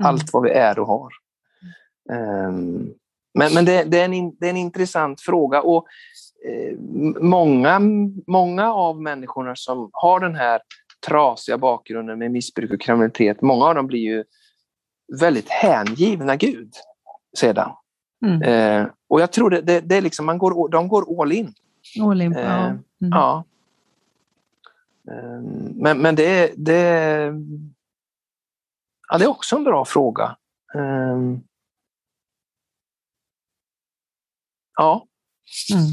Mm. 0.00 0.08
Allt 0.08 0.32
vad 0.32 0.42
vi 0.42 0.50
är 0.50 0.78
och 0.78 0.86
har. 0.86 1.10
Eh, 2.12 2.52
men 3.38 3.54
men 3.54 3.64
det, 3.64 3.84
det, 3.84 4.00
är 4.00 4.04
en, 4.04 4.36
det 4.40 4.46
är 4.46 4.50
en 4.50 4.56
intressant 4.56 5.20
fråga 5.20 5.62
och 5.62 5.86
eh, 6.48 6.78
många, 7.20 7.80
många 8.26 8.74
av 8.74 9.02
människorna 9.02 9.56
som 9.56 9.90
har 9.92 10.20
den 10.20 10.34
här 10.34 10.60
trasiga 11.08 11.58
bakgrunden 11.58 12.18
med 12.18 12.30
missbruk 12.30 12.72
och 12.72 12.80
kriminalitet, 12.80 13.42
många 13.42 13.64
av 13.64 13.74
dem 13.74 13.86
blir 13.86 14.00
ju 14.00 14.24
väldigt 15.20 15.48
hängivna 15.48 16.36
Gud 16.36 16.72
sedan. 17.38 17.70
Mm. 18.28 18.42
Eh, 18.42 18.88
och 19.08 19.20
jag 19.20 19.32
tror 19.32 19.50
det, 19.50 19.60
det, 19.60 19.80
det, 19.80 19.96
är 19.96 20.00
liksom, 20.00 20.26
man 20.26 20.38
går, 20.38 20.68
de 20.68 20.88
går 20.88 21.22
all 21.22 21.32
in. 21.32 21.54
All 22.02 22.22
in, 22.22 22.36
eh, 22.36 22.42
ja. 22.42 22.66
Mm. 22.66 22.82
ja. 23.00 23.44
Eh, 25.10 25.40
men, 25.74 25.98
men 25.98 26.14
det, 26.14 26.52
det, 26.56 27.32
ja, 29.08 29.18
det 29.18 29.24
är 29.24 29.28
också 29.28 29.56
en 29.56 29.64
bra 29.64 29.84
fråga. 29.84 30.36
Eh, 30.74 31.18
ja. 34.76 35.06
Mm. 35.72 35.86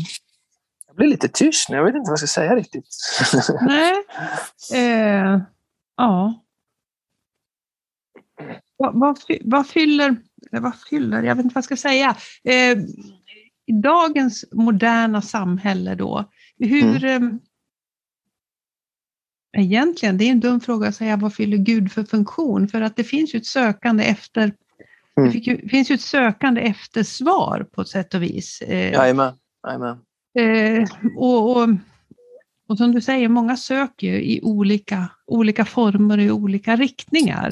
Jag 0.88 0.96
blir 0.96 1.08
lite 1.08 1.28
tyst 1.28 1.70
nu, 1.70 1.78
jag 1.78 1.84
vet 1.84 1.96
inte 1.96 2.10
vad 2.10 2.12
jag 2.12 2.20
ska 2.20 2.28
säga 2.28 2.56
riktigt. 2.56 2.88
Nej. 3.62 3.94
Eh, 4.74 5.42
ja. 5.98 6.40
Vad, 8.78 9.00
vad, 9.00 9.20
vad 9.42 9.68
fyller 9.68 10.16
vad 10.60 10.76
fyller, 10.90 11.24
jag 11.24 11.36
vet 11.36 11.46
inte 11.46 11.54
vad 11.54 11.60
jag 11.60 11.66
ska 11.66 11.78
säga. 11.78 12.16
Eh, 12.44 12.78
I 13.66 13.74
dagens 13.84 14.46
moderna 14.52 15.22
samhälle 15.22 15.96
då, 15.96 16.30
hur... 16.60 17.06
Mm. 17.06 17.40
Eh, 19.58 19.64
egentligen, 19.64 20.18
det 20.18 20.24
är 20.24 20.32
en 20.32 20.40
dum 20.40 20.60
fråga 20.60 20.88
att 20.88 20.96
säga 20.96 21.18
vad 21.18 21.34
fyller 21.34 21.58
Gud 21.58 21.92
för 21.92 22.04
funktion? 22.04 22.68
För 22.68 22.82
att 22.82 22.96
det 22.96 23.04
finns 23.04 23.36
ju 23.36 23.38
ett 23.38 23.46
sökande 23.46 24.04
efter 24.04 24.52
Mm. 25.18 25.32
Det 25.32 25.70
finns 25.70 25.92
ju 25.92 25.96
ett 25.96 26.02
sökande 26.02 26.62
efter 26.62 27.04
svar 27.04 27.68
på 27.72 27.82
ett 27.82 27.88
sätt 27.88 28.14
och 28.14 28.24
vis. 28.24 28.62
Eh, 28.62 28.92
Jajamän. 28.92 29.34
Jajamän. 29.68 29.98
Eh, 30.40 30.90
och, 31.18 31.58
och, 31.58 31.70
och, 32.68 32.78
som 32.78 32.92
du 32.92 33.02
säger, 33.02 33.30
många 33.30 33.58
söker 33.58 34.08
ju 34.08 34.24
i 34.24 34.42
olika, 34.44 35.10
olika 35.26 35.66
former 35.66 36.18
och 36.18 36.24
i 36.24 36.32
olika 36.32 36.76
riktningar. 36.76 37.48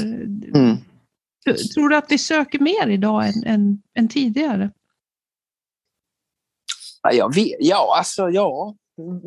Mm. 0.53 0.77
Tror 1.45 1.89
du 1.89 1.95
att 1.95 2.11
vi 2.11 2.17
söker 2.17 2.59
mer 2.59 2.87
idag 2.87 3.27
än, 3.27 3.43
än, 3.45 3.81
än 3.93 4.07
tidigare? 4.07 4.71
Ja, 7.01 7.11
jag 7.11 7.35
vet, 7.35 7.55
ja, 7.59 7.95
alltså 7.97 8.29
ja, 8.29 8.75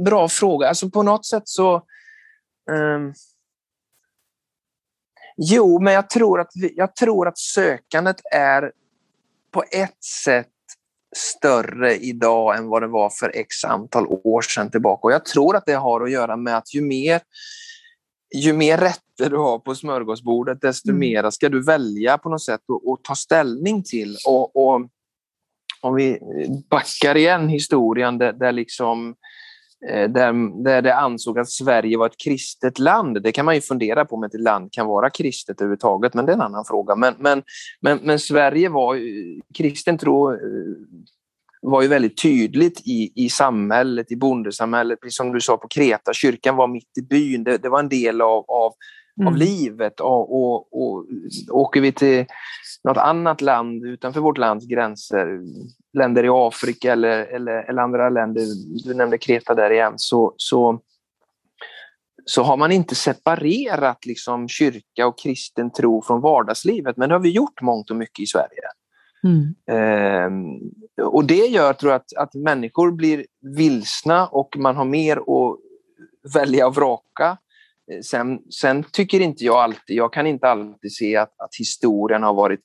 bra 0.05 0.29
fråga. 0.29 0.69
Alltså 0.69 0.91
på 0.91 1.03
något 1.03 1.27
sätt 1.27 1.43
så... 1.49 1.75
Um, 2.71 3.15
jo, 5.37 5.81
men 5.81 5.93
jag 5.93 6.11
tror, 6.11 6.41
att 6.41 6.51
vi, 6.55 6.75
jag 6.77 6.97
tror 6.97 7.29
att 7.29 7.39
sökandet 7.39 8.21
är 8.33 8.73
på 9.51 9.65
ett 9.71 10.05
sätt 10.05 10.49
större 11.17 11.97
idag 11.97 12.57
än 12.57 12.69
vad 12.69 12.83
det 12.83 12.89
var 12.89 13.11
för 13.11 13.37
x 13.37 13.65
antal 13.65 14.07
år 14.07 14.43
sedan 14.43 14.71
tillbaka. 14.71 15.07
Och 15.07 15.13
jag 15.13 15.25
tror 15.25 15.57
att 15.57 15.67
det 15.67 15.75
har 15.75 16.01
att 16.01 16.11
göra 16.11 16.37
med 16.37 16.57
att 16.57 16.75
ju 16.75 16.81
mer 16.81 17.21
ju 18.35 18.53
mer 18.53 18.79
rätter 19.21 19.31
du 19.31 19.37
har 19.37 19.59
på 19.59 19.75
smörgåsbordet, 19.75 20.61
desto 20.61 20.89
mm. 20.89 20.99
mer 20.99 21.31
ska 21.31 21.49
du 21.49 21.65
välja 21.65 22.19
på 22.19 22.29
något 22.29 22.43
sätt 22.43 22.61
och, 22.69 22.89
och 22.89 23.03
ta 23.03 23.15
ställning 23.15 23.83
till. 23.83 24.17
Och, 24.27 24.57
och, 24.57 24.89
om 25.81 25.95
vi 25.95 26.19
backar 26.71 27.17
igen 27.17 27.49
historien 27.49 28.19
där, 28.19 28.33
där 28.33 28.53
liksom 28.53 29.15
eh, 29.89 30.11
där, 30.11 30.63
där 30.65 30.83
det 30.83 30.95
ansåg 30.95 31.39
att 31.39 31.51
Sverige 31.51 31.99
var 31.99 32.07
ett 32.07 32.21
kristet 32.25 32.79
land. 32.79 33.23
Det 33.23 33.33
kan 33.33 33.45
man 33.45 33.55
ju 33.55 33.61
fundera 33.61 34.05
på 34.05 34.17
om 34.17 34.25
ett 34.25 34.41
land 34.41 34.73
kan 34.73 34.87
vara 34.87 35.11
kristet 35.11 35.61
överhuvudtaget, 35.61 36.15
men 36.15 36.27
det 36.27 36.33
är 36.33 36.37
en 36.37 36.43
annan 36.43 36.65
fråga. 36.65 36.97
Men, 36.97 37.15
men, 37.19 37.43
men, 37.81 37.99
men 38.03 38.19
Sverige 38.19 38.69
var, 38.69 38.99
kristen 39.55 39.99
tro 39.99 40.33
eh, 40.33 40.39
var 41.61 41.83
ju 41.83 41.89
väldigt 41.89 42.23
tydligt 42.23 42.81
i, 42.85 43.13
i 43.15 43.29
samhället, 43.29 44.13
i 44.13 44.17
bondesamhället, 44.17 45.01
precis 45.01 45.17
som 45.17 45.33
du 45.33 45.41
sa 45.41 45.57
på 45.57 45.69
Kreta, 45.69 46.13
kyrkan 46.13 46.57
var 46.57 46.67
mitt 46.67 46.99
i 46.99 47.03
byn, 47.03 47.45
det, 47.45 47.59
det 47.59 47.69
var 47.69 47.79
en 47.79 47.89
del 47.89 48.21
av, 48.21 48.45
av, 48.49 48.73
mm. 49.21 49.29
av 49.29 49.37
livet. 49.37 50.01
Och, 50.01 50.37
och, 50.37 50.57
och, 50.73 51.07
åker 51.51 51.81
vi 51.81 51.93
till 51.93 52.27
något 52.85 52.97
annat 52.97 53.41
land 53.41 53.85
utanför 53.85 54.21
vårt 54.21 54.39
lands 54.39 54.67
gränser, 54.67 55.41
länder 55.93 56.25
i 56.25 56.29
Afrika 56.29 56.93
eller, 56.93 57.27
eller, 57.27 57.53
eller 57.53 57.83
andra 57.83 58.09
länder, 58.09 58.43
du 58.85 58.95
nämnde 58.95 59.19
Kreta 59.19 59.55
där 59.55 59.71
igen, 59.71 59.95
så, 59.97 60.35
så, 60.37 60.81
så 62.25 62.43
har 62.43 62.57
man 62.57 62.73
inte 62.73 62.95
separerat 62.95 64.07
liksom 64.07 64.49
kyrka 64.49 65.07
och 65.07 65.19
kristen 65.19 65.73
tro 65.73 66.03
från 66.03 66.21
vardagslivet, 66.21 66.97
men 66.97 67.09
det 67.09 67.15
har 67.15 67.21
vi 67.21 67.31
gjort 67.31 67.63
mångt 67.63 67.91
och 67.91 67.97
mycket 67.97 68.21
i 68.23 68.27
Sverige. 68.27 68.63
Mm. 69.25 69.55
Eh, 69.67 71.07
och 71.07 71.25
det 71.25 71.47
gör, 71.47 71.73
tror 71.73 71.93
jag, 71.93 72.01
att, 72.01 72.17
att 72.17 72.35
människor 72.35 72.93
blir 72.93 73.27
vilsna 73.41 74.27
och 74.27 74.57
man 74.57 74.77
har 74.77 74.85
mer 74.85 75.17
att 75.17 75.59
välja 76.35 76.67
och 76.67 76.75
vraka. 76.75 77.37
Eh, 77.93 78.01
sen, 78.01 78.39
sen, 78.61 78.85
tycker 78.93 79.21
inte 79.21 79.45
jag 79.45 79.57
alltid, 79.57 79.97
jag 79.97 80.13
kan 80.13 80.27
inte 80.27 80.49
alltid 80.49 80.93
se 80.93 81.17
att, 81.17 81.35
att 81.39 81.55
historien 81.59 82.23
har 82.23 82.35
varit 82.35 82.61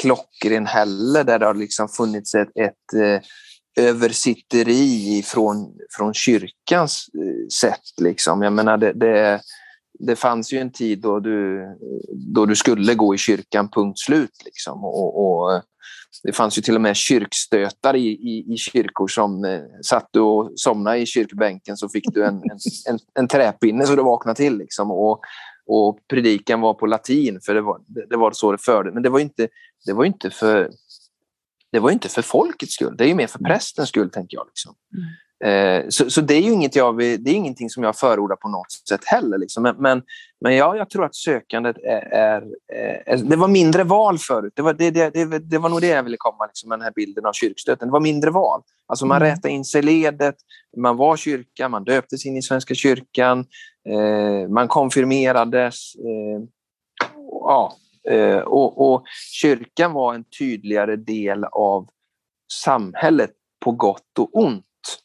klockren 0.00 0.66
heller, 0.66 1.24
där 1.24 1.38
det 1.38 1.46
har 1.46 1.54
liksom 1.54 1.88
funnits 1.88 2.34
ett, 2.34 2.56
ett 2.56 2.94
eh, 3.02 3.20
översitteri 3.86 5.22
från, 5.26 5.74
från 5.96 6.14
kyrkans 6.14 7.06
eh, 7.14 7.48
sätt. 7.60 8.00
Liksom. 8.00 8.42
Jag 8.42 8.52
menar, 8.52 8.76
det, 8.76 8.92
det, 8.92 9.40
det 9.98 10.16
fanns 10.16 10.52
ju 10.52 10.58
en 10.58 10.72
tid 10.72 11.00
då 11.00 11.20
du, 11.20 11.66
då 12.34 12.46
du 12.46 12.56
skulle 12.56 12.94
gå 12.94 13.14
i 13.14 13.18
kyrkan, 13.18 13.70
punkt 13.70 13.98
slut. 13.98 14.42
Liksom. 14.44 14.84
Och, 14.84 15.24
och 15.24 15.62
det 16.22 16.32
fanns 16.32 16.58
ju 16.58 16.62
till 16.62 16.74
och 16.74 16.80
med 16.80 16.96
kyrkstötar 16.96 17.96
i, 17.96 18.08
i, 18.08 18.54
i 18.54 18.56
kyrkor 18.56 19.08
som 19.08 19.44
eh, 19.44 19.60
satt 19.82 20.08
du 20.10 20.20
och 20.20 20.52
somnade 20.54 20.98
i 20.98 21.06
kyrkbänken 21.06 21.76
så 21.76 21.88
fick 21.88 22.04
du 22.14 22.24
en, 22.24 22.34
en, 22.34 22.58
en, 22.88 22.98
en 23.14 23.28
träpinne 23.28 23.86
så 23.86 23.96
du 23.96 24.02
vaknade 24.02 24.36
till. 24.36 24.58
Liksom. 24.58 24.90
Och, 24.90 25.20
och 25.66 25.98
predikan 26.08 26.60
var 26.60 26.74
på 26.74 26.86
latin, 26.86 27.40
för 27.46 27.54
det 27.54 27.60
var, 27.60 27.80
det, 28.10 28.16
var 28.16 28.32
så 28.32 28.52
det 28.52 28.58
förde. 28.58 28.92
Men 28.92 29.02
det 29.02 29.10
var 29.10 29.20
inte, 29.20 29.48
det 29.86 29.92
var 29.92 30.04
inte 30.04 30.30
för 30.30 30.70
det 31.72 31.80
var 31.80 31.90
inte 31.90 32.08
för 32.08 32.22
folkets 32.22 32.74
skull, 32.74 32.94
det 32.98 33.10
är 33.10 33.14
mer 33.14 33.26
för 33.26 33.38
prästens 33.38 33.88
skull, 33.88 34.10
tänker 34.10 34.36
jag. 34.36 34.46
Liksom. 34.46 34.74
Mm. 34.94 35.08
Eh, 35.44 35.88
så, 35.88 36.10
så, 36.10 36.20
det 36.20 36.34
är 36.34 36.40
ju 36.40 36.52
inget 36.52 36.76
jag, 36.76 36.98
det 36.98 37.30
är 37.30 37.34
ingenting 37.34 37.70
som 37.70 37.82
jag 37.82 37.96
förordar 37.96 38.36
på 38.36 38.48
något 38.48 38.72
sätt 38.88 39.04
heller. 39.04 39.38
Liksom. 39.38 39.62
Men, 39.62 39.76
men, 39.78 40.02
men 40.42 40.56
ja, 40.56 40.76
jag 40.76 40.90
tror 40.90 41.04
att 41.04 41.14
sökandet 41.14 41.76
är, 41.76 42.12
är, 42.12 42.42
är, 43.06 43.16
Det 43.16 43.36
var 43.36 43.48
mindre 43.48 43.84
val 43.84 44.18
förut. 44.18 44.52
Det 44.56 44.62
var, 44.62 44.74
det, 44.74 44.90
det, 44.90 45.10
det, 45.10 45.38
det 45.38 45.58
var 45.58 45.68
nog 45.68 45.80
det 45.80 45.86
jag 45.86 46.02
ville 46.02 46.16
komma 46.16 46.46
liksom, 46.46 46.68
med 46.68 46.78
den 46.78 46.84
här 46.84 46.92
bilden 46.92 47.26
av 47.26 47.32
kyrkstöten. 47.32 47.88
Det 47.88 47.92
var 47.92 48.00
mindre 48.00 48.30
val. 48.30 48.62
Alltså 48.86 49.06
man 49.06 49.16
mm. 49.16 49.28
rätade 49.28 49.54
in 49.54 49.64
sig 49.64 49.78
i 49.78 49.82
ledet, 49.82 50.34
man 50.76 50.96
var 50.96 51.16
kyrka, 51.16 51.68
man 51.68 51.84
döptes 51.84 52.26
in 52.26 52.36
i 52.36 52.42
Svenska 52.42 52.74
kyrkan, 52.74 53.38
eh, 53.88 54.48
man 54.48 54.68
konfirmerades. 54.68 55.94
Eh, 55.94 56.42
ja, 57.30 57.72
eh, 58.10 58.38
och, 58.38 58.92
och 58.92 59.04
kyrkan 59.40 59.92
var 59.92 60.14
en 60.14 60.24
tydligare 60.38 60.96
del 60.96 61.44
av 61.44 61.88
samhället 62.52 63.30
på 63.64 63.72
gott 63.72 64.18
och 64.18 64.30
ont 64.32 64.64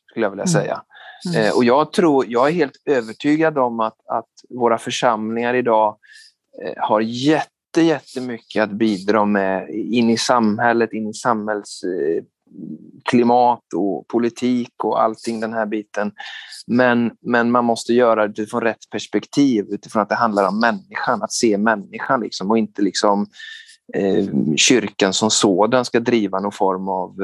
skulle 0.10 0.26
jag 0.26 0.32
vilja 0.32 0.44
mm. 0.44 0.64
säga. 0.64 0.84
Mm. 1.26 1.42
Mm. 1.42 1.56
och 1.56 1.64
jag, 1.64 1.94
tror, 1.94 2.26
jag 2.28 2.48
är 2.48 2.52
helt 2.52 2.82
övertygad 2.86 3.58
om 3.58 3.80
att, 3.80 3.98
att 4.10 4.30
våra 4.50 4.78
församlingar 4.78 5.54
idag 5.54 5.98
eh, 6.64 6.74
har 6.78 7.02
jätte, 7.02 7.82
jättemycket 7.82 8.64
att 8.64 8.72
bidra 8.72 9.26
med 9.26 9.70
in 9.70 10.10
i 10.10 10.18
samhället, 10.18 10.94
in 10.94 11.10
i 11.10 11.14
samhällsklimat 11.14 13.74
eh, 13.74 13.80
och 13.80 14.08
politik 14.08 14.74
och 14.84 15.04
allting 15.04 15.40
den 15.40 15.54
här 15.54 15.66
biten. 15.66 16.12
Men, 16.68 17.12
men 17.22 17.52
man 17.52 17.66
måste 17.66 17.94
göra 17.94 18.28
det 18.28 18.42
utifrån 18.42 18.62
rätt 18.62 18.90
perspektiv, 18.92 19.66
utifrån 19.70 20.02
att 20.02 20.10
det 20.10 20.16
handlar 20.16 20.48
om 20.48 20.60
människan, 20.60 21.24
att 21.24 21.34
se 21.34 21.58
människan 21.58 22.22
liksom, 22.22 22.52
och 22.52 22.58
inte 22.58 22.82
liksom 22.82 23.28
eh, 23.94 24.26
kyrkan 24.56 25.14
som 25.14 25.30
sådan 25.30 25.86
ska 25.86 26.00
driva 26.00 26.40
någon 26.40 26.52
form 26.52 26.90
av 26.90 27.22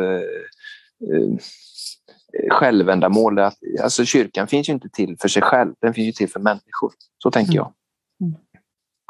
självändamål. 2.51 3.39
Alltså 3.83 4.05
kyrkan 4.05 4.47
finns 4.47 4.69
ju 4.69 4.73
inte 4.73 4.89
till 4.89 5.17
för 5.21 5.27
sig 5.27 5.41
själv, 5.41 5.73
den 5.81 5.93
finns 5.93 6.07
ju 6.07 6.11
till 6.11 6.29
för 6.29 6.39
människor. 6.39 6.91
Så 7.23 7.31
tänker 7.31 7.53
jag. 7.53 7.73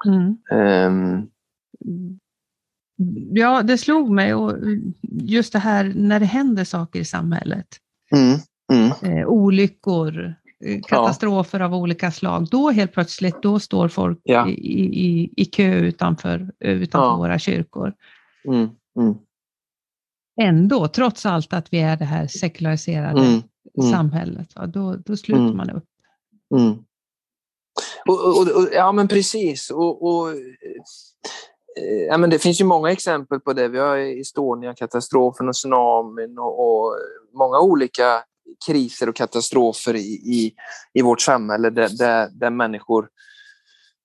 Mm. 0.06 0.38
Um. 0.52 1.30
Ja, 3.32 3.64
det 3.64 3.78
slog 3.78 4.10
mig 4.10 4.34
och 4.34 4.58
just 5.02 5.54
det 5.54 5.60
här 5.60 5.94
när 5.96 6.20
det 6.20 6.26
händer 6.26 6.64
saker 6.64 7.00
i 7.00 7.06
samhället. 7.06 7.68
Mm. 8.16 8.40
Mm. 8.74 9.18
Eh, 9.18 9.28
olyckor, 9.28 10.36
eh, 10.66 10.82
katastrofer 10.82 11.60
ja. 11.60 11.66
av 11.66 11.76
olika 11.76 12.12
slag. 12.12 12.48
Då 12.52 12.72
helt 12.72 12.94
plötsligt 12.94 13.42
då 13.42 13.60
står 13.60 13.88
folk 13.88 14.20
ja. 14.24 14.50
i, 14.50 14.54
i, 15.08 15.34
i 15.36 15.46
kö 15.46 15.74
utanför, 15.74 16.52
utanför 16.60 17.08
ja. 17.08 17.18
våra 17.18 17.40
kyrkor. 17.40 17.94
Mm. 18.48 18.70
Ändå, 20.42 20.88
trots 20.88 21.26
allt 21.26 21.54
att 21.54 21.74
vi 21.74 21.80
är 21.80 21.98
det 21.98 22.06
här 22.06 22.28
sekulariserade 22.28 23.22
mm. 23.22 23.42
Mm. 23.78 23.92
samhället, 23.92 24.56
va? 24.56 24.66
Då, 24.68 24.96
då 24.96 25.18
sluter 25.18 25.44
mm. 25.44 25.58
man 25.58 25.70
upp. 25.70 25.86
Mm. 26.56 26.74
Och, 28.08 28.28
och, 28.28 28.48
och, 28.48 28.68
ja, 28.74 28.92
men 28.92 29.08
precis. 29.08 29.70
Och, 29.72 30.30
eh, 30.30 30.36
ja, 32.08 32.18
men 32.18 32.30
det 32.30 32.40
finns 32.40 32.62
ju 32.62 32.66
många 32.66 32.92
exempel 32.92 33.40
på 33.40 33.54
det. 33.54 33.68
Vi 33.68 33.80
har 33.80 33.98
Estonia-katastrofen 33.98 35.50
och 35.50 35.56
tsunamin 35.56 36.38
och, 36.38 36.60
och, 36.60 36.98
många 37.34 37.60
olika 37.60 38.24
kriser 38.68 39.10
och 39.10 39.16
katastrofer 39.16 39.96
i, 39.96 40.00
i, 40.10 40.54
i 40.94 41.02
vårt 41.02 41.22
samhälle 41.22 41.70
där, 41.70 41.90
där, 41.98 42.30
där 42.32 42.50
människor 42.50 43.10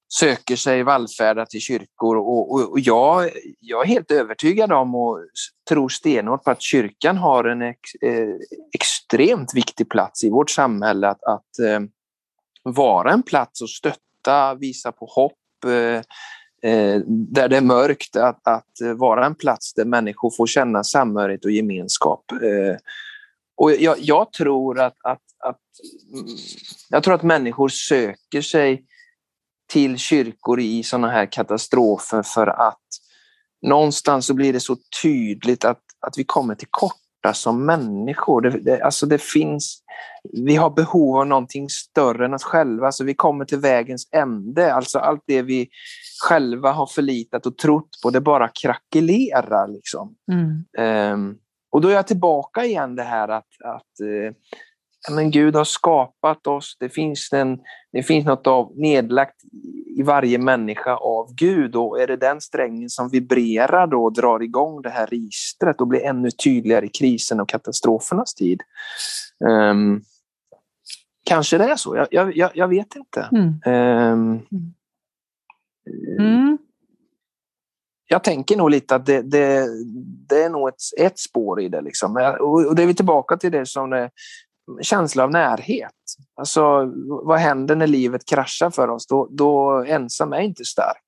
söker 0.09 0.57
sig 0.57 0.83
vallfärda 0.83 1.47
till 1.47 1.61
kyrkor 1.61 2.17
och, 2.17 2.53
och, 2.53 2.71
och 2.71 2.81
jag, 2.81 3.31
jag, 3.61 3.83
är 3.83 3.87
helt 3.87 4.11
övertygad 4.11 4.73
om 4.73 4.95
och 4.95 5.21
tror 5.69 5.89
stenhårt 5.89 6.45
på 6.45 6.51
att 6.51 6.63
kyrkan 6.63 7.17
har 7.17 7.45
en 7.45 7.63
ex, 7.63 7.95
eh, 8.03 8.35
extremt 8.75 9.55
viktig 9.55 9.91
plats 9.91 10.25
i 10.25 10.31
vårt 10.31 10.51
samhälle 10.51 11.09
att, 11.09 11.25
att 11.25 11.59
eh, 11.59 11.81
vara 12.63 13.13
en 13.13 13.23
plats 13.23 13.63
att 13.63 13.69
stötta, 13.69 14.55
visa 14.55 14.93
på 14.93 15.07
hopp, 15.07 15.65
eh, 15.67 16.03
eh 16.71 17.01
där 17.07 17.49
det 17.49 17.57
är 17.57 17.61
mörkt, 17.61 18.17
att, 18.17 18.49
att, 18.49 18.97
vara 18.97 19.27
en 19.27 19.35
plats 19.35 19.75
där 19.75 19.85
människor 19.85 20.31
får 20.37 20.47
känna 20.47 20.85
samhörighet 20.85 21.45
och 21.45 21.51
gemenskap. 21.51 22.33
Eh, 22.33 22.77
och 23.57 23.73
jag, 23.73 23.97
jag, 23.99 24.33
tror 24.33 24.81
att, 24.81 24.97
att, 25.05 25.23
att, 25.39 25.61
mm, 26.13 26.27
jag 26.89 27.03
tror 27.03 27.15
att 27.15 27.23
människor 27.23 27.69
söker 27.69 28.43
sig 28.43 28.85
till 29.69 29.99
kyrkor 29.99 30.61
i 30.61 30.83
sådana 30.83 31.09
här 31.09 31.33
katastrofer 31.33 32.23
för 32.23 32.47
att 32.47 32.87
någonstans 33.63 34.27
så 34.27 34.35
blir 34.35 34.53
det 34.53 34.61
så 34.61 34.77
tydligt 35.03 35.65
att, 35.65 35.83
att 36.07 36.19
vi 36.19 36.25
kommer 36.25 36.55
till 36.55 36.69
korta 36.71 37.35
som 37.35 37.67
människor. 37.67 38.41
Det, 38.41 38.51
det, 38.51 38.83
alltså 38.83 39.07
det 39.07 39.23
finns, 39.23 39.83
vi 40.33 40.57
har 40.57 40.71
behov 40.71 41.19
av 41.19 41.27
någonting 41.27 41.69
större 41.69 42.25
än 42.25 42.35
oss 42.35 42.45
själva, 42.45 42.87
alltså 42.87 43.05
vi 43.05 43.15
kommer 43.15 43.45
till 43.45 43.59
vägens 43.59 44.09
ände. 44.13 44.75
Alltså 44.75 44.99
allt 44.99 45.23
det 45.27 45.43
vi 45.43 45.69
själva 46.29 46.73
har 46.73 46.87
förlitat 46.87 47.47
och 47.47 47.59
trott 47.59 47.91
på, 48.03 48.11
det 48.11 48.21
bara 48.21 48.49
krackelerar. 48.63 49.69
Liksom. 49.69 50.15
Mm. 50.33 51.13
Um, 51.13 51.39
och 51.71 51.81
då 51.81 51.89
är 51.89 51.93
jag 51.93 52.07
tillbaka 52.07 52.65
igen 52.65 52.97
det 52.97 53.03
här 53.03 53.29
att, 53.29 53.49
att 53.65 54.07
uh, 54.07 54.33
men 55.11 55.31
Gud 55.31 55.55
har 55.55 55.65
skapat 55.65 56.47
oss. 56.47 56.77
Det 56.81 56.89
finns, 56.89 57.33
en, 57.33 57.59
det 57.93 58.03
finns 58.03 58.27
något 58.27 58.47
av 58.47 58.73
nedlagt 58.77 59.37
i 59.97 60.03
varje 60.03 60.39
människa 60.39 60.97
av 60.97 61.35
Gud 61.35 61.77
och 61.77 62.01
är 62.01 62.07
det 62.07 62.17
den 62.17 62.41
strängen 62.41 62.91
som 62.91 63.09
vibrerar 63.09 63.87
då 63.87 64.05
och 64.05 64.13
drar 64.13 64.43
igång 64.43 64.83
det 64.83 64.91
här 64.91 65.07
registret 65.07 65.81
och 65.81 65.87
blir 65.87 66.01
ännu 66.01 66.31
tydligare 66.31 66.87
i 66.87 66.89
krisen 66.89 67.41
och 67.41 67.49
katastrofernas 67.49 68.35
tid. 68.35 68.63
Um, 69.71 70.03
kanske 71.25 71.59
det 71.59 71.65
är 71.65 71.77
så, 71.77 72.07
jag, 72.11 72.37
jag, 72.37 72.51
jag 72.55 72.69
vet 72.69 72.97
inte. 72.97 73.29
Mm. 73.33 73.47
Um, 74.13 74.47
mm. 76.19 76.59
Jag 78.11 78.25
tänker 78.25 78.57
nog 78.57 78.71
lite 78.71 78.95
att 78.95 79.07
det, 79.07 79.23
det, 79.23 79.67
det 80.29 80.43
är 80.43 80.51
nog 80.51 80.69
ett, 80.69 80.75
ett 80.99 81.19
spår 81.19 81.61
i 81.61 81.69
det. 81.69 81.81
Liksom. 81.81 82.37
Och, 82.41 82.75
det 82.75 82.83
är 82.83 82.87
vi 82.87 82.95
tillbaka 82.95 83.37
till 83.37 83.53
det 83.53 83.67
som 83.67 84.09
känsla 84.81 85.25
av 85.25 85.31
närhet. 85.31 85.93
Alltså, 86.35 86.93
vad 87.25 87.39
händer 87.39 87.77
när 87.77 87.87
livet 87.87 88.25
kraschar 88.25 88.71
för 88.71 88.89
oss? 88.89 89.07
Då, 89.07 89.29
då 89.31 89.85
ensam 89.85 90.33
är 90.33 90.41
inte 90.41 90.65
stark. 90.65 91.07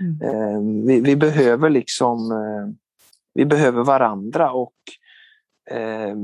Mm. 0.00 0.22
Eh, 0.22 0.86
vi, 0.86 1.00
vi, 1.00 1.16
behöver 1.16 1.70
liksom, 1.70 2.32
eh, 2.32 2.74
vi 3.34 3.46
behöver 3.46 3.84
varandra 3.84 4.52
och 4.52 4.72
eh, 5.70 6.16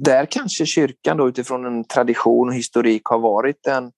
där 0.00 0.26
kanske 0.26 0.66
kyrkan 0.66 1.16
då 1.16 1.28
utifrån 1.28 1.64
en 1.64 1.84
tradition 1.84 2.48
och 2.48 2.54
historik 2.54 3.02
har 3.04 3.18
varit 3.18 3.62
den 3.62 3.92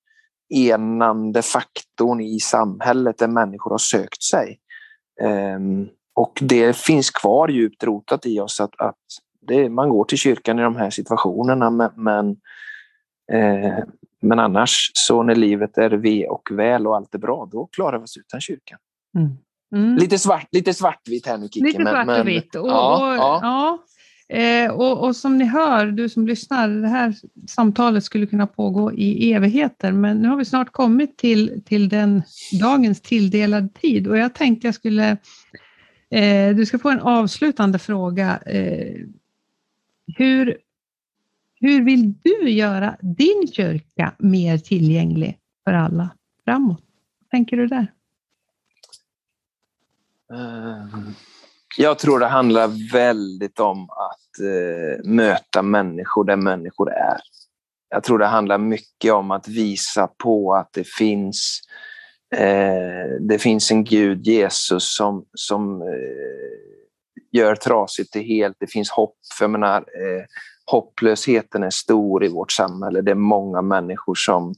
enande 0.55 1.43
faktorn 1.43 2.21
i 2.21 2.41
samhället 2.41 3.19
där 3.19 3.29
människor 3.29 3.71
har 3.71 3.79
sökt 3.79 4.23
sig. 4.23 4.59
Eh, 5.21 5.59
och 6.15 6.39
det 6.43 6.77
finns 6.77 7.11
kvar 7.11 7.49
djupt 7.49 7.85
rotat 7.85 8.27
i 8.27 8.41
oss 8.41 8.61
att, 8.61 8.81
att 8.81 8.97
det, 9.43 9.69
man 9.69 9.89
går 9.89 10.05
till 10.05 10.19
kyrkan 10.19 10.59
i 10.59 10.63
de 10.63 10.77
här 10.77 10.91
situationerna 10.91 11.71
men, 11.71 11.91
men, 11.97 12.31
eh, 13.33 13.85
men 14.23 14.39
annars 14.39 14.91
så 14.95 15.23
när 15.23 15.35
livet 15.35 15.79
är 15.79 15.91
ve 15.91 16.27
och 16.27 16.49
väl 16.53 16.87
och 16.87 16.97
allt 16.97 17.15
är 17.15 17.19
bra, 17.19 17.49
då 17.53 17.67
klarar 17.67 17.99
vi 17.99 18.05
oss 18.05 18.17
utan 18.17 18.41
kyrkan. 18.41 18.79
Mm. 19.19 19.31
Mm. 19.75 19.97
Lite, 19.97 20.19
svart, 20.19 20.49
lite 20.53 20.75
svartvitt 20.75 21.27
här 21.27 21.39
nu 21.39 21.49
Kiki. 21.49 21.67
Lite 21.67 21.83
svart 21.83 22.21
och 22.21 22.29
vitt. 22.29 22.55
Och, 22.55 22.69
ja, 22.69 23.13
och, 23.13 23.17
ja. 23.17 23.39
ja. 23.43 23.79
Eh, 24.37 24.71
och, 24.71 25.05
och, 25.05 25.17
som 25.17 25.39
ni 25.39 25.45
hör, 25.45 25.87
du 25.87 26.09
som 26.09 26.27
lyssnar, 26.27 26.69
det 26.69 26.89
här 26.89 27.15
samtalet 27.49 28.05
skulle 28.05 28.27
kunna 28.27 28.47
pågå 28.47 28.93
i 28.93 29.33
evigheter, 29.33 29.93
men 29.93 30.17
nu 30.17 30.29
har 30.29 30.37
vi 30.37 30.45
snart 30.45 30.73
kommit 30.73 31.19
till, 31.19 31.63
till 31.67 31.89
den 31.89 32.23
dagens 32.61 33.01
tilldelade 33.01 33.69
tid 33.69 34.07
och 34.07 34.19
jag 34.19 34.35
tänkte 34.35 34.67
jag 34.67 34.75
skulle, 34.75 35.11
eh, 36.11 36.57
du 36.57 36.67
ska 36.67 36.79
få 36.79 36.91
en 36.91 37.01
avslutande 37.01 37.79
fråga. 37.79 38.39
Eh, 38.47 38.97
hur, 40.07 40.59
hur 41.61 41.85
vill 41.85 42.13
du 42.23 42.51
göra 42.51 42.97
din 43.01 43.49
kyrka 43.53 44.15
mer 44.19 44.59
tillgänglig 44.59 45.39
för 45.65 45.73
alla 45.73 46.11
framåt? 46.45 46.83
tänker 47.33 47.57
du 47.57 47.67
där? 47.67 47.87
Eh, 50.33 50.87
jag 51.77 51.99
tror 51.99 52.19
det 52.19 52.27
handlar 52.27 52.93
väldigt 52.93 53.61
om 53.61 53.91
att 53.91 54.41
eh, 54.41 55.11
möta 55.11 55.63
människor 55.63 56.25
där 56.25 56.37
människor 56.37 56.93
är. 56.93 57.21
Jag 57.89 58.05
tror 58.05 58.19
det 58.19 58.27
handlar 58.27 58.59
mycket 58.59 59.13
om 59.13 59.31
att 59.31 59.49
visa 59.49 60.07
på 60.07 60.55
att 60.55 60.73
det 60.73 60.89
finns 60.89 61.61
eh, 62.35 63.21
det 63.21 63.39
finns 63.39 63.71
en 63.71 63.85
Gud, 63.85 64.27
Jesus, 64.27 64.97
som, 64.97 65.25
som 65.35 65.83
gör 67.33 67.55
trasigt 67.55 68.13
till 68.13 68.23
helt. 68.23 68.57
Det 68.61 68.67
finns 68.67 68.91
hopp. 68.91 69.17
För 69.39 69.45
jag 69.45 69.51
menar, 69.51 69.77
eh, 69.77 70.25
hopplösheten 70.67 71.63
är 71.63 71.71
stor 71.71 72.25
i 72.25 72.29
vårt 72.29 72.53
samhälle. 72.53 73.01
Det 73.01 73.11
är 73.11 73.15
många 73.15 73.63
människor 73.63 74.15
som, 74.15 74.55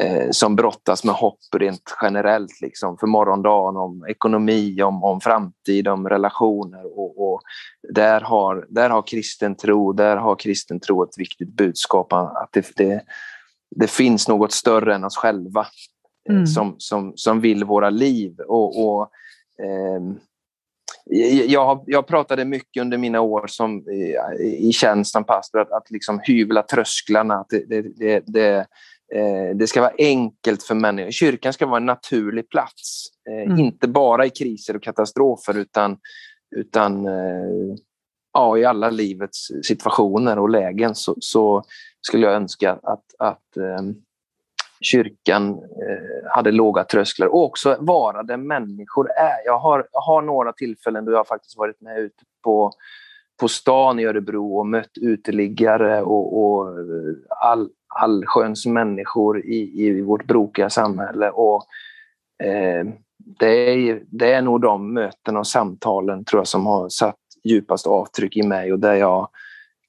eh, 0.00 0.30
som 0.30 0.56
brottas 0.56 1.04
med 1.04 1.14
hopp 1.14 1.38
rent 1.56 1.96
generellt 2.02 2.60
liksom, 2.60 2.98
för 2.98 3.06
morgondagen, 3.06 3.76
om 3.76 4.06
ekonomi, 4.08 4.82
om, 4.82 5.04
om 5.04 5.20
framtid, 5.20 5.88
om 5.88 6.08
relationer. 6.08 6.98
Och, 6.98 7.32
och, 7.32 7.40
där, 7.88 8.20
har, 8.20 8.66
där 8.68 8.90
har 8.90 9.02
kristen 9.02 9.54
tro 9.56 9.92
där 9.92 10.16
har 10.16 10.36
kristen 10.36 10.80
tro 10.80 11.02
ett 11.02 11.18
viktigt 11.18 11.56
budskap 11.56 12.12
att 12.12 12.48
det, 12.52 12.72
det, 12.76 13.02
det 13.76 13.90
finns 13.90 14.28
något 14.28 14.52
större 14.52 14.94
än 14.94 15.04
oss 15.04 15.16
själva 15.16 15.66
eh, 16.28 16.34
mm. 16.34 16.46
som, 16.46 16.74
som, 16.78 17.12
som 17.16 17.40
vill 17.40 17.64
våra 17.64 17.90
liv. 17.90 18.40
och, 18.40 18.86
och 18.86 19.02
eh, 19.64 20.00
jag, 21.48 21.84
jag 21.86 22.06
pratade 22.06 22.44
mycket 22.44 22.80
under 22.80 22.98
mina 22.98 23.20
år 23.20 23.46
som, 23.46 23.88
i, 24.58 24.72
tjänst 24.72 25.12
som 25.12 25.24
pastor 25.24 25.60
att, 25.60 25.72
att 25.72 25.90
liksom 25.90 26.20
hyvla 26.24 26.62
trösklarna. 26.62 27.34
Att 27.34 27.48
det, 27.48 27.64
det, 27.68 27.82
det, 27.96 28.22
det, 28.26 28.66
eh, 29.14 29.56
det 29.56 29.66
ska 29.66 29.80
vara 29.80 29.92
enkelt 29.98 30.62
för 30.62 30.74
människor. 30.74 31.10
Kyrkan 31.10 31.52
ska 31.52 31.66
vara 31.66 31.76
en 31.76 31.86
naturlig 31.86 32.48
plats. 32.48 33.06
Eh, 33.30 33.50
mm. 33.50 33.58
Inte 33.58 33.88
bara 33.88 34.26
i 34.26 34.30
kriser 34.30 34.76
och 34.76 34.82
katastrofer 34.82 35.58
utan, 35.58 35.98
utan 36.56 37.06
eh, 37.06 37.76
ja, 38.32 38.58
i 38.58 38.64
alla 38.64 38.90
livets 38.90 39.48
situationer 39.62 40.38
och 40.38 40.50
lägen 40.50 40.94
så, 40.94 41.16
så 41.20 41.62
skulle 42.00 42.26
jag 42.26 42.34
önska 42.34 42.72
att, 42.82 43.04
att 43.18 43.56
kyrkan 44.82 45.48
eh, 45.50 46.30
hade 46.30 46.50
låga 46.50 46.84
trösklar 46.84 47.26
och 47.26 47.44
också 47.44 47.76
vara 47.80 48.22
där 48.22 48.36
människor 48.36 49.10
är. 49.10 49.46
Jag 49.46 49.58
har, 49.58 49.86
jag 49.92 50.00
har 50.00 50.22
några 50.22 50.52
tillfällen 50.52 51.04
då 51.04 51.12
jag 51.12 51.26
faktiskt 51.26 51.58
varit 51.58 51.80
med 51.80 51.98
ute 51.98 52.24
på, 52.44 52.72
på 53.40 53.48
stan 53.48 53.98
i 53.98 54.04
Örebro 54.04 54.58
och 54.58 54.66
mött 54.66 54.98
uteliggare 55.00 56.02
och, 56.02 56.44
och 56.44 56.68
eh, 56.68 57.14
all, 57.28 57.68
allsköns 57.88 58.66
människor 58.66 59.44
i, 59.46 59.86
i 59.86 60.02
vårt 60.02 60.24
brokiga 60.24 60.70
samhälle. 60.70 61.30
Och, 61.30 61.64
eh, 62.44 62.86
det, 63.38 63.70
är, 63.70 64.02
det 64.06 64.32
är 64.32 64.42
nog 64.42 64.60
de 64.60 64.94
mötena 64.94 65.38
och 65.38 65.46
samtalen 65.46 66.24
tror 66.24 66.40
jag 66.40 66.48
som 66.48 66.66
har 66.66 66.88
satt 66.88 67.16
djupast 67.44 67.86
avtryck 67.86 68.36
i 68.36 68.42
mig 68.42 68.72
och 68.72 68.78
där 68.78 68.94
jag 68.94 69.28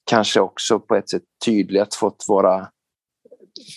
kanske 0.04 0.40
också 0.40 0.80
på 0.80 0.96
ett 0.96 1.10
sätt 1.10 1.22
tydligt 1.44 1.94
fått 1.94 2.24
vara 2.28 2.68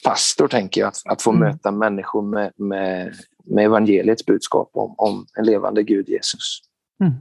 pastor, 0.03 0.47
tänker 0.47 0.81
jag, 0.81 0.87
att, 0.87 1.01
att 1.05 1.21
få 1.21 1.29
mm. 1.29 1.39
möta 1.39 1.71
människor 1.71 2.21
med, 2.21 2.51
med, 2.55 3.15
med 3.45 3.65
evangeliets 3.65 4.25
budskap 4.25 4.69
om, 4.73 4.95
om 4.97 5.25
en 5.37 5.45
levande 5.45 5.83
Gud, 5.83 6.09
Jesus. 6.09 6.59
Mm. 7.03 7.13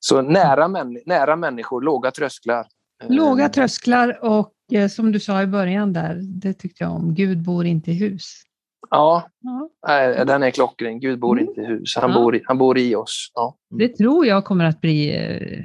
Så 0.00 0.22
nära, 0.22 0.68
män, 0.68 0.98
nära 1.06 1.36
människor, 1.36 1.80
låga 1.82 2.10
trösklar. 2.10 2.66
Låga 3.08 3.44
eh, 3.44 3.50
trösklar 3.50 4.24
och 4.24 4.52
eh, 4.72 4.88
som 4.88 5.12
du 5.12 5.20
sa 5.20 5.42
i 5.42 5.46
början 5.46 5.92
där, 5.92 6.20
det 6.22 6.52
tyckte 6.52 6.84
jag 6.84 6.92
om, 6.92 7.14
Gud 7.14 7.42
bor 7.42 7.66
inte 7.66 7.90
i 7.90 7.94
hus. 7.94 8.42
Ja, 8.90 9.28
ja. 9.80 10.24
den 10.24 10.42
är 10.42 10.50
klockren. 10.50 11.00
Gud 11.00 11.18
bor 11.18 11.38
mm. 11.38 11.48
inte 11.48 11.60
i 11.60 11.64
hus, 11.64 11.96
han, 11.96 12.10
ja. 12.10 12.22
bor, 12.22 12.36
i, 12.36 12.42
han 12.44 12.58
bor 12.58 12.78
i 12.78 12.94
oss. 12.94 13.32
Ja. 13.34 13.56
Mm. 13.70 13.78
Det 13.78 13.96
tror 13.96 14.26
jag 14.26 14.44
kommer 14.44 14.64
att 14.64 14.80
bli 14.80 15.16
eh, 15.16 15.64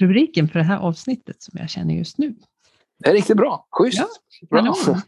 rubriken 0.00 0.48
för 0.48 0.58
det 0.58 0.64
här 0.64 0.78
avsnittet 0.78 1.42
som 1.42 1.58
jag 1.60 1.70
känner 1.70 1.94
just 1.94 2.18
nu. 2.18 2.34
Det 2.98 3.10
är 3.10 3.12
riktigt 3.12 3.36
bra. 3.36 3.66
Schysst. 3.70 3.98
Ja, 4.50 4.62
bra. 4.62 5.00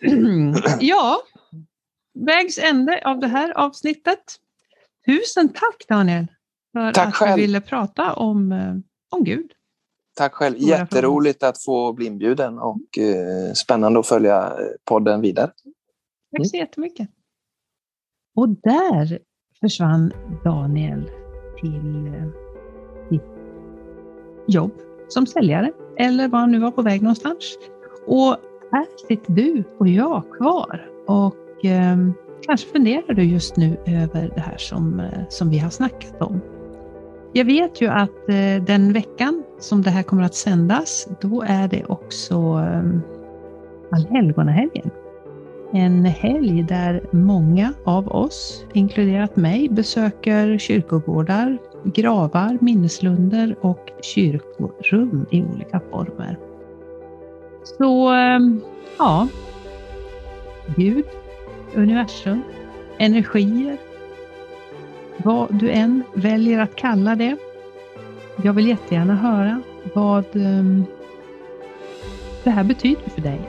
ja, 0.80 1.22
vägs 2.14 2.58
ände 2.58 3.02
av 3.04 3.18
det 3.18 3.26
här 3.26 3.58
avsnittet. 3.58 4.36
Tusen 5.06 5.48
tack 5.48 5.84
Daniel 5.88 6.26
för 6.72 6.92
tack 6.92 7.08
att 7.08 7.14
själv. 7.14 7.36
du 7.36 7.42
ville 7.42 7.60
prata 7.60 8.12
om, 8.12 8.52
eh, 8.52 8.74
om 9.10 9.24
Gud. 9.24 9.52
Tack 10.14 10.34
själv. 10.34 10.56
Jätteroligt 10.58 11.42
att 11.42 11.64
få 11.64 11.92
bli 11.92 12.06
inbjuden 12.06 12.58
och 12.58 12.98
eh, 12.98 13.52
spännande 13.52 14.00
att 14.00 14.06
följa 14.06 14.46
eh, 14.46 14.52
podden 14.84 15.20
vidare. 15.20 15.46
Tack 16.36 16.46
så 16.46 16.56
mm. 16.56 16.66
jättemycket. 16.66 17.08
Och 18.36 18.48
där 18.48 19.18
försvann 19.60 20.12
Daniel 20.44 21.10
till 21.60 22.06
eh, 22.06 22.28
sitt 23.10 23.22
jobb 24.46 24.72
som 25.08 25.26
säljare 25.26 25.72
eller 25.98 26.28
var 26.28 26.38
han 26.38 26.52
nu 26.52 26.58
var 26.58 26.70
på 26.70 26.82
väg 26.82 27.02
någonstans. 27.02 27.58
Och 28.06 28.36
här 28.72 28.86
sitter 29.08 29.32
du 29.32 29.64
och 29.78 29.88
jag 29.88 30.22
kvar 30.38 30.90
och 31.06 31.64
eh, 31.64 31.96
kanske 32.46 32.68
funderar 32.68 33.14
du 33.14 33.22
just 33.22 33.56
nu 33.56 33.76
över 33.86 34.32
det 34.34 34.40
här 34.40 34.56
som, 34.56 35.00
eh, 35.00 35.28
som 35.28 35.50
vi 35.50 35.58
har 35.58 35.70
snackat 35.70 36.22
om. 36.22 36.40
Jag 37.32 37.44
vet 37.44 37.80
ju 37.80 37.88
att 37.88 38.28
eh, 38.28 38.64
den 38.66 38.92
veckan 38.92 39.42
som 39.58 39.82
det 39.82 39.90
här 39.90 40.02
kommer 40.02 40.22
att 40.22 40.34
sändas, 40.34 41.08
då 41.20 41.42
är 41.42 41.68
det 41.68 41.84
också 41.84 42.34
eh, 42.34 42.82
Allhelgonahelgen. 43.92 44.90
En 45.72 46.04
helg 46.04 46.62
där 46.62 47.02
många 47.10 47.72
av 47.84 48.08
oss, 48.08 48.64
inkluderat 48.72 49.36
mig, 49.36 49.68
besöker 49.68 50.58
kyrkogårdar, 50.58 51.58
gravar, 51.94 52.58
minneslunder 52.60 53.56
och 53.60 53.90
kyrkorum 54.02 55.26
i 55.30 55.42
olika 55.42 55.80
former. 55.90 56.38
Så 57.64 58.14
eh, 58.14 58.38
ja, 58.98 59.28
Gud, 60.76 61.04
universum, 61.74 62.42
energier, 62.98 63.76
vad 65.16 65.54
du 65.54 65.70
än 65.70 66.02
väljer 66.14 66.58
att 66.58 66.76
kalla 66.76 67.14
det. 67.14 67.36
Jag 68.42 68.52
vill 68.52 68.68
jättegärna 68.68 69.14
höra 69.16 69.62
vad 69.94 70.36
ehm, 70.36 70.84
det 72.44 72.50
här 72.50 72.64
betyder 72.64 73.10
för 73.10 73.20
dig. 73.20 73.40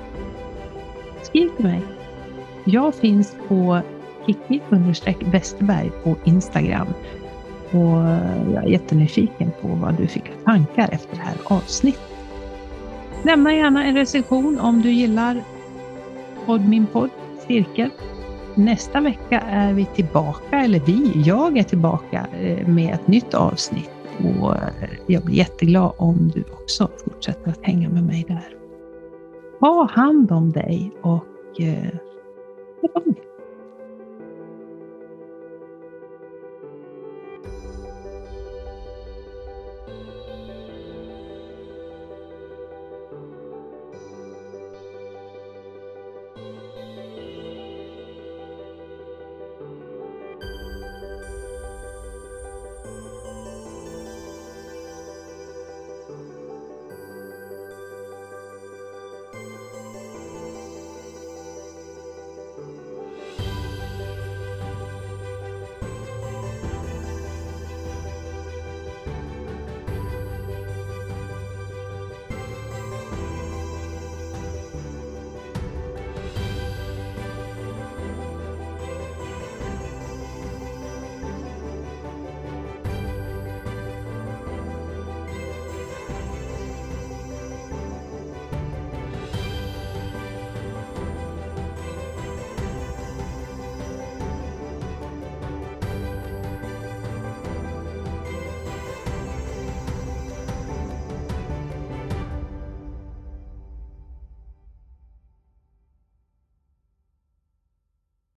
Skriv 1.21 1.49
till 1.49 1.65
mig. 1.65 1.81
Jag 2.65 2.95
finns 2.95 3.35
på 3.47 3.81
kicki-westerberg 4.25 5.91
på 6.03 6.15
Instagram 6.25 6.87
och 7.71 7.97
jag 8.53 8.63
är 8.63 8.67
jättenyfiken 8.67 9.51
på 9.61 9.67
vad 9.67 9.93
du 9.93 10.07
fick 10.07 10.25
för 10.25 10.43
tankar 10.43 10.89
efter 10.91 11.15
det 11.15 11.21
här 11.21 11.37
avsnittet. 11.43 12.01
Lämna 13.23 13.53
gärna 13.53 13.85
en 13.85 13.95
recension 13.95 14.59
om 14.59 14.81
du 14.81 14.91
gillar 14.91 15.43
podd, 16.45 16.69
min 16.69 16.85
podd 16.85 17.09
Cirkel. 17.47 17.89
Nästa 18.55 19.01
vecka 19.01 19.39
är 19.39 19.73
vi 19.73 19.85
tillbaka, 19.85 20.59
eller 20.59 20.79
vi, 20.79 21.23
jag 21.25 21.57
är 21.57 21.63
tillbaka 21.63 22.27
eh, 22.41 22.67
med 22.67 22.93
ett 22.93 23.07
nytt 23.07 23.33
avsnitt 23.33 23.91
och 24.17 24.55
eh, 24.55 24.89
jag 25.07 25.23
blir 25.23 25.35
jätteglad 25.35 25.91
om 25.97 26.31
du 26.33 26.43
också 26.51 26.89
fortsätter 27.03 27.51
att 27.51 27.65
hänga 27.65 27.89
med 27.89 28.03
mig 28.03 28.25
där. 28.27 28.55
Ha 29.59 29.89
hand 29.91 30.31
om 30.31 30.51
dig 30.51 30.91
och 31.01 31.61
eh, 31.61 31.93